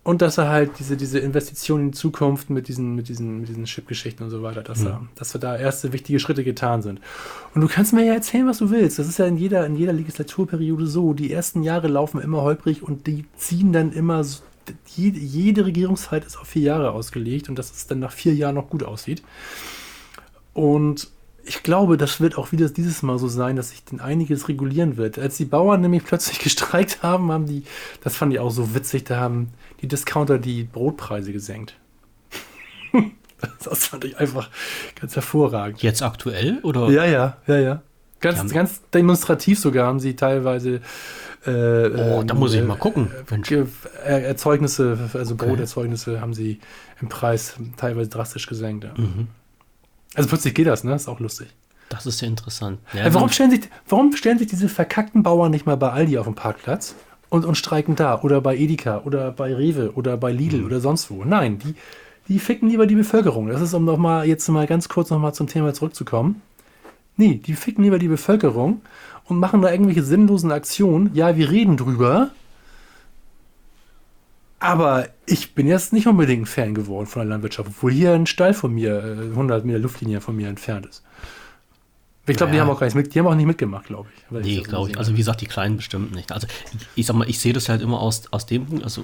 [0.03, 3.65] und dass er halt diese, diese Investitionen in Zukunft mit diesen, mit diesen, mit diesen
[3.65, 7.01] Chip-Geschichten und so weiter, dass, er, dass wir da erste wichtige Schritte getan sind.
[7.53, 8.97] Und du kannst mir ja erzählen, was du willst.
[8.97, 11.13] Das ist ja in jeder, in jeder Legislaturperiode so.
[11.13, 14.41] Die ersten Jahre laufen immer holprig und die ziehen dann immer so,
[14.95, 18.55] jede, jede Regierungszeit ist auf vier Jahre ausgelegt und dass es dann nach vier Jahren
[18.55, 19.21] noch gut aussieht.
[20.53, 21.09] Und
[21.43, 24.97] ich glaube, das wird auch wieder dieses Mal so sein, dass sich denn einiges regulieren
[24.97, 25.17] wird.
[25.17, 27.63] Als die Bauern nämlich plötzlich gestreikt haben, haben die,
[28.03, 29.49] das fand ich auch so witzig, da haben
[29.81, 31.75] die Discounter die Brotpreise gesenkt.
[33.63, 34.49] das fand ich einfach
[34.99, 35.81] ganz hervorragend.
[35.81, 36.89] Jetzt aktuell oder?
[36.89, 37.81] Ja, ja, ja, ja.
[38.21, 40.81] Ganz, ganz demonstrativ sogar haben sie teilweise
[41.45, 43.09] äh, Oh, da muss ich äh, mal gucken.
[44.03, 46.59] Er- Erzeugnisse, also Broterzeugnisse haben sie
[46.99, 48.83] im Preis teilweise drastisch gesenkt.
[48.83, 48.91] Ja.
[48.97, 49.27] Mhm.
[50.15, 50.95] Also plötzlich geht das, ne?
[50.95, 51.47] Ist auch lustig.
[51.87, 52.79] Das ist ja interessant.
[52.93, 56.17] Ja, Äh, warum, stellen sich, warum stellen sich diese verkackten Bauern nicht mal bei Aldi
[56.17, 56.95] auf dem Parkplatz
[57.29, 58.21] und, und streiken da?
[58.21, 61.23] Oder bei Edeka oder bei Rewe oder bei Lidl oder sonst wo?
[61.23, 61.75] Nein, die,
[62.27, 63.47] die ficken lieber die Bevölkerung.
[63.47, 66.41] Das ist, um noch mal jetzt mal ganz kurz noch mal zum Thema zurückzukommen.
[67.17, 68.81] Nee, die ficken lieber die Bevölkerung
[69.25, 71.11] und machen da irgendwelche sinnlosen Aktionen.
[71.13, 72.31] Ja, wir reden drüber.
[74.59, 78.25] Aber ich bin jetzt nicht unbedingt ein Fan geworden von der Landwirtschaft, obwohl hier ein
[78.25, 81.03] Stall von mir, äh, 100 Meter Luftlinie von mir entfernt ist.
[82.27, 82.63] Ich glaube, die Ja.
[82.63, 84.23] haben auch gar nicht mit, die haben auch nicht mitgemacht, glaube ich.
[84.31, 84.63] Nee, glaube ich.
[84.63, 85.13] gesehen Also habe.
[85.13, 86.31] wie gesagt, die Kleinen bestimmt nicht.
[86.31, 89.03] Also ich, ich sag mal, ich sehe das halt immer aus, aus dem Punkt, also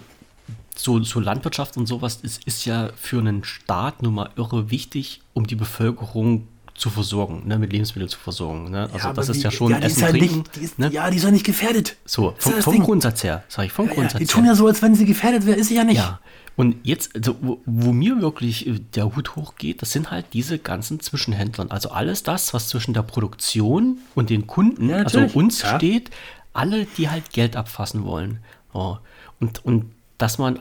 [0.75, 5.21] so, so Landwirtschaft und sowas ist, ist ja für einen Staat nun mal irre wichtig,
[5.33, 8.69] um die Bevölkerung zu versorgen, ne, mit Lebensmitteln zu versorgen.
[8.69, 8.89] Ne?
[8.91, 10.37] Also aber das ist die- ja schon ja, die Essen, halt Trinken.
[10.39, 10.89] nicht, die ist, ne?
[10.91, 11.95] Ja, die ist ja nicht gefährdet.
[12.05, 12.79] So, vom, vom.
[12.81, 14.51] Grundsatz her, sage ich, vom Ja, Grundsatz die tun her.
[14.51, 15.95] ja so, als wenn sie gefährdet wäre, ist sie ja nicht.
[15.97, 16.19] Ja,
[16.55, 20.57] und jetzt, also, wo, wo mir wirklich äh, der Hut hochgeht, das sind halt diese
[20.57, 21.69] ganzen Zwischenhändlern.
[21.71, 25.75] Also alles das, was zwischen der Produktion und den Kunden, Ja, also uns Ja.
[25.75, 26.11] steht,
[26.53, 28.39] alle, die halt Geld abfassen wollen.
[28.73, 28.97] Oh.
[29.41, 30.59] Und, und dass man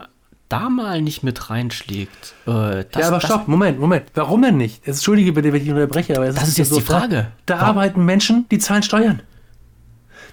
[0.49, 2.35] da mal nicht mit reinschlägt.
[2.45, 4.05] Äh, das, ja, aber stopp, Moment, Moment.
[4.13, 4.85] Warum denn nicht?
[4.85, 7.31] Jetzt, Entschuldige bitte, wenn ich unterbreche, aber es Das ist jetzt so, die Frage.
[7.45, 9.21] Da, da arbeiten Menschen, die zahlen Steuern.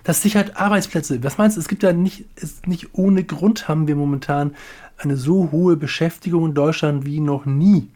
[0.05, 1.23] Das sichert Arbeitsplätze.
[1.23, 1.61] Was meinst du?
[1.61, 4.55] Es gibt ja nicht, ist nicht ohne Grund haben wir momentan
[5.05, 7.89] eine so hohe Beschäftigung in Deutschland wie noch nie.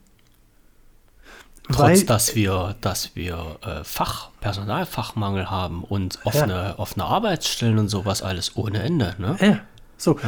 [1.72, 8.22] Trotz, dass wir, dass wir äh, Fach, Personalfachmangel haben und offene, offene Arbeitsstellen und sowas
[8.22, 9.16] alles ohne Ende.
[9.18, 9.36] Ne?
[9.40, 9.60] Ja,
[9.96, 10.18] so.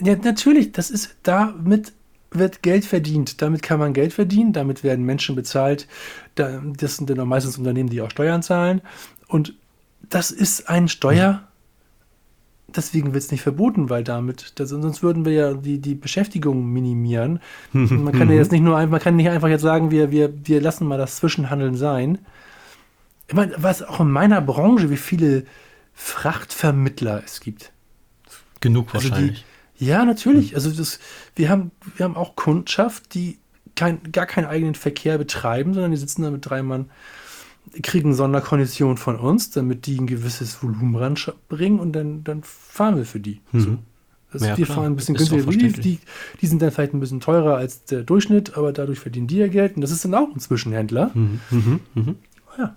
[0.00, 1.92] Ja, natürlich, das ist damit
[2.30, 3.40] wird Geld verdient.
[3.42, 5.86] Damit kann man Geld verdienen, damit werden Menschen bezahlt.
[6.34, 8.82] Das sind dann meistens Unternehmen, die auch Steuern zahlen.
[9.28, 9.54] Und
[10.02, 11.47] das ist ein Steuer.
[12.74, 16.70] Deswegen wird es nicht verboten, weil damit, das, sonst würden wir ja die, die Beschäftigung
[16.70, 17.40] minimieren.
[17.72, 20.32] man kann ja jetzt nicht nur einfach, man kann nicht einfach jetzt sagen, wir, wir,
[20.46, 22.18] wir lassen mal das Zwischenhandeln sein.
[23.26, 25.44] Ich meine, was auch in meiner Branche, wie viele
[25.94, 27.72] Frachtvermittler es gibt.
[28.60, 29.44] Genug also wahrscheinlich.
[29.78, 30.54] Die, ja, natürlich.
[30.54, 30.98] Also das,
[31.36, 33.38] wir, haben, wir haben auch Kundschaft, die
[33.76, 36.90] kein, gar keinen eigenen Verkehr betreiben, sondern die sitzen da mit drei Mann,
[37.82, 43.04] kriegen Sonderkonditionen von uns, damit die ein gewisses Volumen ranbringen und dann, dann fahren wir
[43.04, 43.40] für die.
[43.52, 43.60] Mhm.
[43.60, 43.78] So.
[44.30, 44.76] Also ja, wir klar.
[44.76, 45.42] fahren ein bisschen günstiger.
[45.42, 45.98] Die, die,
[46.40, 49.48] die, sind dann vielleicht ein bisschen teurer als der Durchschnitt, aber dadurch verdienen die ja
[49.48, 49.76] Geld.
[49.76, 51.10] Und das ist dann auch ein Zwischenhändler.
[51.14, 51.40] Mhm.
[51.50, 51.80] Mhm.
[51.94, 52.16] mhm.
[52.58, 52.76] Ja.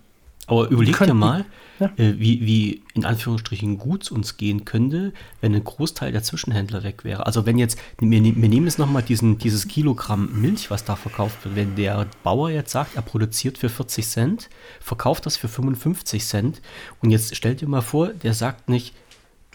[0.52, 1.46] Aber überleg dir mal,
[1.80, 1.88] ja.
[1.96, 6.84] äh, wie, wie in Anführungsstrichen gut es uns gehen könnte, wenn ein Großteil der Zwischenhändler
[6.84, 7.26] weg wäre.
[7.26, 11.56] Also wenn jetzt, wir, wir nehmen jetzt nochmal dieses Kilogramm Milch, was da verkauft wird,
[11.56, 14.50] wenn der Bauer jetzt sagt, er produziert für 40 Cent,
[14.82, 16.62] verkauft das für 55 Cent
[17.02, 18.94] und jetzt stellt dir mal vor, der sagt nicht,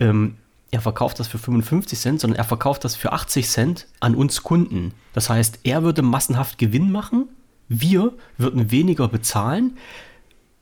[0.00, 0.36] ähm,
[0.70, 4.42] er verkauft das für 55 Cent, sondern er verkauft das für 80 Cent an uns
[4.42, 4.94] Kunden.
[5.12, 7.28] Das heißt, er würde massenhaft Gewinn machen,
[7.68, 9.76] wir würden weniger bezahlen,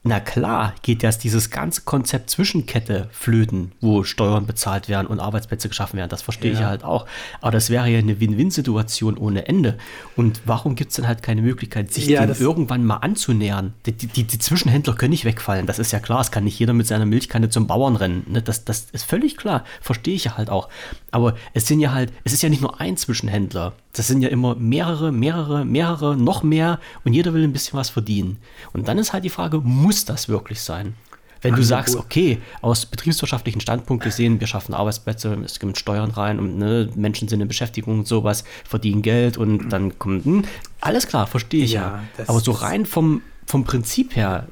[0.06, 5.70] na klar geht jetzt dieses ganze Konzept Zwischenkette flöten, wo Steuern bezahlt werden und Arbeitsplätze
[5.70, 6.10] geschaffen werden.
[6.10, 6.60] Das verstehe ja.
[6.60, 7.06] ich halt auch.
[7.40, 9.78] Aber das wäre ja eine Win-Win-Situation ohne Ende.
[10.14, 13.72] Und warum gibt es denn halt keine Möglichkeit, sich ja, dem irgendwann mal anzunähern?
[13.86, 15.64] Die, die, die, Zwischenhändler können nicht wegfallen.
[15.64, 16.20] Das ist ja klar.
[16.20, 18.26] Es kann nicht jeder mit seiner Milchkanne zum Bauern rennen.
[18.28, 18.43] Ne?
[18.43, 19.64] Das, das ist völlig klar.
[19.81, 20.68] Verstehe ich ja halt auch.
[21.15, 23.74] Aber es sind ja halt, es ist ja nicht nur ein Zwischenhändler.
[23.93, 27.89] Das sind ja immer mehrere, mehrere, mehrere, noch mehr und jeder will ein bisschen was
[27.89, 28.39] verdienen.
[28.73, 30.95] Und dann ist halt die Frage, muss das wirklich sein?
[31.41, 36.41] Wenn du sagst, okay, aus betriebswirtschaftlichen Standpunkt gesehen, wir schaffen Arbeitsplätze, es gibt Steuern rein
[36.41, 40.45] und ne, Menschen sind in Beschäftigung und sowas, verdienen Geld und dann kommt, hm,
[40.81, 42.03] alles klar, verstehe ich ja.
[42.19, 42.24] ja.
[42.27, 44.49] Aber so rein vom, vom Prinzip her,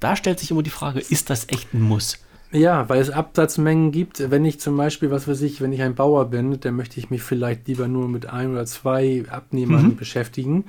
[0.00, 2.16] da stellt sich immer die Frage, ist das echt ein Muss?
[2.50, 4.30] Ja, weil es Absatzmengen gibt.
[4.30, 7.10] Wenn ich zum Beispiel, was weiß ich, wenn ich ein Bauer bin, dann möchte ich
[7.10, 9.96] mich vielleicht lieber nur mit ein oder zwei Abnehmern mhm.
[9.96, 10.64] beschäftigen.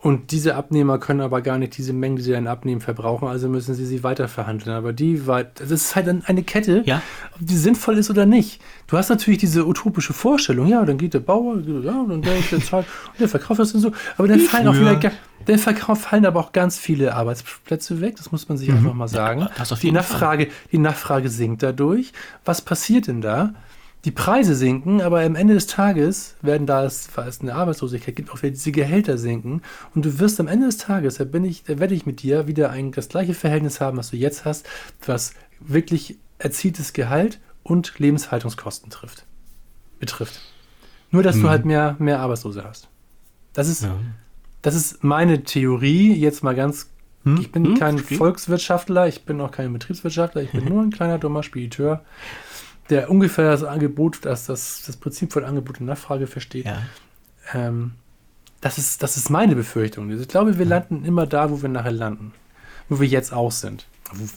[0.00, 3.48] Und diese Abnehmer können aber gar nicht diese Mengen, die sie dann abnehmen, verbrauchen, also
[3.48, 4.76] müssen sie sie weiter verhandeln.
[4.76, 7.02] Aber die, das ist halt eine Kette, ja.
[7.34, 8.60] ob die sinnvoll ist oder nicht.
[8.86, 12.60] Du hast natürlich diese utopische Vorstellung, ja, dann geht der Bauer, ja, dann der, der
[12.64, 13.90] zahlt und der verkauft das und so.
[14.16, 15.00] Aber dann fallen auch wieder,
[15.48, 18.76] der Verkauf fallen aber auch ganz viele Arbeitsplätze weg, das muss man sich mhm.
[18.76, 19.40] einfach mal sagen.
[19.40, 22.12] Ja, die, Nachfrage, die Nachfrage sinkt dadurch.
[22.44, 23.52] Was passiert denn da?
[24.04, 28.30] Die Preise sinken, aber am Ende des Tages werden da es, es eine Arbeitslosigkeit gibt,
[28.30, 29.62] auch wieder diese Gehälter sinken.
[29.94, 32.46] Und du wirst am Ende des Tages, da, bin ich, da werde ich mit dir
[32.46, 34.66] wieder ein, das gleiche Verhältnis haben, was du jetzt hast,
[35.04, 39.24] was wirklich erzieltes Gehalt und Lebenshaltungskosten trifft,
[39.98, 40.40] betrifft.
[41.10, 41.42] Nur, dass mhm.
[41.42, 42.88] du halt mehr, mehr Arbeitslose hast.
[43.52, 43.98] Das ist, ja.
[44.62, 46.90] das ist meine Theorie, jetzt mal ganz.
[47.24, 47.38] Hm?
[47.40, 47.78] Ich bin hm?
[47.78, 47.98] kein?
[47.98, 52.04] Volkswirtschaftler, ich bin auch kein Betriebswirtschaftler, ich bin nur ein kleiner dummer Spediteur,
[52.90, 56.66] der ungefähr das Angebot, das, das, das Prinzip von Angebot und Nachfrage versteht.
[56.66, 56.82] Ja.
[57.54, 57.92] Ähm,
[58.60, 60.10] das, ist, das ist meine Befürchtung.
[60.10, 62.32] Ich glaube, wir landen immer da, wo wir nachher landen.
[62.88, 63.86] Wo wir jetzt auch sind.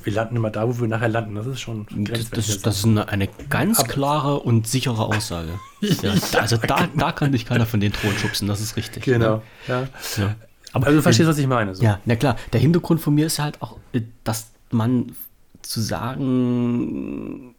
[0.04, 1.36] Wir landen immer da, wo wir nachher landen.
[1.36, 1.88] Das ist schon.
[1.90, 5.60] Das, das, das ist eine, eine ganz Aber klare und sichere Aussage.
[5.80, 9.04] ja, also da, da kann dich keiner von den Thron schubsen, das ist richtig.
[9.04, 9.38] Genau.
[9.38, 9.42] Ne?
[9.70, 9.88] Ja.
[10.18, 10.36] ja.
[10.74, 11.74] Aber also du verstehst, was ich meine.
[11.74, 11.84] So.
[11.84, 12.36] Ja, na klar.
[12.52, 15.14] Der Hintergrund von mir ist halt auch, äh, dass man
[15.62, 17.56] zu sagen,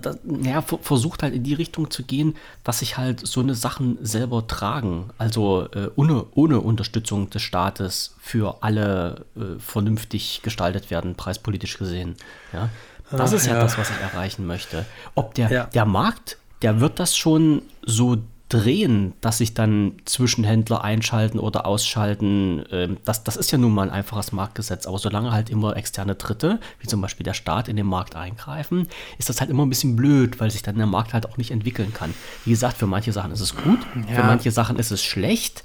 [0.00, 3.98] das, ja, versucht halt in die Richtung zu gehen, dass sich halt so eine Sachen
[4.02, 5.10] selber tragen.
[5.18, 12.16] Also äh, ohne, ohne Unterstützung des Staates für alle äh, vernünftig gestaltet werden, preispolitisch gesehen.
[12.52, 12.70] Ja?
[13.10, 14.86] Das Ach, ist ja, ja, das, was ich erreichen möchte.
[15.14, 15.64] Ob der, ja.
[15.66, 18.18] der Markt, der wird das schon so
[18.54, 23.82] drehen, dass sich dann Zwischenhändler einschalten oder ausschalten, ähm, das, das ist ja nun mal
[23.82, 24.86] ein einfaches Marktgesetz.
[24.86, 28.86] Aber solange halt immer externe Dritte, wie zum Beispiel der Staat, in den Markt eingreifen,
[29.18, 31.50] ist das halt immer ein bisschen blöd, weil sich dann der Markt halt auch nicht
[31.50, 32.14] entwickeln kann.
[32.44, 34.14] Wie gesagt, für manche Sachen ist es gut, ja.
[34.14, 35.64] für manche Sachen ist es schlecht.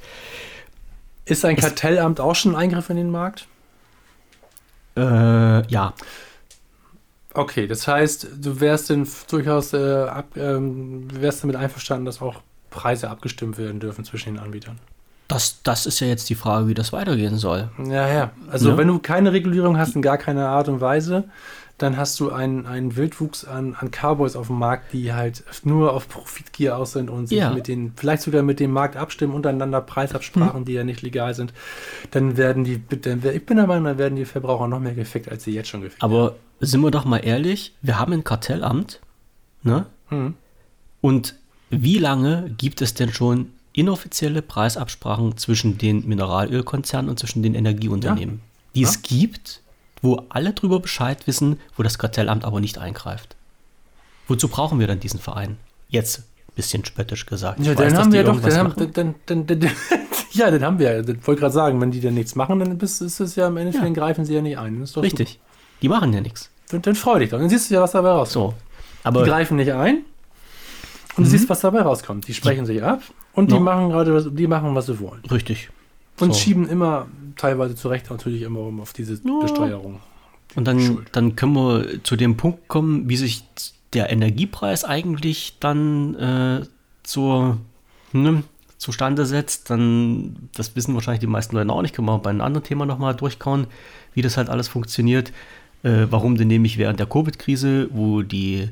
[1.26, 3.48] Ist ein Kartellamt auch schon ein Eingriff in den Markt?
[4.98, 5.94] Äh, ja.
[7.36, 12.42] Okay, das heißt, du wärst denn durchaus äh, ab, ähm, wärst damit einverstanden, dass auch
[12.70, 14.80] Preise abgestimmt werden dürfen zwischen den Anbietern.
[15.28, 17.70] Das, das ist ja jetzt die Frage, wie das weitergehen soll.
[17.78, 18.32] Ja, ja.
[18.50, 18.78] Also, ja.
[18.78, 21.26] wenn du keine Regulierung hast in gar keiner Art und Weise,
[21.82, 25.94] dann hast du einen, einen Wildwuchs an, an Cowboys auf dem Markt, die halt nur
[25.94, 27.52] auf Profitgier aus sind und sich ja.
[27.52, 30.66] mit den, vielleicht sogar mit dem Markt abstimmen, untereinander Preisabsprachen, hm.
[30.66, 31.54] die ja nicht legal sind.
[32.12, 35.30] Dann werden die, dann, ich bin der Meinung, dann werden die Verbraucher noch mehr gefickt,
[35.30, 39.00] als sie jetzt schon gefickt Aber sind wir doch mal ehrlich, wir haben ein Kartellamt,
[39.64, 39.86] ne?
[40.10, 40.34] Hm.
[41.02, 41.36] Und
[41.70, 48.36] wie lange gibt es denn schon inoffizielle Preisabsprachen zwischen den Mineralölkonzernen und zwischen den Energieunternehmen,
[48.36, 48.72] ja.
[48.76, 48.90] die ja.
[48.90, 49.62] es gibt,
[50.02, 53.36] wo alle drüber Bescheid wissen, wo das Kartellamt aber nicht eingreift?
[54.28, 55.58] Wozu brauchen wir dann diesen Verein?
[55.90, 57.60] Jetzt ein bisschen spöttisch gesagt.
[57.60, 59.72] Ja, dann haben wir doch, dann, haben, dann, dann, dann,
[60.32, 63.02] ja, dann haben wir, ich wollte gerade sagen, wenn die dann nichts machen, dann ist,
[63.02, 63.90] es ja am Ende, ja.
[63.90, 64.82] greifen sie ja nicht ein.
[64.82, 65.30] Richtig.
[65.30, 65.44] Super.
[65.82, 66.50] Die machen ja nichts.
[66.70, 68.54] Dann, dann freu dich doch, dann siehst du ja, was dabei rauskommt.
[68.54, 68.54] So,
[69.04, 70.04] aber die greifen nicht ein
[71.20, 71.38] und du mhm.
[71.38, 72.28] siehst, was dabei rauskommt.
[72.28, 73.02] Die sprechen sich ab
[73.34, 73.60] und die no.
[73.60, 75.22] machen gerade, die machen, was sie wollen.
[75.30, 75.70] Richtig.
[76.18, 76.40] Und so.
[76.40, 79.40] schieben immer teilweise zurecht natürlich immer um auf diese ja.
[79.42, 80.00] Besteuerung.
[80.56, 83.44] Und dann, dann können wir zu dem Punkt kommen, wie sich
[83.94, 86.66] der Energiepreis eigentlich dann äh,
[87.04, 87.58] zur,
[88.14, 88.44] ne,
[88.78, 89.70] zustande setzt.
[89.70, 92.86] Dann, das wissen wahrscheinlich die meisten Leute auch nicht, können wir bei einem anderen Thema
[92.86, 93.68] nochmal durchkauen,
[94.14, 95.34] wie das halt alles funktioniert.
[95.84, 98.70] Äh, warum denn nämlich während der Covid-Krise, wo die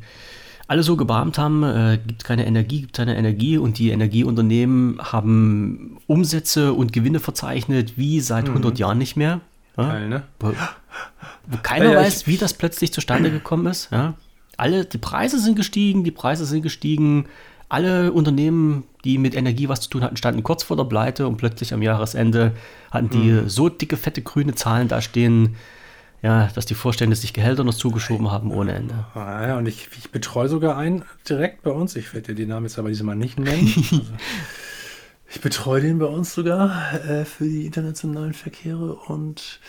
[0.67, 5.97] alle so gebarmt haben, äh, gibt keine Energie, gibt keine Energie und die Energieunternehmen haben
[6.07, 8.57] Umsätze und Gewinne verzeichnet wie seit mhm.
[8.57, 9.39] 100 Jahren nicht mehr.
[9.77, 9.83] Ja?
[9.89, 10.23] Geil, ne?
[10.39, 10.53] Wo,
[11.47, 13.89] wo keiner ja, weiß, wie das plötzlich zustande gekommen ist.
[13.91, 14.15] Ja?
[14.57, 17.27] Alle, die Preise sind gestiegen, die Preise sind gestiegen.
[17.69, 21.37] Alle Unternehmen, die mit Energie was zu tun hatten, standen kurz vor der Pleite und
[21.37, 22.53] plötzlich am Jahresende
[22.91, 23.49] hatten die mhm.
[23.49, 25.55] so dicke, fette, grüne Zahlen da stehen
[26.21, 29.05] ja, dass die Vorstände sich Gehälter noch zugeschoben haben ohne Ende.
[29.13, 31.95] Ah, ja, und ich, ich betreue sogar einen direkt bei uns.
[31.95, 33.71] Ich werde dir den Namen jetzt aber diesmal nicht nennen.
[33.91, 34.01] also,
[35.29, 39.59] ich betreue den bei uns sogar äh, für die internationalen Verkehre und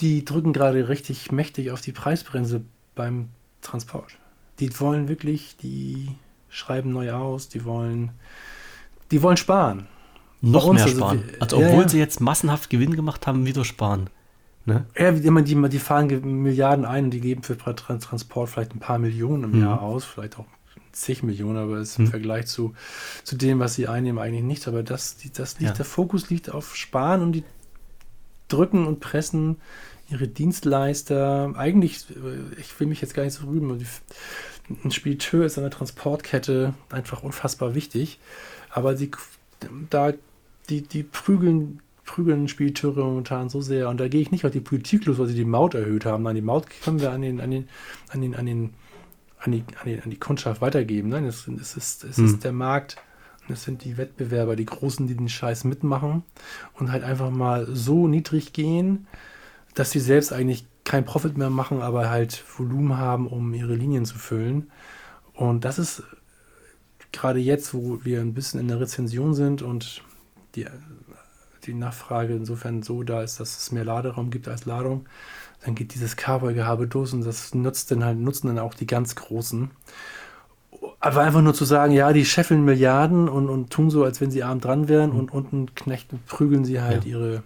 [0.00, 2.62] die drücken gerade richtig mächtig auf die Preisbremse
[2.94, 3.28] beim
[3.60, 4.16] Transport.
[4.60, 6.08] Die wollen wirklich, die
[6.48, 8.12] schreiben neu aus, die wollen,
[9.10, 9.86] die wollen sparen.
[10.40, 11.24] Noch mehr also, sparen.
[11.40, 11.88] Also, obwohl ja, ja.
[11.88, 14.10] sie jetzt massenhaft Gewinn gemacht haben, wieder sparen.
[14.66, 14.86] Ne?
[14.98, 18.98] Ja, immer die, die fahren Milliarden ein und die geben für Transport vielleicht ein paar
[18.98, 19.62] Millionen im mhm.
[19.62, 20.46] Jahr aus, vielleicht auch
[20.92, 22.10] zig Millionen, aber ist im mhm.
[22.10, 22.74] Vergleich zu,
[23.24, 24.68] zu dem, was sie einnehmen, eigentlich nichts.
[24.68, 25.76] Aber das, das liegt, ja.
[25.76, 27.44] der Fokus liegt auf Sparen und die
[28.48, 29.56] drücken und pressen
[30.08, 31.52] ihre Dienstleister.
[31.56, 33.84] Eigentlich, äh, ich will mich jetzt gar nicht so rühmen.
[34.82, 38.18] Ein Spediteur ist eine Transportkette einfach unfassbar wichtig.
[38.70, 39.10] Aber sie,
[39.90, 40.12] da,
[40.68, 43.88] die, die prügeln prügeln Spediteure momentan so sehr.
[43.88, 46.22] Und da gehe ich nicht auf die Politik los, weil sie die Maut erhöht haben.
[46.22, 47.68] Nein, die Maut können wir an den, an den,
[48.10, 48.74] an den, an den,
[49.38, 51.10] an die, an die, an die Kundschaft weitergeben.
[51.10, 52.24] Nein, es, es ist, es hm.
[52.26, 52.96] ist der Markt.
[53.46, 56.22] Und es sind die Wettbewerber, die Großen, die den Scheiß mitmachen
[56.78, 59.06] und halt einfach mal so niedrig gehen,
[59.74, 64.06] dass sie selbst eigentlich kein Profit mehr machen, aber halt Volumen haben, um ihre Linien
[64.06, 64.70] zu füllen.
[65.34, 66.02] Und das ist
[67.12, 70.02] gerade jetzt, wo wir ein bisschen in der Rezension sind und
[70.54, 70.66] die
[71.66, 75.06] die Nachfrage insofern so da ist, dass es mehr Laderaum gibt als Ladung,
[75.64, 79.14] dann geht dieses Cowboy-Gehabe los und das nutzt dann halt, nutzen dann auch die ganz
[79.14, 79.70] Großen.
[81.00, 84.30] Aber einfach nur zu sagen, ja, die scheffeln Milliarden und, und tun so, als wenn
[84.30, 87.12] sie arm dran wären und unten knechten, prügeln sie halt ja.
[87.12, 87.42] ihre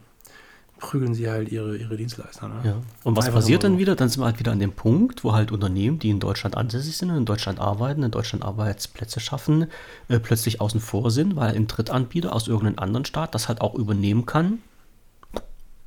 [0.79, 2.49] prügeln sie halt ihre, ihre Dienstleister.
[2.49, 2.55] Ne?
[2.65, 2.75] Ja.
[3.05, 3.97] Und was Einfach passiert dann wieder?
[3.97, 6.97] Dann sind wir halt wieder an dem Punkt, wo halt Unternehmen, die in Deutschland ansässig
[6.97, 9.67] sind, in Deutschland arbeiten, in Deutschland Arbeitsplätze schaffen,
[10.09, 13.75] äh, plötzlich außen vor sind, weil ein Drittanbieter aus irgendeinem anderen Staat das halt auch
[13.75, 14.59] übernehmen kann.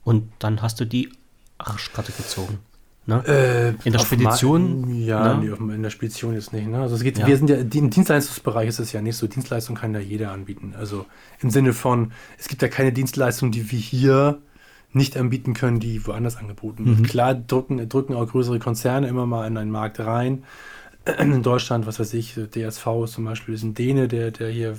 [0.04, 1.12] Und dann hast du die
[1.58, 2.60] Arschkarte gezogen.
[3.08, 3.24] Ne?
[3.28, 5.04] Äh, in der Spedition?
[5.04, 5.56] Ja, ne?
[5.58, 6.68] nee, in der Spedition jetzt nicht.
[6.68, 6.80] Ne?
[6.80, 7.26] Also es geht, ja.
[7.26, 9.28] wir sind ja, im Dienstleistungsbereich ist es ja nicht so.
[9.28, 10.76] Dienstleistung kann ja jeder anbieten.
[10.78, 11.06] Also
[11.40, 14.40] im Sinne von, es gibt ja keine Dienstleistung, die wir hier
[14.94, 17.02] nicht anbieten können, die woanders angeboten werden.
[17.02, 17.06] Mhm.
[17.06, 20.44] Klar drücken, drücken auch größere Konzerne immer mal in einen Markt rein.
[21.20, 24.78] In Deutschland, was weiß ich, DSV ist zum Beispiel ist ein Däne, der, der hier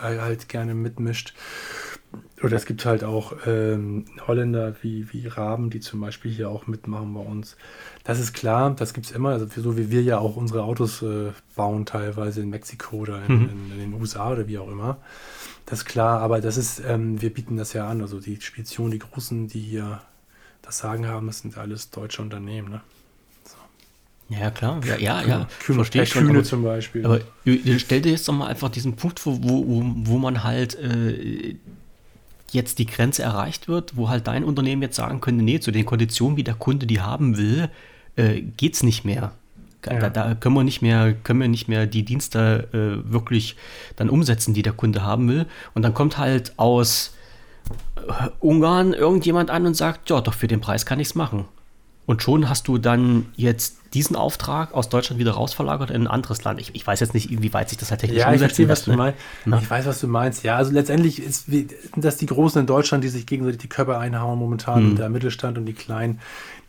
[0.00, 1.34] halt gerne mitmischt.
[2.42, 6.66] Oder es gibt halt auch ähm, Holländer wie, wie Raben, die zum Beispiel hier auch
[6.66, 7.56] mitmachen bei uns.
[8.02, 9.30] Das ist klar, das gibt es immer.
[9.30, 13.34] Also so wie wir ja auch unsere Autos äh, bauen, teilweise in Mexiko oder in,
[13.34, 13.48] mhm.
[13.50, 14.96] in, in, den USA oder wie auch immer.
[15.66, 18.00] Das ist klar, aber das ist, ähm, wir bieten das ja an.
[18.00, 20.00] Also die Speditionen, die Großen, die hier
[20.62, 22.70] das Sagen haben, das sind alles deutsche Unternehmen.
[22.70, 22.80] Ne?
[24.30, 24.80] Ja, klar.
[24.86, 25.48] Ja, ja, ja.
[25.58, 27.04] Kühne, verstehe ich Kühne zum Beispiel.
[27.04, 27.20] Aber
[27.78, 31.56] stell dir jetzt doch mal einfach diesen Punkt vor, wo, wo, wo man halt äh,
[32.52, 35.84] jetzt die Grenze erreicht wird, wo halt dein Unternehmen jetzt sagen könnte, nee, zu den
[35.84, 37.70] Konditionen, wie der Kunde die haben will,
[38.14, 39.32] äh, geht es nicht mehr.
[39.86, 39.98] Ja.
[39.98, 43.56] Da, da, können wir nicht mehr, können wir nicht mehr die Dienste äh, wirklich
[43.96, 45.46] dann umsetzen, die der Kunde haben will.
[45.74, 47.14] Und dann kommt halt aus
[47.96, 51.46] äh, Ungarn irgendjemand an und sagt, ja, doch für den Preis kann ich es machen.
[52.06, 56.44] Und schon hast du dann jetzt diesen Auftrag aus Deutschland wieder rausverlagert in ein anderes
[56.44, 56.60] Land.
[56.60, 58.30] Ich, ich weiß jetzt nicht, inwieweit sich das halt technisch ja,
[58.86, 59.16] du meinst.
[59.46, 59.58] Ne?
[59.60, 60.44] Ich weiß, was du meinst.
[60.44, 63.98] Ja, also letztendlich ist, sind das die Großen in Deutschland, die sich gegenseitig die Körper
[63.98, 64.90] einhauen momentan mhm.
[64.90, 66.20] und der Mittelstand und die Kleinen,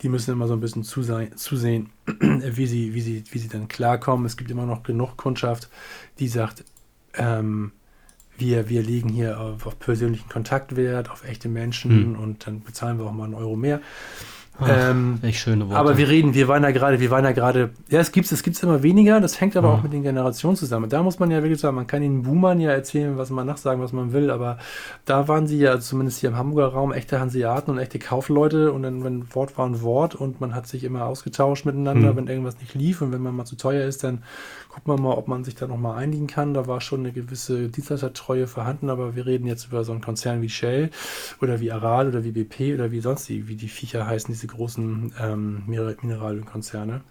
[0.02, 3.68] die müssen immer so ein bisschen zusehen, zusehen wie, sie, wie, sie, wie sie dann
[3.68, 4.26] klarkommen.
[4.26, 5.68] Es gibt immer noch genug Kundschaft,
[6.18, 6.64] die sagt,
[7.14, 7.72] ähm,
[8.36, 12.18] wir, wir legen hier auf, auf persönlichen Kontaktwert, auf echte Menschen Hm.
[12.18, 13.80] und dann bezahlen wir auch mal einen Euro mehr.
[14.60, 15.78] Ach, Ähm, schöne Worte.
[15.80, 18.42] Aber wir reden, wir waren ja gerade, wir waren ja gerade, ja, es gibt es
[18.42, 19.74] gibt's immer weniger, das hängt aber Ja.
[19.74, 20.90] auch mit den Generationen zusammen.
[20.90, 23.82] Da muss man ja wirklich sagen, man kann den Boomern ja erzählen, was man nachsagen,
[23.82, 24.58] was man will, aber
[25.06, 28.72] da waren sie ja, also zumindest hier im Hamburger Raum, echte Hanseaten und echte Kaufleute
[28.72, 32.16] und dann, wenn Wort war ein Wort und man hat sich immer ausgetauscht miteinander, Hm.
[32.16, 34.22] wenn irgendwas nicht lief und wenn man mal zu teuer ist, dann
[34.72, 36.54] guckt man mal, ob man sich da nochmal einigen kann.
[36.54, 40.40] Da war schon eine gewisse Dienstleistertreue vorhanden, aber wir reden jetzt über so einen Konzern
[40.40, 40.90] wie Shell
[41.42, 44.46] oder wie Aral oder wie BP oder wie sonst die, wie die Viecher heißen, diese
[44.46, 47.02] großen ähm, Mineral- Mineralienkonzerne.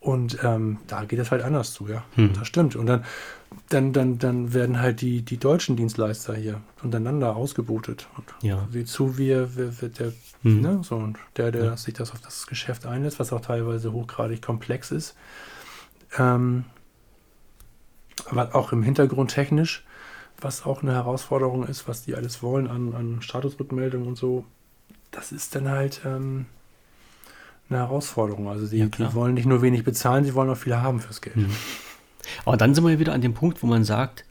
[0.00, 2.04] Und ähm, da geht es halt anders zu, ja.
[2.14, 2.32] Hm.
[2.34, 2.76] Das stimmt.
[2.76, 3.04] Und dann,
[3.70, 8.06] dann, dann, dann werden halt die, die deutschen Dienstleister hier untereinander ausgebotet.
[8.16, 8.66] Und Ja.
[8.70, 10.12] wie zu wir, wir, wird der,
[10.42, 10.60] Hm.
[10.60, 11.76] ne, so, und der, der Ja.
[11.76, 15.16] sich das auf das Geschäft einlässt, was auch teilweise hochgradig komplex ist.
[16.18, 16.64] Ähm,
[18.26, 19.84] aber auch im Hintergrund technisch,
[20.40, 24.44] was auch eine Herausforderung ist, was die alles wollen an, an Statusrückmeldungen und so,
[25.10, 26.46] das ist dann halt ähm,
[27.68, 28.48] eine Herausforderung.
[28.48, 31.20] Also die, Ja, die wollen nicht nur wenig bezahlen, sie wollen auch viel haben fürs
[31.20, 31.36] Geld.
[31.36, 31.50] Hm.
[32.44, 34.24] Aber dann sind wir wieder an dem Punkt, wo man sagt,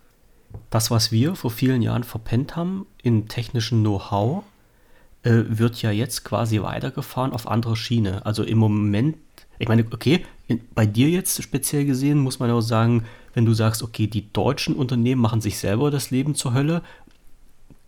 [0.70, 4.44] das, was wir vor vielen Jahren verpennt haben in technischen Know-how,
[5.24, 8.26] äh, wird ja jetzt quasi weitergefahren auf andere Schiene.
[8.26, 9.18] Also im Moment,
[9.58, 13.54] ich meine, okay, in, bei dir jetzt speziell gesehen muss man auch sagen, wenn du
[13.54, 16.82] sagst, okay, die deutschen Unternehmen machen sich selber das Leben zur Hölle,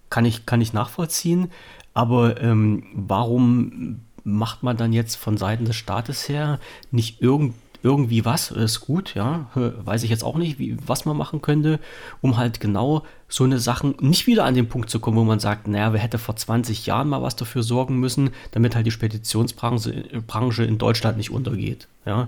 [0.10, 1.52] kann ich, kann ich nachvollziehen.
[1.94, 6.60] Aber ähm, warum macht man dann jetzt von Seiten des Staates her
[6.92, 7.54] nicht irgend,
[7.84, 8.50] irgendwie was?
[8.50, 9.50] Das ist gut, ja.
[9.54, 11.80] Weiß ich jetzt auch nicht, wie, was man machen könnte,
[12.22, 15.40] um halt genau so eine Sachen nicht wieder an den Punkt zu kommen, wo man
[15.40, 18.92] sagt, naja, wer hätte vor 20 Jahren mal was dafür sorgen müssen, damit halt die
[18.92, 22.28] Speditionsbranche äh, Branche in Deutschland nicht untergeht, ja.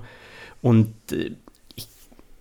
[0.61, 1.31] Und äh,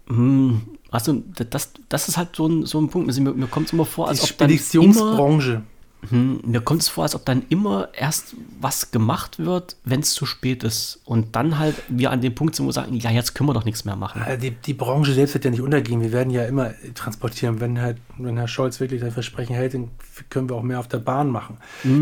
[0.06, 3.08] hm, also das, das ist halt so ein, so ein Punkt.
[3.08, 5.62] Also mir, mir kommt es immer vor, als Die ob dann immer, Speditionsbranche.
[6.08, 10.10] Hm, mir kommt es vor, als ob dann immer erst was gemacht wird, wenn es
[10.10, 11.00] zu spät ist.
[11.04, 13.54] Und dann halt wir an dem Punkt sind, wo wir sagen, ja, jetzt können wir
[13.54, 14.22] doch nichts mehr machen.
[14.22, 16.00] Äh, Die, die Branche selbst wird ja nicht untergehen.
[16.00, 17.60] Wir werden ja immer transportieren.
[17.60, 19.90] Wenn, halt, wenn Herr Scholz wirklich sein Versprechen hält, dann
[20.30, 21.56] können wir auch mehr auf der Bahn machen.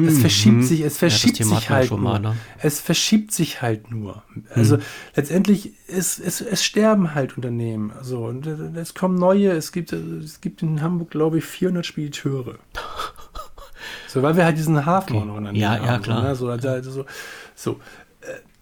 [0.06, 1.44] Es verschiebt sich, es verschiebt Mhm.
[1.44, 1.98] Thema sich halt nur.
[2.00, 2.36] mal, ne?
[2.58, 4.22] Es verschiebt sich halt nur.
[4.54, 4.78] Also
[5.16, 7.90] letztendlich ist es, es sterben halt Unternehmen.
[7.96, 9.50] Also und es kommen neue.
[9.52, 12.58] Es gibt es gibt in Hamburg glaube ich 400 Spediteure.
[14.14, 15.30] So, weil wir halt diesen Hafen Okay.
[15.30, 16.34] auch noch Ja, Nähe ja, haben, klar.
[16.36, 16.54] So, ne?
[16.54, 17.04] so, da, so,
[17.54, 17.80] so.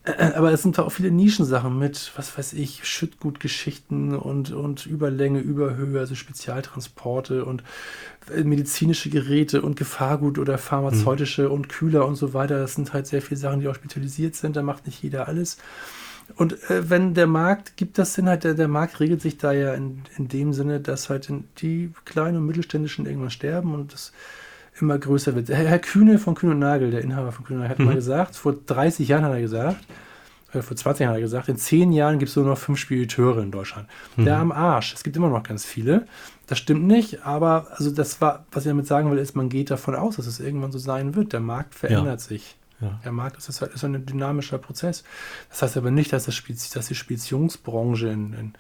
[0.05, 5.41] Äh, Aber es sind auch viele Nischensachen mit, was weiß ich, Schüttgutgeschichten und, und Überlänge,
[5.41, 7.62] Überhöhe, also Spezialtransporte und
[8.35, 12.59] äh, medizinische Geräte und Gefahrgut oder pharmazeutische und Kühler und so weiter.
[12.59, 14.57] Das sind halt sehr viele Sachen, die auch spezialisiert sind.
[14.57, 15.59] Da macht nicht jeder alles.
[16.37, 19.53] Und äh, wenn der Markt, gibt das Sinn halt, der, der Markt regelt sich da
[19.53, 24.12] ja in, in dem Sinne, dass halt die kleinen und mittelständischen irgendwann sterben und das
[24.81, 25.49] immer größer wird.
[25.49, 28.36] Herr, Kühne von Kühne und Nagel, der Inhaber von Kühne und Nagel, hat mal gesagt,
[28.36, 29.85] vor 30 Jahren hat er gesagt,
[30.53, 32.78] äh, vor 20 Jahren hat er gesagt, in 10 Jahren gibt es nur noch fünf
[32.78, 33.89] Spediteure in Deutschland.
[34.16, 34.94] Der am Arsch.
[34.94, 36.07] Es gibt immer noch ganz viele.
[36.47, 39.70] Das stimmt nicht, aber also das war, was ich damit sagen will, ist, man geht
[39.70, 41.32] davon aus, dass es irgendwann so sein wird.
[41.32, 42.57] Der Markt verändert sich.
[42.81, 43.01] Ja.
[43.05, 45.05] Der Markt ist, halt, ist ein dynamischer Prozess.
[45.51, 48.53] Das heißt aber nicht, dass, das Spez dass die Speditionsbranche in, in,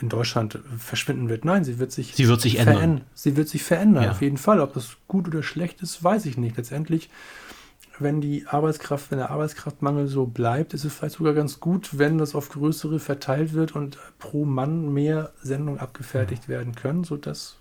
[0.00, 1.44] in Deutschland verschwinden wird.
[1.44, 2.74] Nein, sie wird sich, Sie wird sich ändern.
[2.76, 3.00] verändern.
[3.14, 4.10] Sie wird sich verändern, Ja.
[4.10, 4.60] auf jeden Fall.
[4.60, 6.56] Ob das gut oder schlecht ist, weiß ich nicht.
[6.56, 7.10] Letztendlich,
[8.00, 12.18] wenn die Arbeitskraft, wenn der Arbeitskraftmangel so bleibt, ist es vielleicht sogar ganz gut, wenn
[12.18, 17.56] das auf größere verteilt wird und pro Mann mehr Sendungen abgefertigt werden können, sodass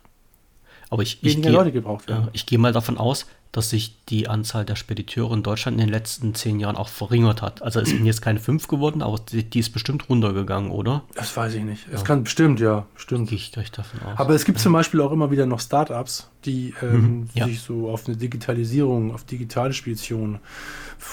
[0.89, 2.23] Aber ich, ich weniger gehe Leute gebraucht werden.
[2.25, 5.85] ja, ich gehe mal davon aus, dass sich die Anzahl der Spediteure in Deutschland in
[5.85, 7.61] den letzten zehn Jahren auch verringert hat.
[7.61, 11.03] Also es sind jetzt keine fünf geworden, aber die, die ist bestimmt runtergegangen, oder?
[11.13, 11.87] Das weiß ich nicht.
[11.91, 13.29] Es kann bestimmt, ja, bestimmt.
[13.29, 14.17] Gehe ich gleich davon aus.
[14.19, 17.45] Aber es gibt zum Beispiel auch immer wieder noch Startups, die ähm, Mhm, ja.
[17.45, 20.39] sich so auf eine Digitalisierung, auf digitale Speditionen,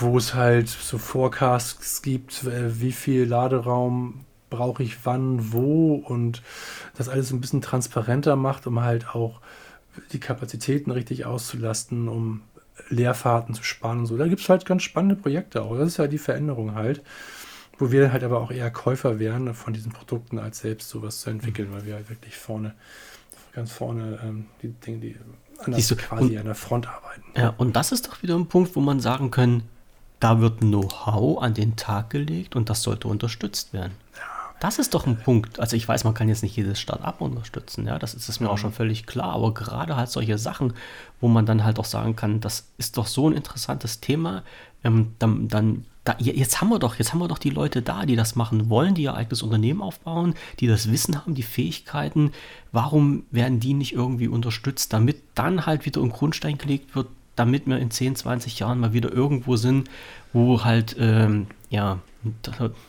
[0.00, 6.42] wo es halt so Forecasts gibt, äh, wie viel Laderaum brauche ich wann, wo und
[6.96, 9.40] das alles ein bisschen transparenter macht, um halt auch
[10.12, 12.42] die Kapazitäten richtig auszulasten, um
[12.88, 14.16] Leerfahrten zu sparen und so.
[14.16, 15.76] Da gibt es halt ganz spannende Projekte auch.
[15.76, 17.02] Das ist ja die Veränderung halt,
[17.78, 21.30] wo wir halt aber auch eher Käufer wären von diesen Produkten, als selbst sowas zu
[21.30, 22.74] entwickeln, weil wir halt wirklich vorne,
[23.52, 25.16] ganz vorne ähm, die Dinge, die
[25.72, 27.22] Siehst du, quasi und- an der Front arbeiten.
[27.36, 29.64] Ja, und das ist doch wieder ein Punkt, wo man sagen können,
[30.18, 33.92] da wird Know-how an den Tag gelegt und das sollte unterstützt werden.
[34.60, 35.58] Das ist doch ein Punkt.
[35.58, 38.40] Also ich weiß, man kann jetzt nicht jedes Start-up unterstützen, ja, das ist, das ist
[38.40, 40.74] mir auch schon völlig klar, aber gerade halt solche Sachen,
[41.20, 44.42] wo man dann halt auch sagen kann, das ist doch so ein interessantes Thema,
[44.84, 48.04] ähm, dann, dann, da, jetzt haben wir doch, jetzt haben wir doch die Leute da,
[48.04, 52.32] die das machen wollen, die ihr eigenes Unternehmen aufbauen, die das Wissen haben, die Fähigkeiten.
[52.70, 57.66] Warum werden die nicht irgendwie unterstützt, damit dann halt wieder ein Grundstein gelegt wird, damit
[57.66, 59.88] wir in 10, 20 Jahren mal wieder irgendwo sind,
[60.34, 61.98] wo halt, ähm, ja,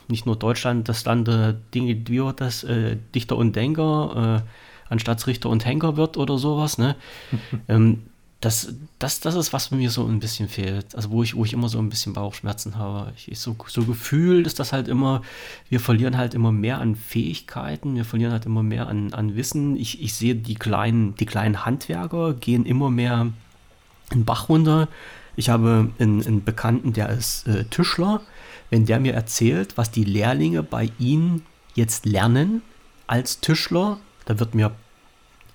[0.08, 4.48] nicht nur Deutschland das Land der Dinge, wie wird das, äh, Dichter und Denker, äh,
[4.90, 6.96] anstatt Richter und Henker wird oder sowas, ne?
[7.68, 8.02] ähm,
[8.42, 10.96] das, das, das ist, was mir so ein bisschen fehlt.
[10.96, 13.12] Also wo ich, wo ich immer so ein bisschen Bauchschmerzen habe.
[13.26, 15.22] Ich, so, so gefühlt ist das halt immer,
[15.70, 19.76] wir verlieren halt immer mehr an Fähigkeiten, wir verlieren halt immer mehr an, an Wissen.
[19.76, 23.28] Ich, ich sehe die kleinen, die kleinen Handwerker gehen immer mehr
[24.10, 24.88] in Bach runter.
[25.36, 28.22] Ich habe einen, einen Bekannten, der ist äh, Tischler.
[28.72, 31.42] Wenn der mir erzählt, was die Lehrlinge bei ihm
[31.74, 32.62] jetzt lernen
[33.06, 34.72] als Tischler, da wird mir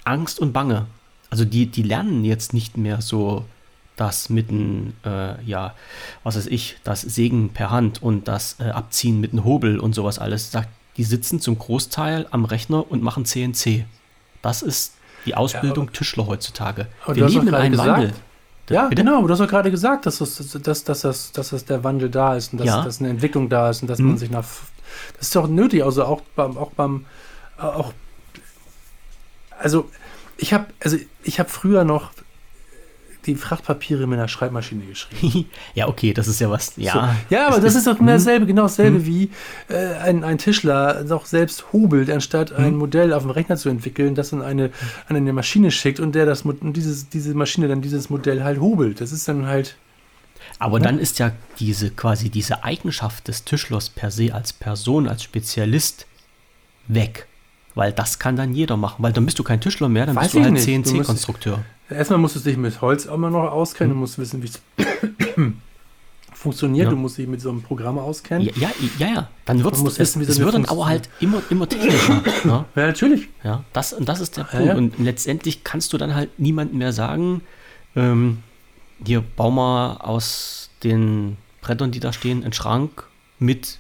[0.06, 0.88] Angst und Bange
[1.30, 3.46] also die, die lernen jetzt nicht mehr so
[3.96, 5.74] das mit dem, äh, ja,
[6.24, 9.94] was weiß ich, das Sägen per Hand und das äh, Abziehen mit einem Hobel und
[9.94, 10.52] sowas alles.
[10.52, 13.86] Sagt, die sitzen zum Großteil am Rechner und machen CNC.
[14.42, 14.94] Das ist
[15.26, 16.88] die Ausbildung ja, Tischler heutzutage.
[17.08, 18.14] Wir leben in einem gesagt, Wandel.
[18.70, 19.04] Ja, Bitte?
[19.04, 22.10] genau, du hast doch gerade gesagt, dass, das, dass, dass, dass, dass, dass der Wandel
[22.10, 22.84] da ist und dass, ja.
[22.84, 24.10] dass eine Entwicklung da ist und dass mhm.
[24.10, 24.46] man sich nach.
[25.18, 27.06] Das ist doch nötig, also auch beim, auch beim,
[27.58, 27.94] auch,
[29.60, 29.90] also
[30.38, 32.12] ich habe also ich habe früher noch
[33.28, 35.46] die Frachtpapiere mit einer Schreibmaschine geschrieben.
[35.76, 36.74] ja, okay, das ist ja was.
[36.78, 36.94] Ja,
[37.30, 37.36] so.
[37.36, 39.06] ja aber das ist, ist doch dasselbe, genau dasselbe hm.
[39.06, 39.30] wie
[39.70, 42.64] äh, ein, ein Tischler doch selbst hobelt, anstatt hm.
[42.64, 44.72] ein Modell auf dem Rechner zu entwickeln, das in eine,
[45.08, 48.60] an eine Maschine schickt und der das und dieses, diese Maschine dann dieses Modell halt
[48.60, 49.02] hobelt.
[49.02, 49.76] Das ist dann halt.
[50.60, 50.86] Aber ne?
[50.86, 56.08] dann ist ja diese quasi diese Eigenschaft des Tischlers per se als Person, als Spezialist
[56.88, 57.28] weg.
[57.76, 60.32] Weil das kann dann jeder machen, weil dann bist du kein Tischler mehr, dann Weiß
[60.32, 61.64] bist du halt CNC-Konstrukteur.
[61.90, 63.98] Erstmal musst du dich mit Holz immer noch auskennen, hm.
[63.98, 64.62] du musst wissen, wie es
[66.34, 66.92] funktioniert, ja.
[66.92, 68.44] du musst dich mit so einem Programm auskennen.
[68.44, 68.70] Ja, ja,
[69.00, 69.30] ja, ja.
[69.46, 72.22] dann wird es, wissen, es wird dann aber halt immer, immer technischer.
[72.44, 72.66] ja?
[72.76, 73.30] ja, natürlich.
[73.44, 74.76] Ja, das, das ist der Punkt.
[74.76, 77.42] Und letztendlich kannst du dann halt niemandem mehr sagen,
[77.96, 78.44] ähm,
[79.06, 83.06] hier, bau mal aus den Brettern, die da stehen, einen Schrank
[83.40, 83.80] mit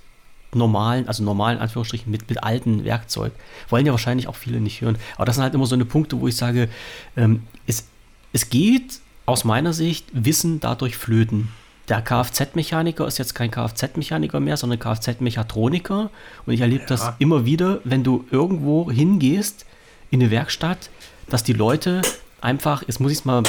[0.53, 3.33] normalen, also normalen Anführungsstrichen mit, mit alten Werkzeug.
[3.69, 4.97] Wollen ja wahrscheinlich auch viele nicht hören.
[5.15, 6.69] Aber das sind halt immer so eine Punkte, wo ich sage,
[7.15, 7.87] ähm, es,
[8.33, 11.49] es geht aus meiner Sicht Wissen dadurch flöten.
[11.89, 16.09] Der Kfz-Mechaniker ist jetzt kein Kfz-Mechaniker mehr, sondern Kfz-Mechatroniker.
[16.45, 16.87] Und ich erlebe ja.
[16.87, 19.65] das immer wieder, wenn du irgendwo hingehst
[20.11, 20.89] in eine Werkstatt,
[21.29, 22.01] dass die Leute
[22.41, 23.43] einfach, jetzt muss ich es mal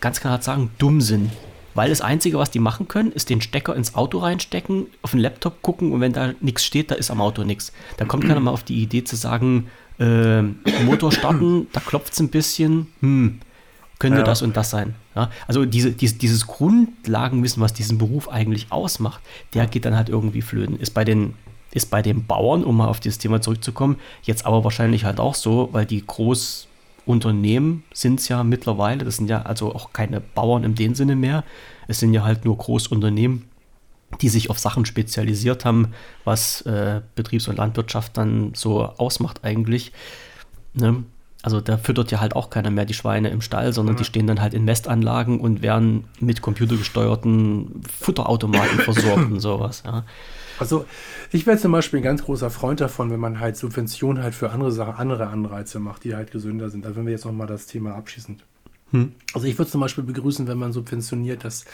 [0.00, 1.30] ganz klar sagen, dumm sind.
[1.74, 5.20] Weil das Einzige, was die machen können, ist den Stecker ins Auto reinstecken, auf den
[5.20, 7.72] Laptop gucken und wenn da nichts steht, da ist am Auto nichts.
[7.96, 9.68] Da kommt keiner mal auf die Idee zu sagen,
[9.98, 10.42] äh,
[10.84, 13.40] Motor starten, da klopft es ein bisschen, hm,
[13.98, 14.24] könnte ja.
[14.24, 14.94] das und das sein.
[15.14, 15.30] Ja?
[15.46, 19.20] Also diese, diese, dieses Grundlagenwissen, was diesen Beruf eigentlich ausmacht,
[19.54, 20.78] der geht dann halt irgendwie flöten.
[20.78, 21.34] Ist bei den
[21.74, 25.34] ist bei den Bauern, um mal auf dieses Thema zurückzukommen, jetzt aber wahrscheinlich halt auch
[25.34, 26.68] so, weil die groß
[27.04, 29.04] Unternehmen sind es ja mittlerweile.
[29.04, 31.44] Das sind ja also auch keine Bauern in dem Sinne mehr.
[31.88, 33.44] Es sind ja halt nur Großunternehmen,
[34.20, 35.88] die sich auf Sachen spezialisiert haben,
[36.24, 39.92] was äh, Betriebs- und Landwirtschaft dann so ausmacht eigentlich.
[40.74, 41.04] Ne?
[41.44, 43.98] Also da füttert ja halt auch keiner mehr die Schweine im Stall, sondern mhm.
[43.98, 49.82] die stehen dann halt in Mestanlagen und werden mit computergesteuerten Futterautomaten versorgt und sowas.
[49.84, 50.06] Ja.
[50.58, 50.86] Also
[51.32, 54.52] ich wäre zum Beispiel ein ganz großer Freund davon, wenn man halt Subventionen halt für
[54.52, 56.86] andere Sachen, andere Anreize macht, die halt gesünder sind.
[56.86, 58.42] Also wenn wir jetzt nochmal das Thema abschließend.
[58.92, 59.12] Hm.
[59.34, 61.66] Also ich würde zum Beispiel begrüßen, wenn man subventioniert, dass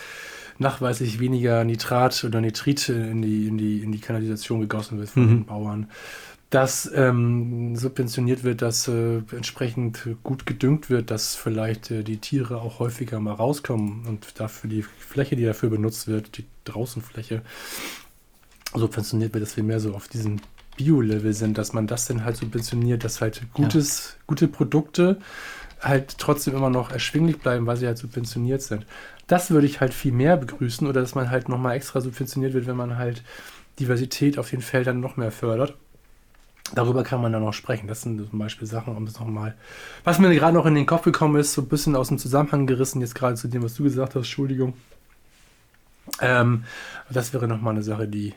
[0.59, 5.24] nachweislich weniger Nitrat oder Nitrit in die, in die, in die Kanalisation gegossen wird von
[5.24, 5.28] mhm.
[5.28, 5.90] den Bauern.
[6.51, 12.60] Dass ähm, subventioniert wird, dass äh, entsprechend gut gedüngt wird, dass vielleicht äh, die Tiere
[12.60, 17.43] auch häufiger mal rauskommen und dafür die Fläche, die dafür benutzt wird, die Draußenfläche,
[18.74, 20.40] subventioniert wird, dass wir mehr so auf diesem
[20.77, 24.24] Bio-Level sind, dass man das dann halt subventioniert, dass halt gutes, ja.
[24.27, 25.18] gute Produkte
[25.81, 28.86] halt trotzdem immer noch erschwinglich bleiben, weil sie halt subventioniert sind.
[29.27, 32.66] Das würde ich halt viel mehr begrüßen oder dass man halt nochmal extra subventioniert wird,
[32.66, 33.22] wenn man halt
[33.78, 35.74] Diversität auf den Feldern noch mehr fördert.
[36.74, 37.88] Darüber kann man dann noch sprechen.
[37.88, 39.56] Das sind zum Beispiel Sachen, um es nochmal,
[40.05, 42.66] was mir gerade noch in den Kopf gekommen ist, so ein bisschen aus dem Zusammenhang
[42.66, 44.74] gerissen, jetzt gerade zu dem, was du gesagt hast, Entschuldigung.
[46.20, 46.64] Ähm,
[47.10, 48.34] das wäre nochmal eine Sache, die,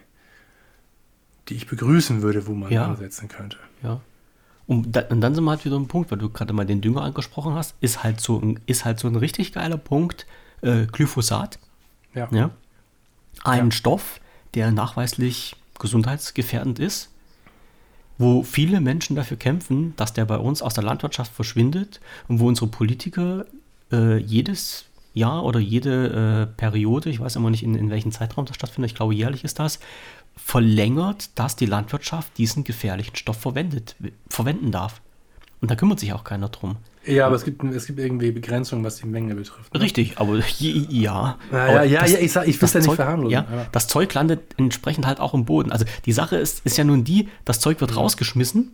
[1.49, 2.85] die ich begrüßen würde, wo man ja.
[2.85, 3.57] ansetzen könnte.
[3.83, 4.01] Ja.
[4.65, 6.81] Und, da, und, dann sind wir halt wieder ein Punkt, weil du gerade mal den
[6.81, 10.25] Dünger angesprochen hast, ist halt so ein, ist halt so ein richtig geiler Punkt,
[10.61, 11.59] äh, Glyphosat.
[12.13, 12.29] Ja.
[12.31, 12.51] ja.
[13.43, 13.71] Ein ja.
[13.71, 14.21] Stoff,
[14.53, 17.09] der nachweislich gesundheitsgefährdend ist,
[18.17, 22.47] wo viele Menschen dafür kämpfen, dass der bei uns aus der Landwirtschaft verschwindet und wo
[22.47, 23.45] unsere Politiker
[23.91, 28.45] äh, jedes Jahr oder jede äh, Periode, ich weiß immer nicht, in, in welchem Zeitraum
[28.45, 29.79] das stattfindet, ich glaube jährlich ist das,
[30.35, 33.95] verlängert, dass die Landwirtschaft diesen gefährlichen Stoff verwendet,
[34.27, 35.01] verwenden darf.
[35.61, 36.77] Und da kümmert sich auch keiner drum.
[37.05, 39.73] Ja, aber es gibt, es gibt irgendwie Begrenzungen, was die Menge betrifft.
[39.73, 39.81] Ne?
[39.81, 41.37] Richtig, aber ja.
[41.51, 43.31] Ja, ja, ja, das, ja, ich, sag, ich will es ja nicht verharmlosen.
[43.31, 45.71] Ja, das Zeug landet entsprechend halt auch im Boden.
[45.71, 47.97] Also die Sache ist, ist ja nun die, das Zeug wird mhm.
[47.97, 48.71] rausgeschmissen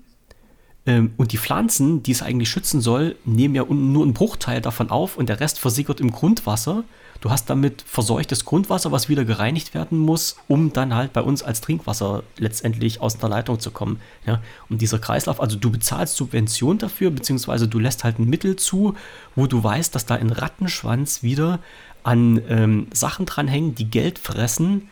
[0.86, 4.90] ähm, und die Pflanzen, die es eigentlich schützen soll, nehmen ja nur einen Bruchteil davon
[4.90, 6.84] auf und der Rest versickert im Grundwasser.
[7.22, 11.44] Du hast damit verseuchtes Grundwasser, was wieder gereinigt werden muss, um dann halt bei uns
[11.44, 14.00] als Trinkwasser letztendlich aus der Leitung zu kommen.
[14.26, 18.56] Ja, und dieser Kreislauf, also du bezahlst Subvention dafür, beziehungsweise du lässt halt ein Mittel
[18.56, 18.96] zu,
[19.36, 21.60] wo du weißt, dass da ein Rattenschwanz wieder
[22.04, 24.90] an ähm, Sachen dranhängen, die Geld fressen,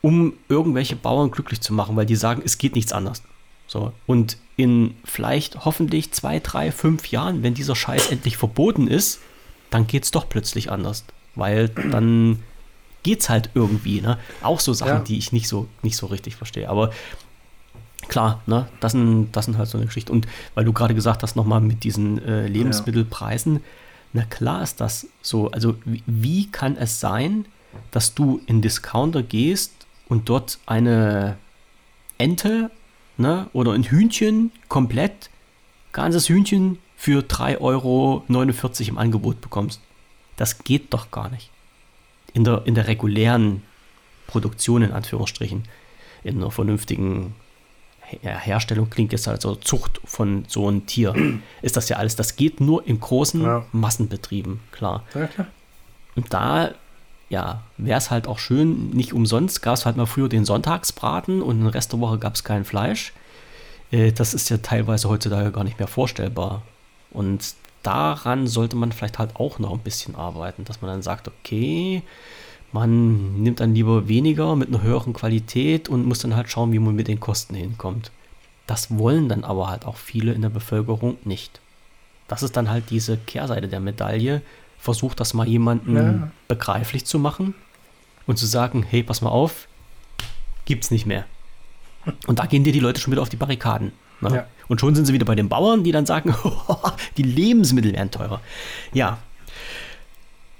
[0.00, 3.22] um irgendwelche Bauern glücklich zu machen, weil die sagen, es geht nichts anders.
[3.66, 9.20] So, und in vielleicht hoffentlich zwei, drei, fünf Jahren, wenn dieser Scheiß endlich verboten ist,
[9.68, 11.04] dann geht es doch plötzlich anders.
[11.40, 12.38] Weil dann
[13.02, 14.00] geht es halt irgendwie.
[14.00, 14.18] Ne?
[14.42, 14.98] Auch so Sachen, ja.
[15.00, 16.68] die ich nicht so, nicht so richtig verstehe.
[16.68, 16.90] Aber
[18.08, 20.12] klar, ne, das sind, das sind halt so eine Geschichte.
[20.12, 23.60] Und weil du gerade gesagt hast, nochmal mit diesen äh, Lebensmittelpreisen,
[24.12, 25.50] na klar ist das so.
[25.50, 27.46] Also, wie, wie kann es sein,
[27.90, 29.72] dass du in Discounter gehst
[30.08, 31.36] und dort eine
[32.18, 32.70] Ente
[33.16, 33.46] ne?
[33.52, 35.30] oder ein Hühnchen komplett,
[35.92, 38.24] ganzes Hühnchen für 3,49 Euro
[38.88, 39.80] im Angebot bekommst.
[40.40, 41.50] Das geht doch gar nicht.
[42.32, 43.62] In der, in der regulären
[44.26, 45.64] Produktion, in Anführungsstrichen,
[46.24, 47.34] in einer vernünftigen
[48.22, 51.14] Herstellung klingt jetzt also Zucht von so einem Tier,
[51.62, 52.16] ist das ja alles.
[52.16, 53.66] Das geht nur in großen ja.
[53.72, 55.04] Massenbetrieben, klar.
[55.14, 55.48] Ja, klar.
[56.16, 56.70] Und da
[57.28, 61.42] ja, wäre es halt auch schön, nicht umsonst gab es halt mal früher den Sonntagsbraten
[61.42, 63.12] und den Rest der Woche gab es kein Fleisch.
[63.90, 66.62] Äh, das ist ja teilweise heutzutage gar nicht mehr vorstellbar.
[67.10, 71.28] Und daran sollte man vielleicht halt auch noch ein bisschen arbeiten, dass man dann sagt,
[71.28, 72.02] okay,
[72.72, 76.78] man nimmt dann lieber weniger mit einer höheren Qualität und muss dann halt schauen, wie
[76.78, 78.12] man mit den Kosten hinkommt.
[78.66, 81.60] Das wollen dann aber halt auch viele in der Bevölkerung nicht.
[82.28, 84.42] Das ist dann halt diese Kehrseite der Medaille,
[84.78, 86.30] versucht das mal jemandem ja.
[86.46, 87.54] begreiflich zu machen
[88.26, 89.66] und zu sagen, hey, pass mal auf,
[90.64, 91.24] gibt's nicht mehr.
[92.26, 93.92] Und da gehen dir die Leute schon wieder auf die Barrikaden.
[94.20, 94.36] Ne?
[94.36, 94.46] Ja.
[94.68, 96.34] Und schon sind sie wieder bei den Bauern, die dann sagen,
[97.16, 98.40] die Lebensmittel werden teurer.
[98.92, 99.18] Ja.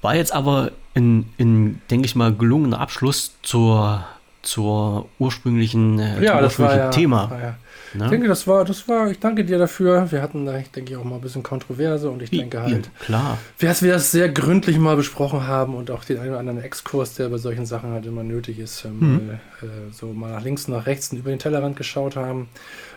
[0.02, 4.04] War jetzt aber ein, ein denke ich mal, gelungener Abschluss zur,
[4.42, 7.30] zur ursprünglichen, äh, ja, ursprünglichen ja, Thema.
[7.40, 7.56] Ja,
[7.94, 8.04] Ne?
[8.04, 10.10] Ich denke, das war, das war, ich danke dir dafür.
[10.10, 13.04] Wir hatten da, ich denke, auch mal ein bisschen Kontroverse und ich denke halt, ja,
[13.04, 13.38] klar.
[13.60, 17.14] dass wir das sehr gründlich mal besprochen haben und auch den einen oder anderen Exkurs,
[17.14, 19.30] der bei solchen Sachen halt immer nötig ist, ähm, mhm.
[19.62, 22.48] äh, so mal nach links, nach rechts und über den Tellerrand geschaut haben.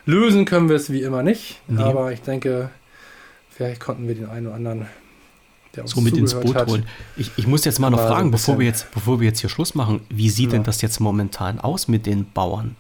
[0.06, 1.82] Lösen können wir es wie immer nicht, nee.
[1.82, 2.70] aber ich denke,
[3.50, 4.88] vielleicht konnten wir den einen oder anderen
[5.86, 6.86] so mit ins Boot hat, holen.
[7.18, 9.74] Ich, ich, muss jetzt mal noch fragen, bevor, wir jetzt, bevor wir jetzt hier Schluss
[9.74, 10.52] machen, wie sieht ja.
[10.52, 12.76] denn das jetzt momentan aus mit den Bauern?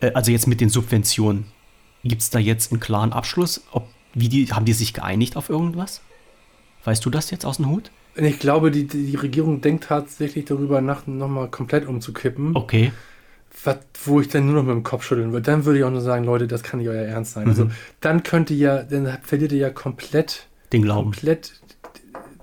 [0.00, 1.46] Äh, also jetzt mit den Subventionen,
[2.04, 3.62] gibt es da jetzt einen klaren Abschluss?
[3.72, 6.02] Ob, wie die, haben die sich geeinigt auf irgendwas?
[6.84, 7.90] Weißt du das jetzt aus dem Hut?
[8.14, 12.56] Ich glaube, die, die Regierung denkt tatsächlich darüber nach, nochmal komplett umzukippen.
[12.56, 12.92] Okay.
[13.64, 15.42] Was, wo ich dann nur noch mit dem Kopf schütteln würde.
[15.42, 17.48] Dann würde ich auch nur sagen, Leute, das kann nicht euer Ernst sein.
[17.48, 17.70] Also, mhm.
[17.70, 21.10] Also dann könnte ja, dann verliert ihr ja komplett den Glauben.
[21.12, 21.52] Komplett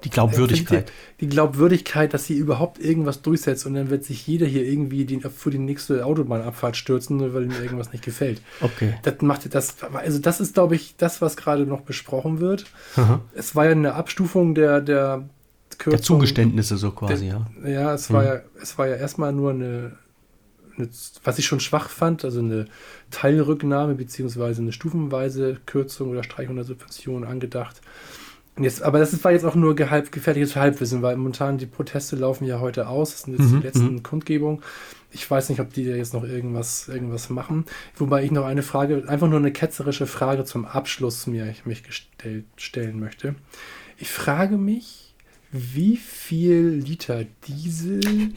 [0.06, 0.92] die Glaubwürdigkeit.
[1.20, 5.20] Die, Glaubwürdigkeit, dass sie überhaupt irgendwas durchsetzt und dann wird sich jeder hier irgendwie die,
[5.20, 8.42] für die nächste Autobahnabfahrt stürzen, nur weil ihm irgendwas nicht gefällt.
[8.62, 8.94] Okay.
[9.02, 12.66] Das macht das, also das ist, glaube ich, das, was gerade noch besprochen wird.
[12.96, 13.22] Aha.
[13.34, 15.28] Es war ja eine Abstufung der, der
[15.78, 15.92] Kürzung.
[15.92, 17.70] Der Zugeständnisse so quasi, der, ja.
[17.70, 18.16] Ja, es hm.
[18.16, 19.94] war ja, es war ja erstmal nur eine,
[20.78, 20.90] eine,
[21.24, 22.66] was ich schon schwach fand, also eine
[23.12, 27.82] Teilrücknahme beziehungsweise eine stufenweise Kürzung oder Streichung der Subventionen angedacht.
[28.58, 32.46] Jetzt, aber das war jetzt auch nur gehalb, gefährliches Halbwissen, weil momentan die Proteste laufen
[32.46, 33.12] ja heute aus.
[33.12, 34.04] Das sind jetzt mhm, die letzten mhm.
[34.04, 34.62] Kundgebungen.
[35.12, 37.66] Ich weiß nicht, ob die da jetzt noch irgendwas, irgendwas machen.
[37.98, 41.84] Wobei ich noch eine Frage, einfach nur eine ketzerische Frage zum Abschluss mir ich mich
[41.84, 43.36] gestellt, stellen möchte.
[43.98, 45.14] Ich frage mich,
[45.52, 48.34] wie viel Liter Diesel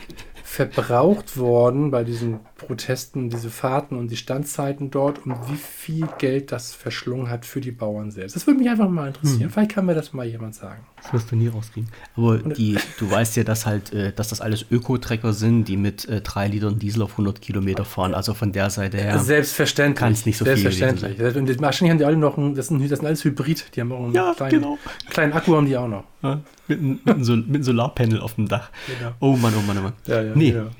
[0.48, 6.52] verbraucht worden bei diesen Protesten, diese Fahrten und die Standzeiten dort und wie viel Geld
[6.52, 8.34] das verschlungen hat für die Bauern selbst.
[8.34, 9.42] Das würde mich einfach mal interessieren.
[9.42, 9.50] Hm.
[9.50, 10.80] Vielleicht kann mir das mal jemand sagen.
[11.02, 11.90] Das wirst du nie rauskriegen.
[12.16, 16.08] Aber die, du weißt ja, dass halt, äh, dass das alles Öko-Trecker sind, die mit
[16.08, 18.14] äh, drei Litern Diesel auf 100 Kilometer fahren.
[18.14, 19.18] Also von der Seite her.
[19.18, 19.98] Selbstverständlich.
[20.00, 21.16] Kann es nicht so Selbstverständlich.
[21.16, 21.48] viel sein.
[21.48, 23.76] Und Maschinen haben die alle noch, ein, das, sind, das sind alles Hybrid.
[23.76, 24.78] Die haben auch einen ja, kleinen, genau.
[25.10, 26.04] kleinen Akku haben die auch noch.
[26.22, 28.70] Ja, mit, mit, mit, einem Solarpanel auf dem Dach.
[28.86, 29.12] Genau.
[29.20, 29.92] Oh Mann, oh Mann, oh Mann.
[30.06, 30.52] Ja, ja, nee.
[30.52, 30.70] Genau.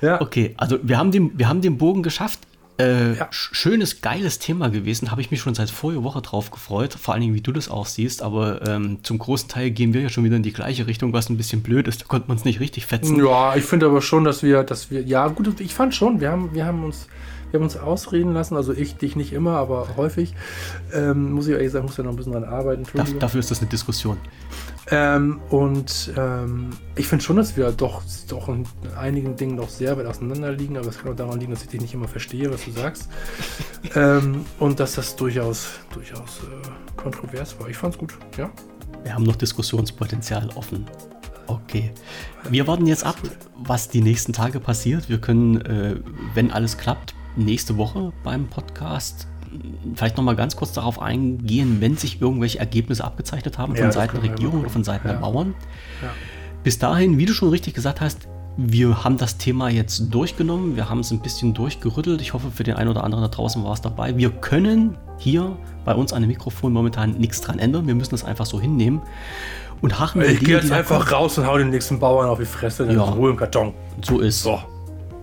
[0.00, 0.20] Ja.
[0.20, 2.40] Okay, also wir haben, den, wir haben den Bogen geschafft.
[2.76, 3.28] Äh, ja.
[3.30, 5.12] Schönes, geiles Thema gewesen.
[5.12, 6.92] Habe ich mich schon seit vorige Woche drauf gefreut.
[6.92, 8.20] Vor allen Dingen, wie du das auch siehst.
[8.20, 11.30] Aber ähm, zum großen Teil gehen wir ja schon wieder in die gleiche Richtung, was
[11.30, 12.02] ein bisschen blöd ist.
[12.02, 13.24] Da konnte man es nicht richtig fetzen.
[13.24, 16.30] Ja, ich finde aber schon, dass wir, dass wir, ja, gut, ich fand schon, wir
[16.30, 17.06] haben, wir haben uns
[17.54, 20.34] wir haben uns ausreden lassen, also ich, dich nicht immer, aber häufig.
[20.92, 22.82] Ähm, muss ich ehrlich sagen, muss ja noch ein bisschen dran arbeiten.
[23.20, 24.16] Dafür ist das eine Diskussion.
[24.90, 28.64] Ähm, und ähm, ich finde schon, dass wir doch, doch in
[28.98, 31.68] einigen Dingen doch sehr weit auseinander liegen, aber es kann auch daran liegen, dass ich
[31.68, 33.08] dich nicht immer verstehe, was du sagst.
[33.94, 37.68] ähm, und dass das durchaus, durchaus äh, kontrovers war.
[37.68, 38.50] Ich fand es gut, ja.
[39.02, 40.86] Wir haben noch Diskussionspotenzial offen.
[41.46, 41.92] Okay.
[42.48, 43.16] Wir warten jetzt ab,
[43.56, 45.08] was die nächsten Tage passiert.
[45.08, 45.96] Wir können, äh,
[46.34, 49.28] wenn alles klappt, nächste Woche beim Podcast
[49.94, 53.92] vielleicht noch mal ganz kurz darauf eingehen, wenn sich irgendwelche Ergebnisse abgezeichnet haben von ja,
[53.92, 55.14] Seiten der Regierung oder von Seiten ja.
[55.14, 55.54] der Bauern.
[56.02, 56.10] Ja.
[56.62, 60.88] Bis dahin, wie du schon richtig gesagt hast, wir haben das Thema jetzt durchgenommen, wir
[60.88, 62.20] haben es ein bisschen durchgerüttelt.
[62.20, 64.16] Ich hoffe, für den einen oder anderen da draußen war es dabei.
[64.16, 67.86] Wir können hier bei uns an dem Mikrofon momentan nichts dran ändern.
[67.86, 69.02] Wir müssen das einfach so hinnehmen.
[69.80, 72.86] Und hachen Ich gehe jetzt einfach raus und hau den nächsten Bauern auf die Fresse,
[72.86, 73.74] dann ja, Ruhe im Karton.
[74.02, 74.42] So ist.
[74.42, 74.60] So.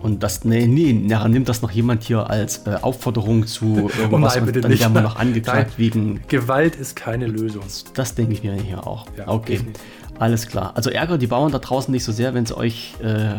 [0.01, 4.35] Und das, nee, nee, nachher nimmt das noch jemand hier als äh, Aufforderung zu irgendwas.
[4.35, 4.81] Oh nein, bitte dann nicht.
[4.81, 6.21] werden wir noch angeklagt wegen.
[6.27, 7.63] Gewalt ist keine Lösung.
[7.93, 9.05] Das denke ich mir hier auch.
[9.17, 9.81] Ja, okay, definitiv.
[10.19, 10.71] alles klar.
[10.75, 13.35] Also ärgert die Bauern da draußen nicht so sehr, wenn sie euch äh,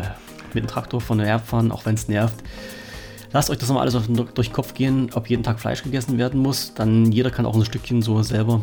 [0.54, 2.42] mit dem Traktor von der Herb fahren, auch wenn es nervt.
[3.32, 3.94] Lasst euch das mal alles
[4.34, 6.74] durch den Kopf gehen, ob jeden Tag Fleisch gegessen werden muss.
[6.74, 8.62] Dann jeder kann auch ein Stückchen so selber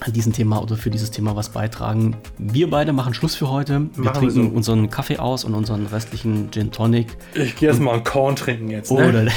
[0.00, 2.16] an diesem Thema oder für dieses Thema was beitragen.
[2.38, 3.86] Wir beide machen Schluss für heute.
[3.94, 4.56] Wir machen trinken wir so.
[4.56, 7.16] unseren Kaffee aus und unseren restlichen Gin Tonic.
[7.34, 8.90] Ich gehe erstmal einen Korn trinken jetzt.
[8.90, 9.08] Ne?
[9.08, 9.26] Oder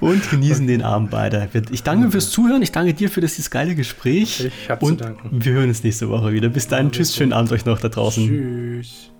[0.00, 1.48] und genießen den Abend beide.
[1.70, 2.62] Ich danke fürs Zuhören.
[2.62, 4.44] Ich danke dir für das geile Gespräch.
[4.44, 5.44] Ich habe zu danken.
[5.44, 6.48] Wir hören uns nächste Woche wieder.
[6.48, 6.92] Bis dann.
[6.92, 7.14] Tschüss.
[7.14, 8.26] Schönen Abend euch noch da draußen.
[8.26, 9.10] Tschüss.